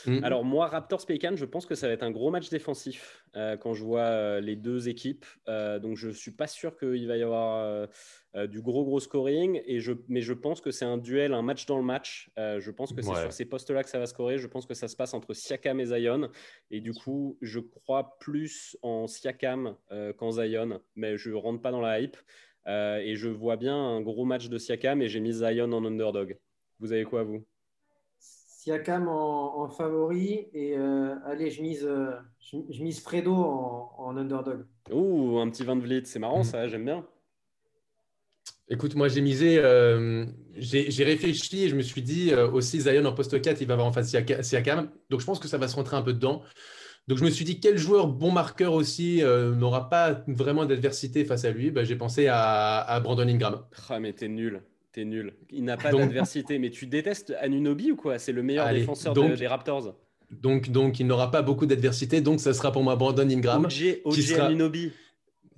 Mm. 0.06 0.24
Alors 0.24 0.44
moi, 0.44 0.66
Raptors 0.66 1.04
Pelicans, 1.06 1.36
je 1.36 1.44
pense 1.44 1.66
que 1.66 1.74
ça 1.74 1.86
va 1.86 1.92
être 1.92 2.02
un 2.02 2.10
gros 2.10 2.30
match 2.30 2.48
défensif 2.48 3.24
quand 3.60 3.72
je 3.72 3.82
vois 3.82 4.40
les 4.40 4.56
deux 4.56 4.88
équipes. 4.90 5.24
donc 5.46 5.96
je 5.96 6.10
suis 6.10 6.32
pas 6.32 6.46
sûr 6.46 6.76
qu'il 6.76 7.06
va 7.08 7.16
y 7.16 7.22
avoir 7.22 7.88
euh, 8.34 8.46
du 8.46 8.62
gros 8.62 8.84
gros 8.84 9.00
scoring. 9.00 9.60
Et 9.66 9.80
je, 9.80 9.92
mais 10.08 10.22
je 10.22 10.32
pense 10.32 10.60
que 10.60 10.70
c'est 10.70 10.86
un 10.86 10.96
duel, 10.96 11.34
un 11.34 11.42
match 11.42 11.66
dans 11.66 11.76
le 11.76 11.84
match. 11.84 12.30
Euh, 12.38 12.60
je 12.60 12.70
pense 12.70 12.94
que 12.94 13.02
c'est 13.02 13.14
sur 13.14 13.32
ces 13.32 13.44
postes-là 13.44 13.82
que 13.82 13.90
ça 13.90 13.98
va 13.98 14.06
scorer. 14.06 14.38
Je 14.38 14.46
pense 14.46 14.64
que 14.64 14.74
ça 14.74 14.88
se 14.88 14.96
passe 14.96 15.12
entre 15.12 15.34
Siakam 15.34 15.80
et 15.80 15.86
Zion. 15.86 16.30
Et 16.70 16.80
du 16.80 16.94
coup, 16.94 17.36
je 17.42 17.60
crois 17.60 18.16
plus 18.20 18.76
en 18.80 19.06
Siakam 19.06 19.76
euh, 19.90 20.14
qu'en 20.14 20.30
Zion, 20.30 20.80
mais 20.96 21.18
je 21.18 21.30
rentre 21.32 21.60
pas 21.60 21.70
dans 21.70 21.82
la 21.82 22.00
hype. 22.00 22.16
Et 22.66 23.14
je 23.16 23.28
vois 23.28 23.56
bien 23.56 23.76
un 23.76 24.00
gros 24.00 24.24
match 24.24 24.48
de 24.48 24.58
Siakam 24.58 25.02
et 25.02 25.08
j'ai 25.08 25.20
mis 25.20 25.32
Zion 25.32 25.72
en 25.72 25.84
underdog. 25.84 26.38
Vous 26.80 26.92
avez 26.92 27.04
quoi, 27.04 27.22
vous? 27.22 27.44
Siakam 28.18 29.08
en, 29.08 29.68
favori 29.68 30.48
et 30.52 30.76
allez, 31.26 31.50
je 31.50 31.62
mise, 31.62 31.88
je, 32.38 32.82
mise 32.82 33.00
Fredo 33.00 33.34
en, 33.34 34.16
underdog. 34.16 34.64
Ouh, 34.92 35.38
un 35.38 35.50
petit 35.50 35.64
20 35.64 35.76
de 35.76 35.80
Vliet, 35.80 36.02
c'est 36.04 36.18
marrant 36.18 36.44
ça, 36.44 36.68
j'aime 36.68 36.84
bien. 36.84 37.04
Écoute, 38.72 38.94
moi 38.94 39.08
j'ai 39.08 39.20
misé, 39.20 39.58
euh, 39.58 40.24
j'ai 40.56 41.04
réfléchi 41.04 41.64
et 41.64 41.68
je 41.68 41.76
me 41.76 41.82
suis 41.82 42.00
dit 42.00 42.32
euh, 42.32 42.50
aussi 42.50 42.80
Zion 42.80 43.04
en 43.04 43.12
poste 43.12 43.38
4, 43.38 43.60
il 43.60 43.66
va 43.66 43.74
avoir 43.74 43.86
en 43.86 43.92
face 43.92 44.16
Siakam. 44.40 44.90
Donc 45.10 45.20
je 45.20 45.26
pense 45.26 45.38
que 45.38 45.46
ça 45.46 45.58
va 45.58 45.68
se 45.68 45.76
rentrer 45.76 45.96
un 45.96 46.02
peu 46.02 46.14
dedans. 46.14 46.42
Donc 47.08 47.18
je 47.18 47.24
me 47.24 47.30
suis 47.30 47.44
dit 47.44 47.58
quel 47.58 47.76
joueur 47.78 48.06
bon 48.06 48.30
marqueur 48.30 48.72
aussi 48.74 49.22
euh, 49.22 49.54
n'aura 49.54 49.88
pas 49.88 50.22
vraiment 50.28 50.64
d'adversité 50.64 51.24
face 51.24 51.44
à 51.44 51.50
lui? 51.50 51.70
Bah, 51.70 51.84
J'ai 51.84 51.96
pensé 51.96 52.28
à, 52.28 53.00
Brandon 53.02 53.26
Ingram. 53.26 53.62
Ah 53.88 53.98
mais 53.98 54.12
t'es 54.12 54.28
nul, 54.28 54.62
t'es 54.92 55.04
nul. 55.04 55.34
Il 55.50 55.64
n'a 55.64 55.76
pas 55.76 55.92
d'adversité, 55.92 56.58
mais 56.58 56.70
tu 56.70 56.86
détestes 56.86 57.34
Anunobi 57.40 57.90
ou 57.90 57.96
quoi? 57.96 58.18
C'est 58.18 58.32
le 58.32 58.42
meilleur 58.42 58.72
défenseur 58.72 59.14
des 59.14 59.46
Raptors. 59.46 59.94
Donc, 60.30 60.70
donc 60.70 60.98
il 60.98 61.06
n'aura 61.06 61.30
pas 61.30 61.42
beaucoup 61.42 61.66
d'adversité, 61.66 62.20
donc 62.20 62.40
ça 62.40 62.54
sera 62.54 62.72
pour 62.72 62.82
moi 62.82 62.96
Brandon 62.96 63.28
Ingram. 63.28 63.66
OG, 63.66 64.00
OG 64.04 64.40
Anunobi. 64.40 64.92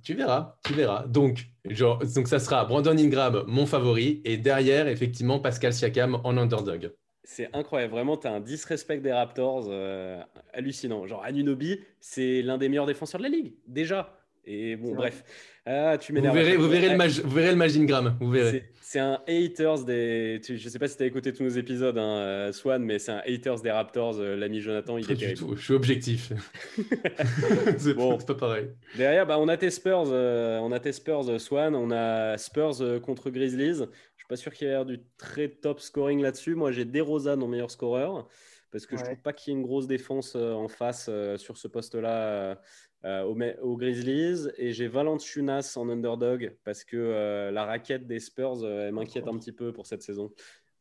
Tu 0.03 0.13
verras, 0.13 0.57
tu 0.63 0.73
verras. 0.73 1.07
Donc, 1.07 1.47
genre, 1.67 1.97
donc 1.97 2.27
ça 2.27 2.39
sera 2.39 2.63
Brandon 2.65 2.95
Ingram, 2.97 3.43
mon 3.47 3.65
favori, 3.65 4.21
et 4.23 4.37
derrière, 4.37 4.87
effectivement, 4.87 5.39
Pascal 5.39 5.73
Siakam 5.73 6.19
en 6.23 6.37
underdog. 6.37 6.91
C'est 7.25 7.49
incroyable, 7.53 7.91
vraiment, 7.91 8.17
tu 8.17 8.27
as 8.27 8.31
un 8.31 8.39
disrespect 8.39 8.99
des 8.99 9.11
Raptors 9.11 9.65
euh, 9.69 10.21
hallucinant. 10.53 11.07
Genre, 11.07 11.23
Anunobi, 11.23 11.79
c'est 11.99 12.41
l'un 12.43 12.57
des 12.57 12.69
meilleurs 12.69 12.85
défenseurs 12.85 13.19
de 13.19 13.25
la 13.25 13.31
ligue, 13.31 13.53
déjà. 13.67 14.19
Et 14.45 14.75
bon, 14.75 14.93
bref. 14.93 15.23
Ah, 15.65 15.97
tu 15.97 16.13
vous 16.13 16.21
verrez, 16.21 16.55
vous 16.55 16.69
verrez, 16.69 16.89
le 16.89 16.97
mag, 16.97 17.09
vous 17.09 17.35
verrez 17.35 17.49
le 17.49 17.55
Magingram, 17.55 18.15
vous 18.19 18.29
verrez. 18.29 18.65
C'est 18.81 18.99
un 18.99 19.19
haters 19.27 19.83
des. 19.83 20.39
Je 20.47 20.53
ne 20.53 20.69
sais 20.69 20.77
pas 20.77 20.87
si 20.87 20.95
tu 20.95 21.01
as 21.01 21.07
écouté 21.07 21.33
tous 21.33 21.41
nos 21.41 21.49
épisodes, 21.49 21.97
hein, 21.97 22.17
euh, 22.17 22.51
Swan, 22.51 22.83
mais 22.83 22.99
c'est 22.99 23.13
un 23.13 23.23
haters 23.25 23.61
des 23.61 23.71
Raptors, 23.71 24.19
euh, 24.19 24.35
l'ami 24.35 24.61
Jonathan. 24.61 24.99
Il 24.99 25.11
est 25.11 25.15
du 25.15 25.33
tout, 25.33 25.55
je 25.55 25.63
suis 25.63 25.73
objectif. 25.73 26.31
c'est 27.79 27.95
bon. 27.95 28.19
pas 28.19 28.35
pareil. 28.35 28.67
Derrière, 28.95 29.25
bah, 29.25 29.39
on 29.39 29.47
a 29.47 29.57
tes 29.57 29.71
Spurs, 29.71 30.05
euh, 30.11 30.59
on 30.59 30.71
a 30.71 30.79
tes 30.79 30.91
Spurs, 30.91 31.41
Swan, 31.41 31.75
on 31.75 31.89
a 31.89 32.37
Spurs 32.37 33.01
contre 33.01 33.31
Grizzlies. 33.31 33.85
Je 34.27 34.33
ne 34.33 34.37
suis 34.37 34.43
pas 34.43 34.49
sûr 34.49 34.53
qu'il 34.53 34.67
y 34.67 34.71
ait 34.71 34.85
du 34.85 35.03
très 35.17 35.49
top 35.49 35.79
scoring 35.79 36.21
là-dessus. 36.21 36.55
Moi, 36.55 36.71
j'ai 36.71 36.85
DeRozan 36.85 37.41
en 37.41 37.47
meilleur 37.47 37.69
scoreur 37.69 38.27
parce 38.71 38.85
que 38.85 38.97
je 38.97 39.01
ne 39.01 39.05
trouve 39.05 39.21
pas 39.21 39.33
qu'il 39.33 39.53
y 39.53 39.55
ait 39.55 39.59
une 39.59 39.65
grosse 39.65 39.87
défense 39.87 40.35
en 40.35 40.67
face 40.67 41.09
sur 41.37 41.57
ce 41.57 41.67
poste-là 41.67 42.59
euh, 43.05 43.23
aux, 43.61 43.77
Grizzlies 43.77 44.49
et 44.57 44.71
j'ai 44.71 44.87
Valanciunas 44.87 45.73
en 45.75 45.89
underdog 45.89 46.57
parce 46.63 46.83
que 46.83 46.97
euh, 46.97 47.51
la 47.51 47.63
raquette 47.63 48.07
des 48.07 48.19
Spurs 48.19 48.63
euh, 48.63 48.91
m'inquiète 48.91 49.27
un 49.27 49.37
petit 49.37 49.51
peu 49.51 49.71
pour 49.71 49.85
cette 49.85 50.01
saison. 50.01 50.31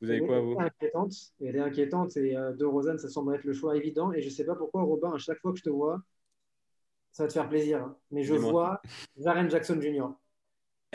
Vous 0.01 0.09
avez 0.09 0.21
quoi, 0.21 0.41
vous? 0.41 0.57
inquiétante. 0.59 1.13
Elle 1.43 1.57
est 1.57 1.61
inquiétante 1.61 2.17
et 2.17 2.35
de 2.35 2.65
Rosanne, 2.65 2.99
ça 2.99 3.11
semble 3.11 3.35
être 3.35 3.45
le 3.45 3.53
choix 3.53 3.77
évident. 3.77 4.11
Et 4.13 4.23
je 4.23 4.27
ne 4.27 4.31
sais 4.31 4.45
pas 4.45 4.55
pourquoi, 4.55 4.83
Robin, 4.83 5.13
à 5.13 5.19
chaque 5.19 5.39
fois 5.39 5.53
que 5.53 5.59
je 5.59 5.65
te 5.65 5.71
vois, 5.71 6.03
ça 7.13 7.25
va 7.25 7.29
te 7.29 7.35
faire 7.35 7.49
plaisir. 7.49 7.83
Hein. 7.83 7.97
Mais 8.11 8.23
je 8.23 8.35
vois 8.35 8.81
Jaren 9.19 9.51
Jackson 9.51 9.79
Jr. 9.81 10.09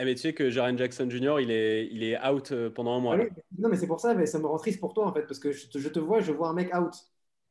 Eh 0.00 0.04
mais 0.04 0.14
tu 0.14 0.22
sais 0.22 0.32
que 0.32 0.48
Jaren 0.50 0.78
Jackson 0.78 1.08
Jr., 1.10 1.36
il 1.40 1.50
est, 1.50 1.86
il 1.92 2.02
est 2.02 2.18
out 2.26 2.52
pendant 2.74 2.96
un 2.96 3.00
mois. 3.00 3.16
Ah 3.20 3.24
non, 3.58 3.68
mais 3.68 3.76
c'est 3.76 3.86
pour 3.86 4.00
ça, 4.00 4.14
mais 4.14 4.24
ça 4.24 4.38
me 4.38 4.46
rend 4.46 4.56
triste 4.56 4.80
pour 4.80 4.94
toi, 4.94 5.06
en 5.06 5.12
fait, 5.12 5.22
parce 5.22 5.38
que 5.38 5.52
je 5.52 5.68
te, 5.68 5.78
je 5.78 5.88
te 5.88 5.98
vois, 5.98 6.20
je 6.20 6.32
vois 6.32 6.48
un 6.48 6.54
mec 6.54 6.74
out. 6.74 6.94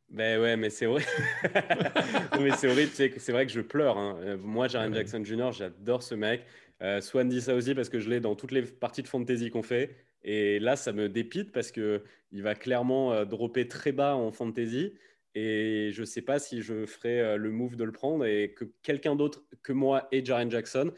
Ben 0.09 0.41
ouais, 0.41 0.57
mais 0.57 0.71
c'est 0.71 0.87
vrai. 0.87 1.03
mais 2.39 2.51
c'est 2.51 2.67
horrible, 2.67 2.91
c'est 2.91 3.31
vrai 3.31 3.45
que 3.45 3.51
je 3.51 3.61
pleure. 3.61 3.97
Hein. 3.97 4.17
Euh, 4.21 4.37
moi, 4.37 4.67
Jaren 4.67 4.93
Jackson 4.93 5.23
Jr., 5.23 5.51
j'adore 5.51 6.01
ce 6.01 6.15
mec. 6.15 6.45
Euh, 6.81 6.99
Swan 6.99 7.29
dit 7.29 7.41
ça 7.41 7.53
aussi 7.53 7.75
parce 7.75 7.89
que 7.89 7.99
je 7.99 8.09
l'ai 8.09 8.19
dans 8.19 8.35
toutes 8.35 8.51
les 8.51 8.63
parties 8.63 9.03
de 9.03 9.07
fantasy 9.07 9.51
qu'on 9.51 9.61
fait. 9.61 9.95
Et 10.23 10.59
là, 10.59 10.75
ça 10.75 10.93
me 10.93 11.09
dépite 11.09 11.51
parce 11.51 11.71
que 11.71 12.03
il 12.31 12.41
va 12.41 12.55
clairement 12.55 13.13
euh, 13.13 13.25
dropper 13.25 13.67
très 13.67 13.91
bas 13.91 14.15
en 14.15 14.31
fantasy. 14.31 14.95
Et 15.35 15.91
je 15.93 16.01
ne 16.01 16.05
sais 16.05 16.23
pas 16.23 16.39
si 16.39 16.63
je 16.63 16.87
ferai 16.87 17.37
le 17.37 17.51
move 17.51 17.75
de 17.75 17.83
le 17.83 17.91
prendre 17.91 18.25
et 18.25 18.51
que 18.57 18.65
quelqu'un 18.81 19.15
d'autre 19.15 19.43
que 19.61 19.71
moi 19.73 20.07
et 20.11 20.25
Jaren 20.25 20.49
Jackson, 20.49 20.91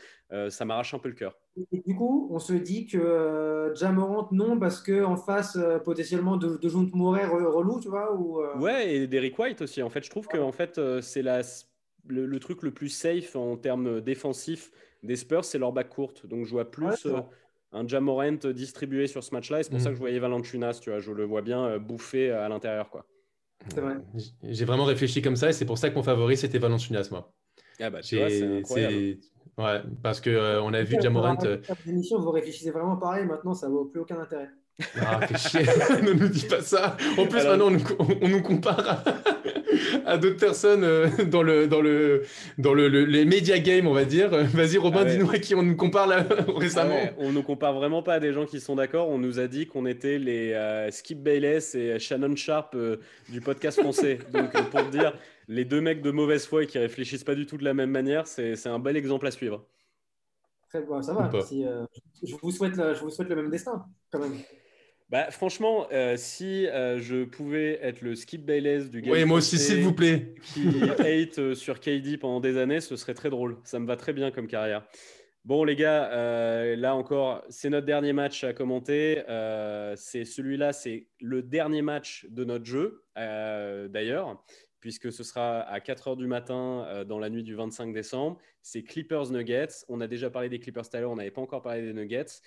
ça 0.50 0.64
m'arrache 0.64 0.94
un 0.94 1.00
peu 1.00 1.10
le 1.10 1.16
cœur. 1.16 1.38
Et 1.58 1.82
du 1.86 1.96
coup, 1.96 2.30
on 2.32 2.40
se 2.40 2.54
dit 2.54 2.88
que 2.88 2.98
euh, 2.98 3.76
Jamorant, 3.76 4.30
non, 4.32 4.58
parce 4.58 4.82
qu'en 4.82 5.18
face, 5.18 5.58
euh, 5.58 5.80
potentiellement, 5.80 6.38
de, 6.38 6.56
de 6.56 6.70
Jonte 6.70 6.92
relou, 6.94 7.80
tu 7.82 7.90
vois 7.90 8.14
ou, 8.16 8.42
euh, 8.42 8.58
Ouais, 8.58 8.96
et 8.96 9.08
d'Eric 9.08 9.38
White 9.38 9.62
aussi. 9.62 9.84
En 9.84 9.90
fait, 9.90 10.04
je 10.04 10.10
trouve 10.10 10.28
que 10.28 10.38
en 10.38 10.52
fait, 10.52 10.80
c'est 11.02 11.24
le, 12.08 12.40
truc 12.40 12.64
le 12.64 12.72
plus 12.72 12.90
safe 12.90 13.36
en 13.36 13.58
termes 13.58 14.02
défensifs 14.02 14.72
des 15.04 15.16
Spurs, 15.16 15.44
c'est 15.44 15.58
leur 15.58 15.74
back 15.74 15.90
courte. 15.90 16.26
Donc, 16.26 16.46
je 16.46 16.52
vois 16.52 16.70
plus 16.70 17.08
un 17.74 17.88
Jamorant 17.88 18.32
distribué 18.54 19.08
sur 19.08 19.24
ce 19.24 19.34
match-là. 19.34 19.60
Et 19.60 19.64
c'est 19.64 19.72
pour 19.72 19.82
ça 19.82 19.90
que 19.90 19.96
je 19.96 20.00
mm. 20.00 20.00
voyais 20.00 20.20
Valanciunas, 20.20 20.80
tu 20.82 20.90
vois. 20.90 21.00
Je 21.00 21.12
le 21.12 21.26
vois 21.26 21.42
bien 21.42 21.80
bouffer 21.80 22.32
à 22.32 22.48
l'intérieur, 22.48 22.90
quoi. 22.90 23.06
J'ai 24.44 24.66
vraiment 24.66 24.86
réfléchi 24.86 25.22
comme 25.22 25.36
ça 25.36 25.50
et 25.50 25.54
c'est 25.54 25.66
pour 25.66 25.78
ça 25.78 25.90
que 25.90 25.96
mon 25.96 26.02
favori 26.02 26.36
c'était 26.36 26.58
Valanciunas 26.58 27.10
moi. 27.12 27.32
Ah 27.80 27.92
bah 27.92 28.02
tu 28.02 28.18
vois, 28.18 28.30
c'est 28.30 28.58
incroyable. 28.58 29.18
Ouais, 29.58 29.82
parce 30.02 30.22
qu'on 30.22 30.30
euh, 30.30 30.62
on 30.62 30.74
a 30.74 30.82
vu 30.82 30.98
Jamorant. 31.02 31.38
Euh, 31.44 31.58
vous 31.86 32.32
réfléchissez 32.32 32.72
vraiment 32.72 32.96
pareil, 32.96 33.26
maintenant 33.26 33.54
ça 33.54 33.70
vaut 33.70 33.86
plus 33.86 34.02
aucun 34.02 34.20
intérêt. 34.20 34.50
Ah, 35.00 35.28
fais 35.28 35.38
chier, 35.38 35.62
ne 36.02 36.14
nous 36.14 36.30
dis 36.30 36.48
pas 36.48 36.62
ça. 36.62 36.98
En 37.18 37.28
plus, 37.28 37.44
maintenant, 37.46 37.68
on 37.68 38.28
nous, 38.28 38.42
compare 38.42 39.04
à, 40.06 40.18
d'autres 40.18 40.38
personnes 40.38 40.84
euh, 40.84 41.08
dans, 41.26 41.44
le, 41.44 41.68
dans, 41.68 41.82
le, 41.82 42.24
dans 42.58 42.74
le, 42.74 42.88
les 42.88 43.26
média 43.26 43.60
game, 43.60 43.88
on 43.88 43.94
va 43.94 44.06
dire. 44.06 44.30
Vas-y, 44.30 44.78
Robin, 44.78 45.02
ah 45.02 45.06
dis-nous 45.06 45.30
à 45.30 45.40
qui 45.40 45.56
on 45.56 45.64
nous 45.64 45.76
compare 45.76 46.08
là, 46.08 46.26
récemment. 46.56 47.00
Ah 47.04 47.14
on 47.18 47.32
nous 47.32 47.44
compare 47.44 47.74
vraiment 47.74 48.04
pas 48.04 48.16
à 48.16 48.20
des 48.20 48.34
gens 48.34 48.46
qui 48.46 48.60
sont 48.60 48.76
d'accord. 48.76 49.10
On 49.10 49.18
nous 49.18 49.40
a 49.40 49.48
dit 49.48 49.68
qu'on 49.68 49.86
était 49.86 50.18
les 50.18 50.90
Skip 50.92 51.22
Bayless 51.22 51.76
et 51.76 52.00
Shannon 52.00 52.36
Sharp 52.36 52.76
du 53.30 53.42
podcast 53.42 53.80
français. 53.82 54.20
Donc, 54.34 54.52
pour 54.70 54.84
dire, 54.84 55.14
les 55.48 55.66
deux 55.66 55.82
mecs 55.82 56.02
de 56.02 56.12
mauvaise 56.12 56.46
foi 56.46 56.64
et 56.64 56.68
qui 56.68 56.80
réfléchissent 56.80 57.24
pas 57.24 57.36
du 57.36 57.46
tout 57.46 57.58
de 57.58 57.64
la 57.64 57.74
même 57.74 57.92
manière, 57.92 58.28
c'est 58.28 58.68
un 58.68 58.80
bel 58.80 58.98
exemple 58.98 59.28
à 59.28 59.32
suivre. 59.32 59.66
Très, 60.72 60.82
bon, 60.84 61.02
ça 61.02 61.14
va. 61.14 61.30
Euh, 61.34 61.86
je, 62.24 62.34
vous 62.42 62.52
souhaite 62.52 62.78
le, 62.78 62.94
je 62.94 63.02
vous 63.02 63.10
souhaite 63.10 63.28
le 63.28 63.36
même 63.36 63.50
destin, 63.50 63.86
quand 64.10 64.20
même. 64.20 64.38
Bah, 65.12 65.30
franchement, 65.30 65.88
euh, 65.92 66.16
si 66.16 66.68
euh, 66.68 67.00
je 67.00 67.26
pouvais 67.26 67.80
être 67.82 68.02
le 68.02 68.16
Skip 68.16 68.46
Bayless 68.46 68.90
du 68.90 69.02
gars. 69.02 69.12
Oui, 69.12 69.26
moi 69.26 69.40
aussi, 69.40 69.58
s'il 69.58 69.82
vous 69.82 69.94
plaît. 69.94 70.36
Qui 70.42 70.70
hate 71.00 71.54
sur 71.54 71.82
KD 71.82 72.18
pendant 72.18 72.40
des 72.40 72.58
années, 72.58 72.80
ce 72.80 72.96
serait 72.96 73.14
très 73.14 73.30
drôle. 73.30 73.58
Ça 73.66 73.78
me 73.80 73.86
va 73.86 73.98
très 73.98 74.14
bien 74.14 74.32
comme 74.32 74.48
carrière. 74.48 74.88
Bon, 75.44 75.66
les 75.66 75.76
gars, 75.76 76.76
là 76.76 76.96
encore, 76.96 77.44
c'est 77.50 77.70
notre 77.70 77.88
dernier 77.88 78.14
match 78.14 78.44
à 78.44 78.54
commenter. 78.54 79.24
c'est 79.96 80.24
celui-là, 80.24 80.72
c'est 80.72 81.08
le 81.20 81.42
dernier 81.42 81.82
match 81.82 82.28
de 82.30 82.46
notre 82.46 82.66
jeu, 82.66 83.04
d'ailleurs 83.16 84.42
puisque 84.82 85.12
ce 85.12 85.24
sera 85.24 85.62
à 85.62 85.80
4 85.80 86.10
h 86.10 86.18
du 86.18 86.28
matin 86.28 86.86
euh, 86.88 87.06
dans 87.06 87.20
la 87.20 87.30
nuit 87.30 87.44
du 87.44 87.56
25 87.56 87.94
décembre. 87.94 88.38
C'est 88.62 88.84
Clippers 88.84 89.32
Nuggets. 89.32 89.86
On 89.88 90.02
a 90.02 90.08
déjà 90.08 90.30
parlé 90.30 90.50
des 90.50 90.60
Clippers 90.60 90.90
tout 90.90 90.98
à 90.98 91.00
l'heure, 91.00 91.12
on 91.12 91.16
n'avait 91.16 91.32
pas 91.32 91.42
encore 91.42 91.62
parlé 91.62 91.84
des 91.84 91.94
Nuggets. 91.94 92.42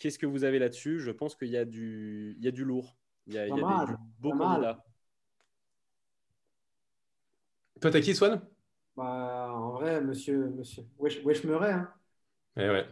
Qu'est-ce 0.00 0.18
que 0.18 0.26
vous 0.26 0.44
avez 0.44 0.58
là-dessus? 0.58 0.98
Je 0.98 1.10
pense 1.10 1.36
qu'il 1.36 1.48
y, 1.48 1.58
a 1.58 1.66
du... 1.66 2.34
Il 2.38 2.44
y 2.44 2.48
a 2.48 2.50
du 2.50 2.64
lourd. 2.64 2.96
Il 3.26 3.34
y 3.34 3.38
a, 3.38 3.46
il 3.46 3.50
y 3.50 3.52
a 3.52 3.86
des, 3.86 3.92
beaux 4.18 4.32
candidats. 4.32 4.82
Toi, 7.82 7.90
t'as 7.90 8.00
qui, 8.00 8.14
Swan? 8.14 8.40
Bah, 8.96 9.52
En 9.52 9.72
vrai, 9.72 10.00
monsieur, 10.00 10.48
monsieur 10.48 10.84
Wesh, 10.98 11.22
Wesh 11.22 11.44
Murray. 11.44 11.72
Hein. 11.72 11.92
Eh 12.56 12.70
ouais. 12.70 12.86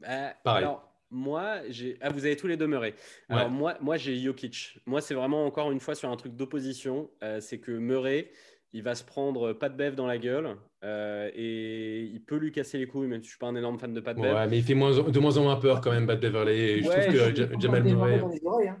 Bah, 0.00 0.34
Pareil. 0.42 0.64
Alors, 0.64 0.94
moi, 1.10 1.60
j'ai. 1.68 1.98
Ah, 2.00 2.08
vous 2.08 2.24
avez 2.24 2.36
tous 2.36 2.46
les 2.46 2.56
demeurés. 2.56 2.94
Alors, 3.28 3.50
moi, 3.50 3.76
moi 3.80 3.98
j'ai 3.98 4.16
Jokic. 4.16 4.80
Moi, 4.86 5.00
c'est 5.00 5.14
vraiment 5.14 5.46
encore 5.46 5.70
une 5.70 5.80
fois 5.80 5.94
sur 5.94 6.10
un 6.10 6.16
truc 6.16 6.34
d'opposition. 6.34 7.10
Euh, 7.22 7.40
c'est 7.40 7.60
que 7.60 7.70
Murray, 7.70 8.32
il 8.74 8.82
va 8.82 8.96
se 8.96 9.04
prendre 9.04 9.52
pas 9.52 9.68
de 9.68 9.76
Bev 9.76 9.94
dans 9.94 10.08
la 10.08 10.18
gueule 10.18 10.56
euh, 10.82 11.30
et 11.32 12.02
il 12.02 12.20
peut 12.20 12.36
lui 12.36 12.50
casser 12.50 12.76
les 12.76 12.88
couilles, 12.88 13.06
même 13.06 13.22
si 13.22 13.26
je 13.26 13.30
suis 13.30 13.38
pas 13.38 13.46
un 13.46 13.54
énorme 13.54 13.78
fan 13.78 13.94
de 13.94 14.00
Pat 14.00 14.16
Bev. 14.16 14.34
Ouais, 14.34 14.48
mais 14.48 14.58
il 14.58 14.64
fait 14.64 14.74
moins, 14.74 14.90
de 14.90 15.18
moins 15.20 15.38
en 15.38 15.44
moins 15.44 15.56
peur 15.56 15.80
quand 15.80 15.92
même, 15.92 16.08
Pat 16.08 16.20
Beverley. 16.20 16.82
Je 16.82 16.88
trouve 16.88 17.32
que 17.32 17.60
Jamal 17.60 17.84
Murray. 17.84 18.20
Hein. 18.68 18.76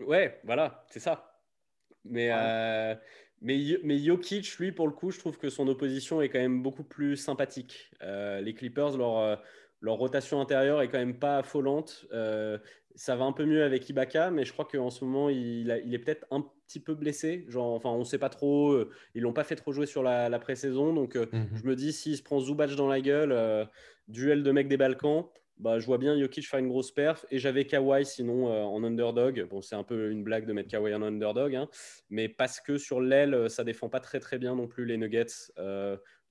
Ouais, 0.00 0.40
voilà, 0.44 0.86
c'est 0.88 1.00
ça. 1.00 1.34
Mais. 2.04 2.30
Euh, 2.32 2.94
mais, 3.40 3.56
mais 3.84 3.98
Jokic, 3.98 4.56
lui, 4.58 4.72
pour 4.72 4.88
le 4.88 4.92
coup, 4.92 5.12
je 5.12 5.18
trouve 5.20 5.38
que 5.38 5.48
son 5.48 5.68
opposition 5.68 6.20
est 6.20 6.28
quand 6.28 6.40
même 6.40 6.60
beaucoup 6.60 6.82
plus 6.82 7.16
sympathique. 7.16 7.92
les 8.00 8.54
Clippers, 8.54 8.96
leur, 8.96 9.40
leur 9.80 9.96
rotation 9.96 10.40
intérieure 10.40 10.82
est 10.82 10.88
quand 10.88 10.98
même 10.98 11.18
pas 11.18 11.38
affolante. 11.38 12.06
Euh, 12.12 12.58
ça 12.94 13.14
va 13.14 13.24
un 13.24 13.32
peu 13.32 13.44
mieux 13.44 13.62
avec 13.62 13.88
Ibaka, 13.88 14.30
mais 14.30 14.44
je 14.44 14.52
crois 14.52 14.64
qu'en 14.64 14.90
ce 14.90 15.04
moment, 15.04 15.28
il, 15.28 15.70
est 15.70 15.98
peut-être 15.98 16.26
un 16.32 16.44
petit 16.66 16.80
peu 16.80 16.94
blessé. 16.94 17.44
Genre, 17.48 17.74
enfin, 17.74 17.90
on 17.90 18.00
ne 18.00 18.04
sait 18.04 18.18
pas 18.18 18.28
trop. 18.28 18.72
Euh, 18.72 18.90
ils 19.14 19.22
l'ont 19.22 19.32
pas 19.32 19.44
fait 19.44 19.54
trop 19.54 19.72
jouer 19.72 19.86
sur 19.86 20.02
la, 20.02 20.36
pré-saison. 20.40 20.92
Donc, 20.92 21.14
euh, 21.14 21.26
mhm. 21.32 21.48
je 21.54 21.64
me 21.64 21.76
dis, 21.76 21.92
s'il 21.92 22.16
se 22.16 22.22
prend 22.22 22.40
Zubac 22.40 22.74
dans 22.74 22.88
la 22.88 23.00
gueule, 23.00 23.68
duel 24.08 24.42
de 24.42 24.50
mecs 24.50 24.66
des 24.68 24.76
Balkans, 24.76 25.26
bah, 25.58 25.78
je 25.80 25.86
vois 25.86 25.98
bien 25.98 26.18
Jokic 26.18 26.48
faire 26.48 26.58
une 26.58 26.68
grosse 26.68 26.90
perf. 26.90 27.24
Et 27.30 27.38
j'avais 27.38 27.64
Kawhi 27.66 28.04
sinon 28.04 28.48
en 28.48 28.82
underdog. 28.82 29.46
Bon, 29.48 29.62
c'est 29.62 29.76
un 29.76 29.84
peu 29.84 30.10
une 30.10 30.24
blague 30.24 30.46
de 30.46 30.52
mettre 30.52 30.68
Kawhi 30.68 30.92
en 30.92 31.02
underdog. 31.02 31.54
Hein, 31.54 31.68
mais 32.10 32.28
parce 32.28 32.60
que 32.60 32.78
sur 32.78 33.00
l'aile, 33.00 33.48
ça 33.48 33.62
défend 33.62 33.88
pas 33.88 34.00
très 34.00 34.18
très 34.18 34.38
bien 34.38 34.56
non 34.56 34.66
plus 34.66 34.84
les 34.86 34.96
Nuggets. 34.96 35.52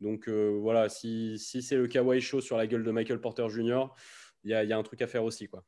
Donc 0.01 0.27
euh, 0.27 0.57
voilà, 0.61 0.89
si, 0.89 1.37
c'est 1.39 1.75
le 1.75 1.87
Kawaii 1.87 2.21
Show 2.21 2.41
sur 2.41 2.57
la 2.57 2.67
gueule 2.67 2.83
de 2.83 2.91
Michael 2.91 3.19
Porter 3.19 3.47
Jr., 3.49 3.85
il 4.43 4.51
y 4.51 4.53
a, 4.53 4.77
un 4.77 4.83
truc 4.83 5.01
à 5.01 5.07
faire 5.07 5.23
aussi. 5.23 5.47
quoi. 5.47 5.63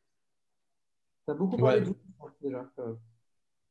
Tu 1.26 1.32
as 1.32 1.36
beaucoup 1.36 1.58
parlé 1.58 1.82
de 1.82 1.86
Zubac 1.86 2.34
déjà. 2.42 2.72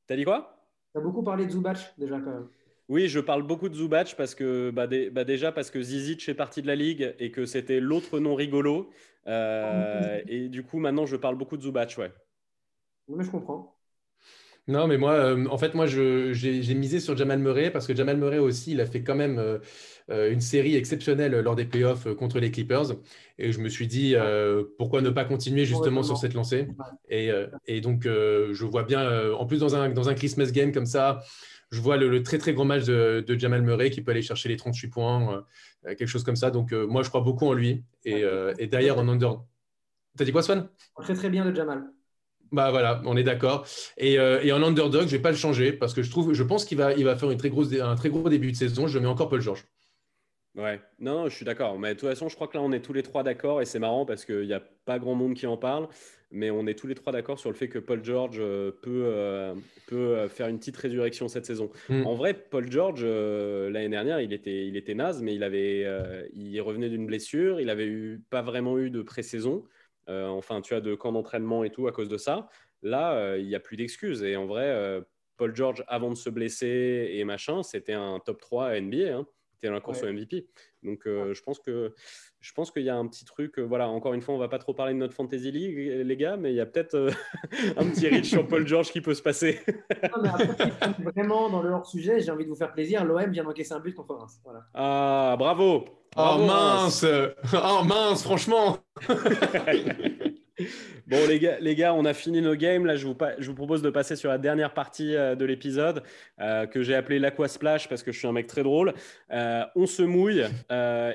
T'as 0.07 0.17
dit 0.17 0.25
quoi? 0.25 0.69
Tu 0.93 0.99
as 0.99 1.03
beaucoup 1.03 1.23
parlé 1.23 1.47
de 1.47 1.51
Zubac 1.51 1.95
déjà 1.97 2.21
quand 2.21 2.31
même. 2.31 2.49
Oui, 2.89 3.09
je 3.09 3.21
parle 3.21 3.43
beaucoup 3.43 3.69
de 3.69 3.75
Zubac 3.75 4.15
parce 4.17 4.35
que 4.35 4.71
bah, 4.71 4.87
bah, 4.87 5.25
déjà 5.25 5.53
parce 5.53 5.71
que 5.71 5.81
Zizic 5.81 6.27
est 6.29 6.35
parti 6.35 6.63
de 6.63 6.67
la 6.67 6.75
ligue 6.75 7.15
et 7.19 7.31
que 7.31 7.45
c'était 7.45 7.81
l'autre 7.81 8.19
nom 8.19 8.35
rigolo. 8.35 8.91
Euh, 9.27 10.23
et 10.27 10.49
du 10.49 10.65
coup, 10.65 10.79
maintenant, 10.79 11.05
je 11.05 11.17
parle 11.17 11.37
beaucoup 11.37 11.59
de 11.59 11.63
Zubac, 11.63 11.95
ouais. 11.99 12.13
Mais 13.09 13.25
je 13.25 13.31
comprends. 13.31 13.78
Non, 14.69 14.87
mais 14.87 14.99
moi, 14.99 15.13
euh, 15.13 15.47
en 15.47 15.57
fait, 15.57 15.75
moi, 15.75 15.87
j'ai 15.87 16.75
misé 16.75 17.01
sur 17.01 17.17
Jamal 17.17 17.39
Murray 17.39 17.71
parce 17.71 17.87
que 17.87 17.97
Jamal 17.97 18.19
Murray 18.19 18.39
aussi, 18.39 18.73
il 18.73 18.83
a 18.83 18.87
fait 18.87 19.03
quand 19.03 19.15
même 19.15 19.39
euh, 19.39 19.59
euh, 20.11 20.31
une 20.31 20.43
série 20.43 20.77
exceptionnelle 20.77 21.33
lors 21.41 21.57
des 21.57 21.65
playoffs 21.65 22.13
contre 22.15 22.39
les 22.39 22.51
Clippers. 22.51 22.93
Et 23.39 23.51
je 23.51 23.61
me 23.61 23.71
suis 23.71 23.87
dit, 23.87 24.15
pourquoi 24.77 25.01
ne 25.01 25.09
pas 25.09 25.25
continuer 25.25 25.65
justement 25.65 26.03
sur 26.03 26.19
cette 26.19 26.35
lancée? 26.35 26.69
Et, 27.09 27.81
donc, 27.81 28.03
je 28.05 28.65
vois 28.65 28.83
bien, 28.83 29.33
en 29.33 29.47
plus, 29.47 29.59
dans 29.59 29.75
un, 29.75 29.89
dans 29.89 30.11
un 30.11 30.15
Christmas 30.15 30.51
game 30.53 30.73
comme 30.73 30.87
ça, 30.87 31.21
je 31.71 31.81
vois 31.81 31.97
le, 31.97 32.23
très, 32.23 32.39
très 32.39 32.53
grand 32.53 32.65
match 32.65 32.85
de, 32.85 33.25
de, 33.27 33.39
Jamal 33.39 33.63
Murray 33.63 33.91
qui 33.91 34.01
peut 34.03 34.11
aller 34.11 34.23
chercher 34.23 34.49
les 34.49 34.57
38 34.57 34.89
points, 34.89 35.45
quelque 35.85 36.07
chose 36.07 36.25
comme 36.25 36.37
ça. 36.37 36.51
Donc, 36.51 36.73
moi, 36.73 37.03
je 37.03 37.09
crois 37.09 37.23
beaucoup 37.23 37.47
en 37.47 37.55
lui. 37.55 37.85
Et, 38.05 38.23
et 38.59 38.67
derrière, 38.67 38.99
en 38.99 39.09
under. 39.09 39.41
T'as 40.19 40.25
dit 40.25 40.33
quoi, 40.33 40.43
Swan? 40.43 40.69
Très, 41.01 41.15
très 41.15 41.31
bien, 41.31 41.45
le 41.45 41.55
Jamal. 41.55 41.85
Bah 42.53 42.71
voilà, 42.71 43.03
on 43.05 43.17
est 43.17 43.23
d'accord. 43.23 43.67
Et, 43.97 44.19
euh, 44.19 44.41
et, 44.43 44.53
en 44.53 44.63
underdog, 44.63 45.07
je 45.07 45.17
vais 45.17 45.23
pas 45.23 45.31
le 45.31 45.37
changer 45.37 45.73
parce 45.73 45.93
que 45.93 46.03
je 46.03 46.11
trouve, 46.11 46.33
je 46.33 46.43
pense 46.43 46.65
qu'il 46.65 46.79
va, 46.79 46.95
il 46.95 47.05
va 47.05 47.17
faire 47.17 47.31
une 47.31 47.39
très 47.39 47.51
grosse, 47.51 47.73
un 47.73 47.95
très 47.95 48.09
gros 48.09 48.29
début 48.29 48.53
de 48.53 48.57
saison. 48.57 48.87
Je 48.87 48.99
mets 48.99 49.07
encore 49.07 49.29
Paul 49.29 49.41
George. 49.41 49.65
Ouais, 50.57 50.81
non, 50.99 51.29
je 51.29 51.37
suis 51.37 51.45
d'accord. 51.45 51.79
Mais 51.79 51.95
de 51.95 52.01
toute 52.01 52.09
façon, 52.09 52.29
je 52.29 52.35
crois 52.35 52.49
que 52.49 52.57
là, 52.57 52.63
on 52.63 52.73
est 52.73 52.81
tous 52.81 52.93
les 52.93 53.03
trois 53.03 53.23
d'accord 53.23 53.61
et 53.61 53.65
c'est 53.65 53.79
marrant 53.79 54.07
parce 54.07 54.25
qu'il 54.25 54.47
n'y 54.47 54.55
a 54.55 54.63
pas 54.87 54.99
grand 54.99 55.15
monde 55.15 55.35
qui 55.35 55.47
en 55.47 55.57
parle, 55.57 55.89
mais 56.33 56.51
on 56.51 56.67
est 56.67 56.75
tous 56.75 56.87
les 56.87 56.95
trois 56.95 57.13
d'accord 57.13 57.39
sur 57.39 57.51
le 57.51 57.55
fait 57.55 57.69
que 57.69 57.79
Paul 57.79 58.03
George 58.03 58.39
euh, 58.41 58.73
peut, 58.83 59.05
euh, 59.05 59.55
peut 59.87 60.27
faire 60.29 60.49
une 60.49 60.59
petite 60.59 60.77
résurrection 60.77 61.29
cette 61.29 61.47
saison. 61.47 61.71
Hmm. 61.89 62.07
En 62.07 62.15
vrai, 62.15 62.35
Paul 62.35 62.73
George, 62.73 63.05
l'année 63.05 63.91
dernière, 63.91 64.21
il 64.21 64.33
était, 64.33 64.67
il 64.67 64.77
était 64.77 64.95
naze, 64.95 65.23
mais 65.23 65.35
il, 65.35 65.45
avait, 65.45 65.87
il 66.33 66.59
revenait 66.61 66.89
d'une 66.89 67.07
blessure, 67.07 67.61
il 67.61 67.69
avait 67.69 67.87
eu, 67.87 68.23
pas 68.31 68.43
vraiment 68.43 68.79
eu 68.79 68.91
de 68.91 69.03
pré-saison. 69.03 69.65
Euh, 70.09 70.27
enfin, 70.29 70.61
tu 70.61 70.75
as 70.75 70.81
de 70.81 70.95
camp 70.95 71.13
d'entraînement 71.13 71.65
et 71.65 71.71
tout 71.71 71.87
à 71.87 71.93
cause 71.93 72.09
de 72.09 72.17
ça. 72.17 72.49
Là, 72.83 73.15
euh, 73.15 73.39
il 73.39 73.47
n'y 73.47 73.55
a 73.55 73.61
plus 73.61 73.77
d'excuses. 73.77 74.23
Et 74.23 74.37
en 74.37 74.47
vrai, 74.47 74.65
euh, 74.67 75.01
Paul 75.37 75.55
George, 75.55 75.85
avant 75.89 76.11
de 76.11 76.17
se 76.17 76.31
blesser 76.31 77.11
et 77.13 77.25
machin, 77.25 77.63
c'était 77.63 77.93
un 77.93 78.19
top 78.21 78.41
3 78.41 78.69
à 78.69 78.81
NBA. 78.81 79.17
Hein. 79.17 79.27
C'était 79.59 79.69
dans 79.69 79.75
la 79.75 79.81
course 79.81 80.05
au 80.05 80.13
MVP. 80.13 80.47
Donc, 80.85 81.01
je 81.05 81.43
pense 81.43 81.59
que 81.59 81.93
je 82.41 82.53
pense 82.53 82.71
qu'il 82.71 82.85
y 82.85 82.89
a 82.89 82.97
un 82.97 83.09
petit 83.09 83.25
truc. 83.25 83.59
voilà, 83.59 83.89
encore 83.89 84.15
une 84.15 84.23
fois, 84.23 84.35
on 84.35 84.39
va 84.39 84.47
pas 84.47 84.61
trop 84.61 84.73
parler 84.73 84.95
de 84.95 84.99
notre 84.99 85.15
fantasy 85.15 85.51
league, 85.51 85.77
les 85.77 86.17
gars, 86.17 86.37
mais 86.37 86.53
il 86.53 86.57
y 86.57 86.61
a 86.61 86.67
peut-être 86.67 87.11
un 87.77 87.91
petit 87.91 88.09
reach 88.09 88.27
sur 88.27 88.47
Paul 88.47 88.65
George 88.67 88.93
qui 88.93 89.01
peut 89.01 89.15
se 89.15 89.23
passer. 89.23 89.59
vraiment 91.01 91.51
dans 91.51 91.61
le 91.63 91.71
hors 91.71 91.87
sujet, 91.87 92.21
j'ai 92.21 92.31
envie 92.31 92.45
de 92.45 92.51
vous 92.51 92.57
faire 92.57 92.73
plaisir. 92.73 93.05
L'OM 93.05 93.29
vient 93.31 93.43
d'encaisser 93.43 93.73
un 93.75 93.81
but 93.81 93.95
contre 93.95 94.15
Reims. 94.15 94.41
Voilà. 94.45 94.61
Ah, 94.75 95.35
bravo. 95.37 95.85
Oh 96.17 96.39
mince 96.39 97.05
Oh 97.53 97.85
mince, 97.85 98.23
franchement 98.23 98.79
Bon 101.09 101.27
les 101.27 101.39
gars, 101.39 101.59
les 101.59 101.75
gars, 101.75 101.95
on 101.95 102.05
a 102.05 102.13
fini 102.13 102.43
nos 102.43 102.55
games. 102.55 102.85
Là, 102.85 102.95
je 102.95 103.07
vous, 103.07 103.17
je 103.39 103.49
vous 103.49 103.55
propose 103.55 103.81
de 103.81 103.89
passer 103.89 104.15
sur 104.15 104.29
la 104.29 104.37
dernière 104.37 104.75
partie 104.75 105.17
euh, 105.17 105.35
de 105.35 105.47
l'épisode 105.47 106.03
euh, 106.39 106.67
que 106.67 106.83
j'ai 106.83 106.95
appelé 106.95 107.19
l'aqua 107.19 107.49
splash 107.49 107.89
parce 107.89 108.03
que 108.03 108.13
je 108.13 108.19
suis 108.19 108.29
un 108.29 108.33
mec 108.33 108.47
très 108.47 108.63
drôle. 108.63 108.93
Euh, 109.31 109.65
on 109.75 109.87
se 109.87 110.03
mouille 110.03 110.45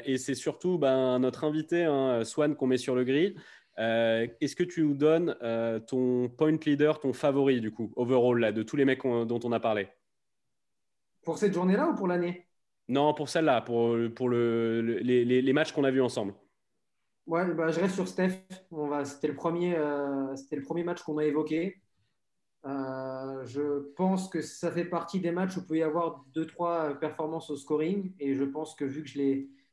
et 0.03 0.17
c'est 0.17 0.33
surtout 0.33 0.79
ben, 0.79 1.19
notre 1.19 1.43
invité, 1.43 1.83
hein, 1.83 2.23
Swan, 2.23 2.55
qu'on 2.55 2.65
met 2.65 2.77
sur 2.77 2.95
le 2.95 3.03
grid. 3.03 3.37
Est-ce 3.77 4.55
que 4.55 4.63
tu 4.63 4.81
nous 4.81 4.95
donnes 4.95 5.35
ton 5.85 6.27
point 6.27 6.57
leader, 6.65 6.99
ton 6.99 7.13
favori 7.13 7.61
du 7.61 7.71
coup, 7.71 7.93
overall 7.95 8.39
là, 8.39 8.51
de 8.51 8.63
tous 8.63 8.75
les 8.75 8.85
mecs 8.85 9.03
dont 9.03 9.39
on 9.43 9.51
a 9.51 9.59
parlé? 9.59 9.89
Pour 11.23 11.37
cette 11.37 11.53
journée-là 11.53 11.89
ou 11.89 11.93
pour 11.93 12.07
l'année? 12.07 12.47
Non, 12.87 13.13
pour 13.13 13.29
celle-là, 13.29 13.61
pour, 13.61 13.95
pour 14.15 14.27
le, 14.27 14.81
les, 14.81 15.23
les, 15.23 15.53
matchs 15.53 15.71
qu'on 15.71 15.83
a 15.83 15.91
vus 15.91 16.01
ensemble. 16.01 16.33
Ouais, 17.25 17.53
bah, 17.53 17.71
je 17.71 17.79
reste 17.79 17.95
sur 17.95 18.07
Steph. 18.07 18.41
C'était 19.05 19.27
le, 19.27 19.35
premier, 19.35 19.75
euh, 19.77 20.35
le 20.51 20.61
premier 20.61 20.83
match 20.83 21.01
qu'on 21.03 21.17
a 21.17 21.25
évoqué. 21.25 21.81
Euh, 22.65 23.43
je 23.45 23.91
pense 23.95 24.29
que 24.29 24.41
ça 24.41 24.71
fait 24.71 24.85
partie 24.85 25.19
des 25.19 25.31
matchs 25.31 25.57
où 25.57 25.61
il 25.61 25.65
peut 25.65 25.77
y 25.77 25.83
avoir 25.83 26.25
2-3 26.35 26.99
performances 26.99 27.49
au 27.49 27.55
scoring. 27.55 28.13
Et 28.19 28.33
je 28.35 28.43
pense 28.43 28.75
que 28.75 28.83
vu 28.83 29.03
que 29.03 29.09
je, 29.09 29.19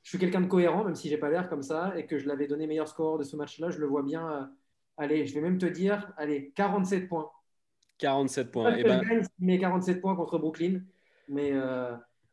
je 0.03 0.09
suis 0.09 0.19
quelqu'un 0.19 0.41
de 0.41 0.47
cohérent, 0.47 0.85
même 0.85 0.95
si 0.95 1.09
j'ai 1.09 1.19
pas 1.19 1.31
l'air 1.31 1.49
comme 1.49 1.63
ça, 1.63 1.93
et 1.97 2.07
que 2.07 2.19
je 2.19 2.29
l'avais 2.29 2.47
donné 2.47 2.67
meilleur 2.67 2.89
score 2.89 3.19
de 3.19 3.25
ce 3.25 3.37
match-là, 3.37 3.71
je 3.71 3.79
le 3.79 3.87
vois 3.87 4.03
bien. 4.03 4.31
Euh, 4.31 4.45
allez, 4.97 5.27
je 5.27 5.35
vais 5.35 5.41
même 5.41 5.59
te 5.59 5.67
dire, 5.67 6.13
allez, 6.17 6.53
47 6.55 7.09
points. 7.09 7.31
47 7.99 8.51
points. 8.51 8.77
Et 8.77 8.85
ben... 8.85 9.03
je 9.03 9.45
gagne 9.45 9.59
47 9.59 10.01
points 10.01 10.15
contre 10.15 10.39
Brooklyn, 10.39 10.81
mais 11.29 11.53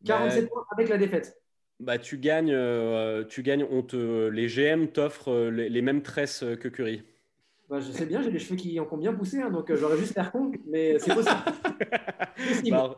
47 0.05 0.43
bah, 0.43 0.49
points 0.51 0.65
avec 0.71 0.89
la 0.89 0.97
défaite. 0.97 1.41
Bah, 1.79 1.99
tu 1.99 2.17
gagnes, 2.17 2.53
euh, 2.53 3.23
tu 3.23 3.43
gagnes 3.43 3.63
on 3.69 3.83
te, 3.83 4.29
les 4.29 4.47
GM 4.47 4.87
t'offrent 4.87 5.31
euh, 5.31 5.49
les, 5.51 5.81
mêmes 5.83 6.01
tresses 6.01 6.43
que 6.59 6.67
Curry. 6.69 7.03
Bah, 7.69 7.79
je 7.79 7.91
sais 7.91 8.07
bien, 8.07 8.21
j'ai 8.23 8.31
les 8.31 8.39
cheveux 8.39 8.55
qui 8.55 8.79
ont 8.79 8.97
bien 8.97 9.13
poussé, 9.13 9.41
hein, 9.41 9.51
donc 9.51 9.69
euh, 9.69 9.75
j'aurais 9.75 9.97
juste 9.97 10.15
l'air 10.15 10.31
con, 10.31 10.51
mais 10.67 10.97
c'est 10.99 11.13
possible. 11.13 11.35
Bah, 12.69 12.97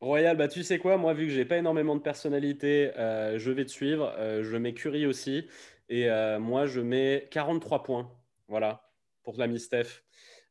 Royal, 0.00 0.36
bah, 0.36 0.48
tu 0.48 0.62
sais 0.62 0.78
quoi, 0.78 0.96
moi, 0.96 1.12
vu 1.14 1.26
que 1.26 1.32
j'ai 1.32 1.44
pas 1.44 1.56
énormément 1.56 1.96
de 1.96 2.00
personnalité, 2.00 2.92
je 2.96 3.50
vais 3.50 3.64
te 3.64 3.70
suivre. 3.70 4.14
je 4.18 4.56
mets 4.56 4.72
Curry 4.72 5.06
aussi. 5.06 5.46
Et 5.88 6.08
moi, 6.38 6.66
je 6.66 6.80
mets 6.80 7.28
43 7.30 7.82
points. 7.82 8.10
Voilà, 8.46 8.88
pour 9.22 9.36
l'ami 9.36 9.58
Steph. 9.58 10.02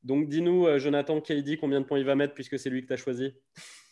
Donc, 0.03 0.29
dis-nous, 0.29 0.67
Jonathan 0.77 1.19
KD, 1.19 1.57
combien 1.59 1.81
de 1.81 1.85
points 1.85 1.99
il 1.99 2.05
va 2.05 2.15
mettre 2.15 2.33
puisque 2.33 2.57
c'est 2.57 2.69
lui 2.69 2.81
que 2.81 2.87
tu 2.87 2.93
as 2.93 2.97
choisi 2.97 3.33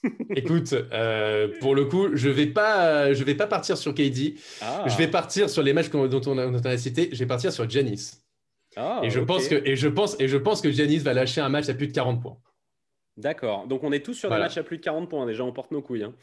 Écoute, 0.36 0.74
euh, 0.74 1.48
pour 1.60 1.76
le 1.76 1.86
coup, 1.86 2.16
je 2.16 2.30
vais 2.30 2.48
pas, 2.48 3.14
je 3.14 3.24
vais 3.24 3.36
pas 3.36 3.48
partir 3.48 3.78
sur 3.78 3.94
KD. 3.94 4.36
Ah. 4.62 4.86
Je 4.88 4.98
vais 4.98 5.08
partir 5.08 5.50
sur 5.50 5.64
les 5.64 5.74
matchs 5.74 5.90
dont 5.90 6.22
on 6.26 6.38
a, 6.38 6.48
dont 6.48 6.62
on 6.64 6.66
a 6.66 6.78
cité. 6.78 7.10
Je 7.12 7.20
vais 7.20 7.26
partir 7.26 7.52
sur 7.52 7.70
Janis. 7.70 8.22
Ah, 8.78 9.00
et 9.04 9.10
je 9.10 9.20
pense 9.20 9.48
que 9.48 9.56
et 9.66 9.78
je 9.78 9.88
pense 9.88 10.20
et 10.20 10.28
je 10.28 10.38
pense 10.38 10.60
que 10.60 10.70
Janis 10.70 10.98
va 10.98 11.14
lâcher 11.14 11.40
un 11.40 11.48
match 11.48 11.70
à 11.70 11.74
plus 11.74 11.88
de 11.88 11.94
40 11.94 12.22
points. 12.22 12.38
D'accord. 13.18 13.66
Donc 13.68 13.86
on 13.86 13.94
est 13.94 14.04
tous 14.04 14.14
sur 14.14 14.30
des 14.30 14.38
matchs 14.38 14.58
à 14.58 14.64
plus 14.64 14.78
de 14.78 14.84
40 14.84 15.10
points. 15.10 15.26
Déjà, 15.26 15.46
on 15.46 15.54
porte 15.54 15.72
nos 15.72 15.82
couilles. 15.82 16.04
Hein. 16.04 16.14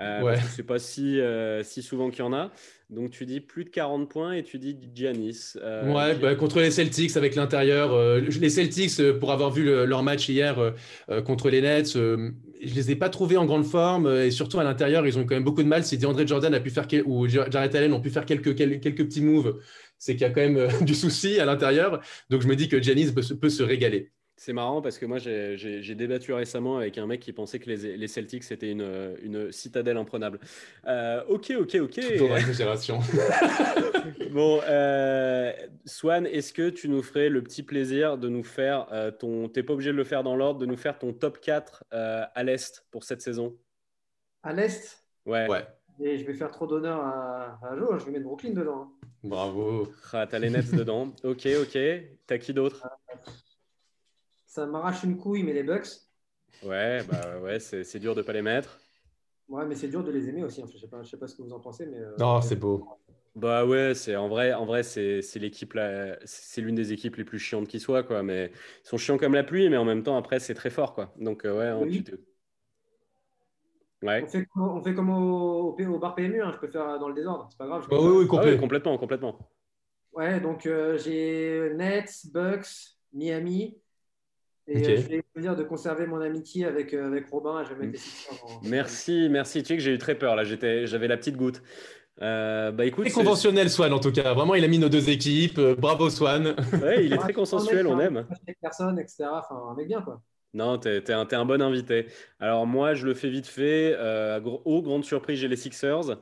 Euh, 0.00 0.36
sais 0.50 0.64
pas 0.64 0.80
si, 0.80 1.20
euh, 1.20 1.62
si 1.62 1.80
souvent 1.80 2.10
qu'il 2.10 2.20
y 2.20 2.22
en 2.22 2.32
a. 2.32 2.50
Donc 2.88 3.12
tu 3.12 3.24
dis 3.24 3.38
plus 3.38 3.64
de 3.64 3.70
40 3.70 4.10
points 4.10 4.32
et 4.32 4.42
tu 4.42 4.58
dis 4.58 4.76
Giannis. 4.92 5.52
Euh, 5.62 5.92
ouais, 5.92 6.16
bah, 6.16 6.34
contre 6.34 6.58
les 6.58 6.72
Celtics 6.72 7.16
avec 7.16 7.36
l'intérieur. 7.36 7.92
Euh, 7.92 8.20
les 8.20 8.50
Celtics, 8.50 9.00
pour 9.20 9.30
avoir 9.30 9.50
vu 9.50 9.64
leur 9.86 10.02
match 10.02 10.28
hier 10.28 10.74
contre 11.24 11.50
les 11.50 11.60
Nets, 11.60 11.92
je 11.94 12.74
les 12.74 12.90
ai 12.90 12.96
pas 12.96 13.10
trouvés 13.10 13.36
en 13.36 13.46
grande 13.46 13.64
forme 13.64 14.12
et 14.12 14.32
surtout 14.32 14.58
à 14.58 14.64
l'intérieur, 14.64 15.06
ils 15.06 15.20
ont 15.20 15.24
quand 15.24 15.36
même 15.36 15.44
beaucoup 15.44 15.62
de 15.62 15.68
mal. 15.68 15.84
Si 15.84 15.98
DeAndre 15.98 16.26
Jordan 16.26 16.52
a 16.52 16.58
pu 16.58 16.70
faire 16.70 16.88
ou 17.06 17.28
Jared 17.28 17.76
Allen 17.76 17.92
ont 17.92 18.00
pu 18.00 18.10
faire 18.10 18.26
quelques, 18.26 18.56
quelques, 18.56 19.04
petits 19.04 19.22
moves, 19.22 19.60
c'est 19.98 20.14
qu'il 20.14 20.22
y 20.22 20.24
a 20.24 20.30
quand 20.30 20.40
même 20.40 20.68
du 20.84 20.96
souci 20.96 21.38
à 21.38 21.44
l'intérieur. 21.44 22.00
Donc 22.28 22.42
je 22.42 22.48
me 22.48 22.56
dis 22.56 22.68
que 22.68 22.82
Giannis 22.82 23.12
peut 23.12 23.50
se 23.50 23.62
régaler. 23.62 24.10
C'est 24.40 24.54
marrant 24.54 24.80
parce 24.80 24.96
que 24.96 25.04
moi, 25.04 25.18
j'ai 25.18 25.94
débattu 25.94 26.32
récemment 26.32 26.78
avec 26.78 26.96
un 26.96 27.06
mec 27.06 27.20
qui 27.20 27.34
pensait 27.34 27.58
que 27.58 27.68
les, 27.68 28.08
Celtics 28.08 28.42
c'était 28.42 28.70
une, 28.70 29.18
une, 29.22 29.52
citadelle 29.52 29.98
imprenable. 29.98 30.40
Euh, 30.86 31.22
ok, 31.28 31.52
ok, 31.60 31.76
ok. 31.82 32.00
génération. 32.50 33.00
bon, 34.32 34.62
euh, 34.66 35.52
Swan, 35.84 36.26
est-ce 36.26 36.54
que 36.54 36.70
tu 36.70 36.88
nous 36.88 37.02
ferais 37.02 37.28
le 37.28 37.42
petit 37.42 37.62
plaisir 37.62 38.16
de 38.16 38.30
nous 38.30 38.42
faire 38.42 38.86
euh, 38.92 39.10
ton. 39.10 39.50
T'es 39.50 39.62
pas 39.62 39.74
obligé 39.74 39.92
de 39.92 39.96
le 39.98 40.04
faire 40.04 40.22
dans 40.22 40.36
l'ordre, 40.36 40.58
de 40.58 40.64
nous 40.64 40.78
faire 40.78 40.98
ton 40.98 41.12
top 41.12 41.38
4 41.42 41.84
à 41.90 42.42
l'Est 42.42 42.86
pour 42.90 43.04
cette 43.04 43.20
saison? 43.20 43.54
À 44.42 44.54
l'Est? 44.54 45.04
Ouais. 45.26 45.48
ouais. 45.48 45.66
Et 46.02 46.16
je 46.16 46.24
vais 46.24 46.32
faire 46.32 46.50
trop 46.50 46.66
d'honneur 46.66 46.98
à, 46.98 47.58
à 47.62 47.76
Joe, 47.76 48.00
je 48.00 48.06
vais 48.06 48.12
mettre 48.12 48.24
Brooklyn 48.24 48.54
dedans. 48.54 48.90
Bravo. 49.22 49.92
Ah, 50.14 50.26
t'as 50.26 50.38
les 50.38 50.48
Nets 50.48 50.74
dedans. 50.74 51.12
Ok, 51.24 51.46
ok. 51.60 51.78
T'as 52.26 52.38
qui 52.38 52.54
d'autre? 52.54 52.88
Ça 54.60 54.66
m'arrache 54.66 55.04
une 55.04 55.16
couille, 55.16 55.42
mais 55.42 55.54
les 55.54 55.62
Bucks. 55.62 55.88
Ouais, 56.62 57.02
bah 57.04 57.38
ouais, 57.42 57.58
c'est 57.58 57.98
dur 57.98 58.14
de 58.14 58.20
pas 58.20 58.34
les 58.34 58.42
mettre. 58.42 58.78
Ouais, 59.48 59.64
mais 59.64 59.74
c'est 59.74 59.88
dur 59.88 60.04
de 60.04 60.12
les 60.12 60.28
aimer 60.28 60.44
aussi. 60.44 60.62
Je 60.70 60.76
sais 60.76 60.86
pas, 60.86 61.02
je 61.02 61.08
sais 61.08 61.16
pas 61.16 61.26
ce 61.26 61.34
que 61.34 61.42
vous 61.42 61.52
en 61.52 61.60
pensez, 61.60 61.86
mais. 61.86 61.98
Euh, 61.98 62.14
non, 62.18 62.42
c'est 62.42 62.56
beau. 62.56 62.86
Bah 63.34 63.64
ouais, 63.64 63.94
c'est 63.94 64.16
en 64.16 64.28
vrai, 64.28 64.52
en 64.52 64.66
vrai, 64.66 64.82
c'est 64.82 65.22
l'équipe 65.36 65.78
c'est 66.24 66.60
l'une 66.60 66.74
des 66.74 66.92
équipes 66.92 67.16
les 67.16 67.24
plus 67.24 67.38
chiantes 67.38 67.68
qui 67.68 67.80
soit, 67.80 68.02
quoi. 68.02 68.22
Mais 68.22 68.52
ils 68.84 68.88
sont 68.88 68.98
chiants 68.98 69.16
comme 69.16 69.32
la 69.32 69.44
pluie, 69.44 69.70
mais 69.70 69.78
en 69.78 69.84
même 69.86 70.02
temps, 70.02 70.18
après, 70.18 70.40
c'est 70.40 70.54
très 70.54 70.68
fort, 70.68 70.94
quoi. 70.94 71.14
Donc 71.18 71.46
euh, 71.46 71.56
ouais, 71.56 71.66
hein, 71.66 72.02
ouais. 74.02 74.22
On 74.22 74.26
fait, 74.26 74.46
on 74.56 74.82
fait 74.82 74.94
comme 74.94 75.10
au, 75.10 75.74
au, 75.74 75.98
bar 75.98 76.14
PMU, 76.14 76.42
hein. 76.42 76.52
je 76.52 76.58
peux 76.58 76.68
faire 76.68 76.98
dans 76.98 77.08
le 77.08 77.14
désordre, 77.14 77.46
c'est 77.50 77.56
pas 77.58 77.66
grave. 77.66 77.86
oui, 77.90 77.98
oui, 77.98 78.26
ah 78.30 78.56
complètement, 78.58 78.98
complètement. 78.98 79.38
Ouais, 80.12 80.38
donc 80.40 80.66
euh, 80.66 80.98
j'ai 80.98 81.72
Nets, 81.76 82.26
Bucks, 82.32 82.98
Miami, 83.12 83.78
et 84.70 84.78
okay. 84.78 84.92
euh, 84.92 85.02
je 85.02 85.08
vais 85.08 85.22
plaisir 85.34 85.56
de 85.56 85.64
conserver 85.64 86.06
mon 86.06 86.20
amitié 86.20 86.64
avec, 86.64 86.94
euh, 86.94 87.06
avec 87.06 87.28
Robin. 87.28 87.62
Mettre 87.80 88.00
en... 88.44 88.60
Merci, 88.62 89.28
merci. 89.28 89.62
Tu 89.62 89.68
sais 89.68 89.76
que 89.76 89.82
j'ai 89.82 89.92
eu 89.92 89.98
très 89.98 90.14
peur 90.14 90.36
là. 90.36 90.44
J'avais 90.44 91.08
la 91.08 91.16
petite 91.16 91.36
goutte. 91.36 91.60
Euh, 92.22 92.70
bah 92.70 92.84
écoute, 92.84 93.06
très 93.06 93.14
conventionnel 93.14 93.70
Swan 93.70 93.92
en 93.92 93.98
tout 93.98 94.12
cas. 94.12 94.32
Vraiment, 94.34 94.54
il 94.54 94.64
a 94.64 94.68
mis 94.68 94.78
nos 94.78 94.88
deux 94.88 95.08
équipes. 95.10 95.58
Euh, 95.58 95.74
bravo 95.74 96.08
Swan. 96.10 96.54
Ouais, 96.82 97.04
il 97.04 97.12
est 97.12 97.18
très 97.18 97.32
consensuel, 97.32 97.86
on 97.86 97.98
aime. 97.98 98.26
Personne, 98.60 98.98
etc. 98.98 99.24
Enfin, 99.32 99.60
un 99.70 99.74
mec 99.74 99.88
bien 99.88 100.02
quoi. 100.02 100.20
Non, 100.52 100.78
tu 100.78 100.88
es, 100.88 101.12
un, 101.12 101.26
un 101.30 101.44
bon 101.44 101.62
invité. 101.62 102.06
Alors 102.38 102.66
moi, 102.66 102.94
je 102.94 103.06
le 103.06 103.14
fais 103.14 103.30
vite 103.30 103.46
fait. 103.46 103.94
Euh, 103.96 104.40
oh, 104.64 104.82
grande 104.82 105.04
surprise, 105.04 105.38
j'ai 105.38 105.48
les 105.48 105.56
Sixers. 105.56 106.18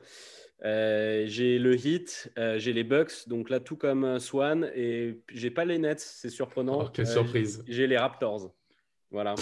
Euh, 0.65 1.23
j'ai 1.27 1.57
le 1.57 1.75
Heat, 1.75 2.31
euh, 2.37 2.59
j'ai 2.59 2.73
les 2.73 2.83
Bucks, 2.83 3.27
donc 3.27 3.49
là 3.49 3.59
tout 3.59 3.77
comme 3.77 4.19
Swan, 4.19 4.69
et 4.75 5.21
j'ai 5.33 5.51
pas 5.51 5.65
les 5.65 5.79
Nets, 5.79 5.99
c'est 5.99 6.29
surprenant. 6.29 6.83
Oh, 6.85 6.89
quelle 6.91 7.07
surprise. 7.07 7.63
J'ai 7.67 7.87
les 7.87 7.97
Raptors, 7.97 8.53
voilà. 9.11 9.35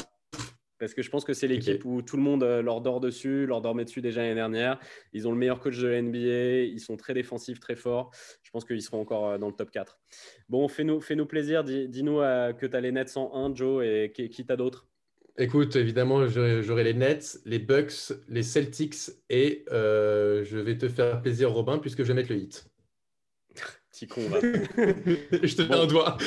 Parce 0.79 0.93
que 0.93 1.01
je 1.01 1.09
pense 1.09 1.25
que 1.25 1.33
c'est 1.33 1.47
l'équipe 1.47 1.83
où 1.85 2.03
tout 2.03 2.17
le 2.17 2.21
monde 2.21 2.43
leur 2.43 2.81
dort 2.81 2.99
dessus, 2.99 3.47
leur 3.47 3.61
dormait 3.61 3.83
dessus 3.83 3.99
déjà 3.99 4.21
l'année 4.21 4.35
dernière. 4.35 4.79
Ils 5.11 5.27
ont 5.27 5.31
le 5.31 5.37
meilleur 5.37 5.59
coach 5.59 5.75
de 5.79 5.87
la 5.87 5.99
NBA, 6.03 6.65
ils 6.71 6.79
sont 6.79 6.97
très 6.97 7.15
défensifs, 7.15 7.59
très 7.59 7.75
forts. 7.75 8.11
Je 8.43 8.51
pense 8.51 8.63
qu'ils 8.63 8.83
seront 8.83 9.01
encore 9.01 9.39
dans 9.39 9.47
le 9.47 9.53
top 9.53 9.71
4. 9.71 9.99
Bon, 10.49 10.67
fais-nous 10.67 11.01
fais 11.01 11.15
-nous 11.15 11.25
plaisir, 11.25 11.63
dis-nous 11.63 12.17
que 12.19 12.67
tu 12.67 12.75
as 12.75 12.79
les 12.79 12.91
Nets 12.91 13.17
en 13.17 13.33
1, 13.33 13.55
Joe, 13.55 13.83
et 13.83 14.11
qui, 14.13 14.29
qui 14.29 14.45
t'as 14.45 14.55
d'autres 14.55 14.87
Écoute, 15.39 15.75
évidemment, 15.75 16.27
j'aurai 16.27 16.83
les 16.83 16.95
Nets, 16.95 17.39
les 17.45 17.59
Bucks, 17.59 18.11
les 18.27 18.41
Celtics 18.41 19.11
et 19.29 19.65
euh, 19.71 20.43
je 20.43 20.57
vais 20.57 20.77
te 20.77 20.89
faire 20.89 21.21
plaisir, 21.21 21.51
Robin, 21.51 21.77
puisque 21.77 21.99
je 21.99 22.07
vais 22.07 22.15
mettre 22.15 22.31
le 22.31 22.39
hit. 22.39 22.67
Petit 23.91 24.07
con, 24.07 24.21
va. 24.29 24.39
je 24.41 25.55
te 25.55 25.61
mets 25.61 25.75
un 25.75 25.85
doigt. 25.85 26.17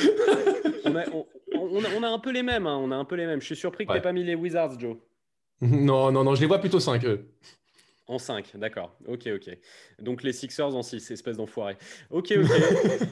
on, 1.54 2.04
a, 2.04 2.08
un 2.08 2.18
peu 2.20 2.30
les 2.30 2.44
mêmes. 2.44 2.68
Hein, 2.68 2.76
on 2.76 2.92
a 2.92 2.96
un 2.96 3.04
peu 3.04 3.16
les 3.16 3.26
mêmes. 3.26 3.40
Je 3.40 3.46
suis 3.46 3.56
surpris 3.56 3.84
que 3.84 3.90
tu 3.90 3.96
n'aies 3.96 4.02
pas 4.02 4.12
mis 4.12 4.22
les 4.22 4.36
Wizards, 4.36 4.78
Joe. 4.78 4.96
Non, 5.60 6.12
non, 6.12 6.22
non, 6.22 6.36
je 6.36 6.40
les 6.40 6.46
vois 6.46 6.60
plutôt 6.60 6.80
5, 6.80 7.04
eux. 7.04 7.28
En 8.06 8.18
5, 8.18 8.52
d'accord. 8.56 8.96
Ok, 9.06 9.28
ok. 9.34 9.56
Donc 10.00 10.22
les 10.22 10.32
Sixers 10.32 10.74
en 10.74 10.82
6, 10.82 11.10
espèce 11.10 11.36
d'enfoiré. 11.36 11.76
Ok, 12.10 12.32
ok. 12.36 12.50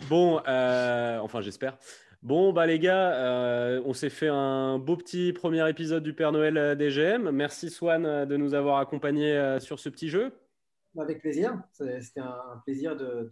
bon, 0.08 0.40
euh, 0.46 1.18
enfin 1.18 1.40
j'espère. 1.40 1.76
Bon, 2.22 2.52
bah 2.52 2.66
les 2.66 2.80
gars, 2.80 3.12
euh, 3.12 3.80
on 3.84 3.92
s'est 3.92 4.10
fait 4.10 4.26
un 4.26 4.78
beau 4.78 4.96
petit 4.96 5.32
premier 5.32 5.68
épisode 5.70 6.02
du 6.02 6.14
Père 6.14 6.32
Noël 6.32 6.58
euh, 6.58 6.74
DGM. 6.74 7.30
Merci 7.30 7.70
Swan 7.70 8.04
euh, 8.04 8.26
de 8.26 8.36
nous 8.36 8.54
avoir 8.54 8.78
accompagnés 8.78 9.58
sur 9.60 9.78
ce 9.78 9.88
petit 9.88 10.08
jeu. 10.08 10.32
Avec 10.98 11.20
plaisir. 11.20 11.56
C'était 11.72 12.20
un 12.20 12.60
plaisir 12.64 12.96
de, 12.96 13.28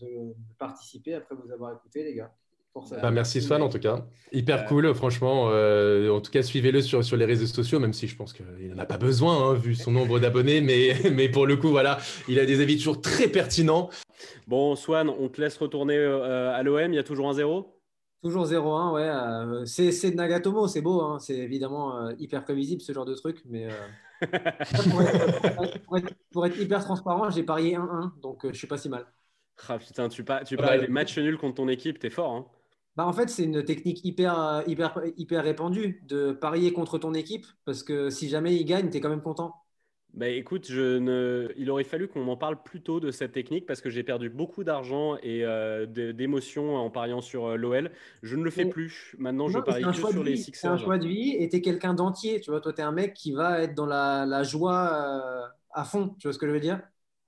participer 0.57 1.14
après 1.14 1.34
vous 1.34 1.51
avoir 1.51 1.72
écouté, 1.72 2.05
les 2.05 2.14
gars. 2.14 2.30
Bah, 3.03 3.11
merci 3.11 3.43
Swan 3.43 3.62
en 3.62 3.70
tout 3.70 3.80
cas. 3.80 4.07
Hyper 4.30 4.66
cool, 4.66 4.95
franchement. 4.95 5.47
en 5.47 6.20
tout 6.20 6.30
cas, 6.30 6.43
suivez-le 6.43 6.80
sur, 6.80 7.03
sur 7.03 7.16
les 7.16 7.24
réseaux 7.24 7.47
sociaux, 7.47 7.80
même 7.80 7.95
si 7.95 8.07
je 8.07 8.14
pense 8.14 8.32
qu'il 8.32 8.68
n'en 8.68 8.78
a 8.78 8.87
pas 8.87 8.99
besoin, 8.99 9.51
hein, 9.51 9.55
vu 9.55 9.74
son 9.74 9.91
nombre 9.91 10.20
d'abonnés. 10.20 10.61
Mais, 10.61 10.95
mais 11.12 11.28
pour 11.28 11.47
le 11.47 11.57
coup, 11.57 11.70
voilà, 11.70 11.99
il 12.28 12.39
a 12.39 12.47
des 12.47 12.61
avis 12.61 12.76
toujours 12.76 13.01
très 13.01 13.26
pertinents. 13.26 13.91
Bon, 14.47 14.76
Swan, 14.76 15.09
on 15.09 15.28
te 15.28 15.41
laisse 15.41 15.57
retourner 15.57 15.97
à 15.97 16.62
l'OM. 16.62 16.93
Il 16.93 16.97
y 16.97 17.01
a 17.01 17.05
toujours 17.05 17.28
un 17.28 17.34
zéro? 17.34 17.76
Toujours 18.27 18.45
0-1, 18.45 18.93
ouais. 18.93 19.09
Euh, 19.09 19.64
c'est 19.66 20.11
de 20.11 20.16
Nagatomo, 20.16 20.66
c'est 20.66 20.81
beau. 20.81 21.01
Hein, 21.01 21.20
c'est 21.20 21.37
évidemment 21.37 21.97
euh, 21.97 22.12
hyper 22.18 22.43
prévisible 22.43 22.83
ce 22.83 22.93
genre 22.93 23.05
de 23.05 23.14
truc. 23.14 23.41
Mais 23.47 23.68
euh, 23.70 24.27
pour, 26.33 26.45
être, 26.45 26.59
hyper 26.59 26.83
transparent, 26.83 27.31
j'ai 27.31 27.45
parié 27.45 27.77
1-1, 27.77 28.20
donc 28.20 28.45
je 28.45 28.57
suis 28.57 28.66
pas 28.66 28.79
si 28.79 28.89
mal. 28.89 29.07
Ah, 29.68 29.79
putain, 29.79 30.09
tu, 30.09 30.24
pas, 30.24 30.43
tu 30.43 30.57
paries 30.57 30.81
des 30.81 30.89
matchs 30.89 31.16
nuls 31.18 31.39
contre 31.39 31.55
ton 31.55 31.68
équipe, 31.68 32.01
t'es 32.01 32.11
fort. 32.11 32.33
Hein. 32.33 32.47
Bah, 32.97 33.07
en 33.07 33.12
fait, 33.12 33.31
c'est 33.31 33.45
une 33.45 33.62
technique 33.62 34.05
hyper, 34.05 34.64
hyper, 34.66 35.01
hyper 35.16 35.45
répandue 35.45 36.03
de 36.09 36.33
parier 36.33 36.72
contre 36.72 36.99
ton 36.99 37.14
équipe 37.14 37.47
parce 37.64 37.85
que 37.85 38.11
si 38.11 38.29
jamais 38.29 38.57
il 38.57 38.64
gagne, 38.64 38.91
tu 38.91 38.97
es 38.97 39.01
quand 39.01 39.09
même 39.09 39.22
content. 39.22 39.55
Bah, 40.17 40.29
écoute, 40.29 40.67
je 40.71 40.97
ne... 40.97 41.53
il 41.59 41.71
aurait 41.71 41.85
fallu 41.85 42.09
qu'on 42.09 42.25
m'en 42.25 42.39
parle 42.39 42.62
plus 42.62 42.81
tôt 42.81 43.01
de 43.01 43.11
cette 43.11 43.33
technique 43.33 43.67
parce 43.67 43.83
que 43.83 43.91
j'ai 43.91 44.03
perdu 44.03 44.31
beaucoup 44.31 44.64
d'argent 44.64 45.19
et 45.23 45.45
euh, 45.45 45.85
d'émotions 45.85 46.75
en 46.75 46.89
pariant 46.89 47.21
sur 47.21 47.45
euh, 47.45 47.57
l'OL. 47.57 47.91
Je 48.23 48.35
ne 48.35 48.43
le 48.43 48.51
fais 48.51 48.64
plus. 48.64 49.14
Maintenant, 49.19 49.49
je 49.49 49.59
parie 49.59 49.83
que 49.83 49.93
sur 49.93 50.25
les 50.25 50.37
Sixers. 50.37 50.61
C'est 50.61 50.69
un 50.69 50.79
choix 50.79 50.97
de 50.97 51.07
vie 51.07 51.37
et 51.39 51.51
tu 51.51 51.57
es 51.57 51.61
quelqu'un 51.61 51.93
d'entier. 51.93 52.41
Tu 52.41 52.51
vois, 52.51 52.62
toi, 52.62 52.73
tu 52.73 52.81
es 52.81 52.85
un 52.85 52.93
mec 52.93 53.12
qui 53.12 53.33
va 53.33 53.61
être 53.61 53.75
dans 53.75 53.85
la, 53.85 54.43
joie 54.43 54.91
euh, 54.95 55.47
à 55.75 55.85
fond. 55.85 56.14
Tu 56.19 56.29
vois 56.29 56.33
ce 56.33 56.39
que 56.39 56.47
je 56.47 56.53
veux 56.53 56.61
dire? 56.61 56.81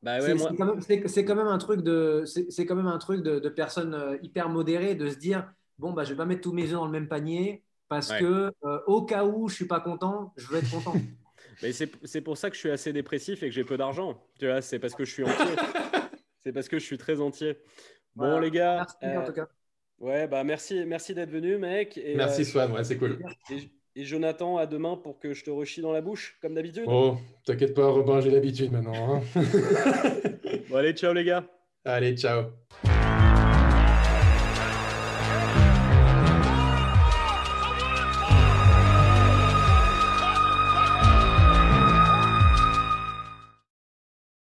Bah 0.02 0.20
ouais, 0.20 0.38
c'est 0.38 1.24
quand, 1.24 1.34
même 1.34 1.48
un 1.48 1.58
truc 1.58 1.82
de, 1.82 2.24
c'est 2.24 2.64
quand 2.64 2.76
même 2.76 2.86
un 2.86 2.98
truc 2.98 3.22
de, 3.22 3.38
de 3.38 3.48
personnes 3.48 4.16
hyper 4.22 4.48
modérées 4.48 4.94
de 4.94 5.08
se 5.08 5.18
dire 5.18 5.52
bon 5.76 5.92
bah 5.92 6.04
je 6.04 6.10
vais 6.10 6.16
pas 6.16 6.24
mettre 6.24 6.42
tous 6.42 6.52
mes 6.52 6.66
œufs 6.66 6.74
dans 6.74 6.86
le 6.86 6.92
même 6.92 7.08
panier 7.08 7.64
parce 7.88 8.12
que 8.12 8.52
au 8.86 9.02
cas 9.02 9.24
où 9.24 9.48
je 9.48 9.56
suis 9.56 9.66
pas 9.66 9.80
content, 9.80 10.32
je 10.36 10.46
veux 10.46 10.58
être 10.58 10.70
content. 10.70 10.94
Mais 11.62 11.72
c'est 11.72 12.20
pour 12.20 12.36
ça 12.36 12.50
que 12.50 12.54
je 12.54 12.60
suis 12.60 12.70
assez 12.70 12.92
dépressif 12.92 13.42
et 13.42 13.48
que 13.48 13.54
j'ai 13.54 13.64
peu 13.64 13.76
d'argent. 13.76 14.22
Tu 14.38 14.46
vois, 14.46 14.62
c'est 14.62 14.78
parce 14.78 14.94
que 14.94 15.04
je 15.04 15.12
suis 15.12 15.24
entier. 15.24 15.34
c'est 16.44 16.52
parce 16.52 16.68
que 16.68 16.78
je 16.78 16.84
suis 16.84 16.98
très 16.98 17.20
entier. 17.20 17.58
Bon, 18.14 18.38
les 18.38 18.50
gars. 18.50 18.86
Merci 19.02 19.16
en 19.16 19.24
tout 19.24 19.32
cas. 19.32 19.48
Ouais, 19.98 20.28
bah 20.28 20.44
merci, 20.44 20.84
merci 20.86 21.12
d'être 21.12 21.30
venu, 21.30 21.58
mec. 21.58 22.00
merci, 22.14 22.42
euh, 22.42 22.44
Swan, 22.44 22.70
ouais, 22.72 22.84
c'est 22.84 22.98
cool. 22.98 23.18
Et 23.96 24.04
Jonathan, 24.04 24.56
à 24.56 24.66
demain 24.66 24.96
pour 24.96 25.18
que 25.18 25.34
je 25.34 25.42
te 25.42 25.50
rechie 25.50 25.80
dans 25.80 25.90
la 25.90 26.00
bouche, 26.00 26.38
comme 26.40 26.54
d'habitude. 26.54 26.84
Oh, 26.86 27.16
t'inquiète 27.44 27.74
pas, 27.74 27.88
Robin, 27.88 28.20
j'ai 28.20 28.30
l'habitude 28.30 28.70
maintenant. 28.70 29.16
Hein. 29.16 29.22
bon, 30.70 30.76
allez, 30.76 30.92
ciao 30.92 31.12
les 31.12 31.24
gars. 31.24 31.44
Allez, 31.84 32.16
ciao. 32.16 32.44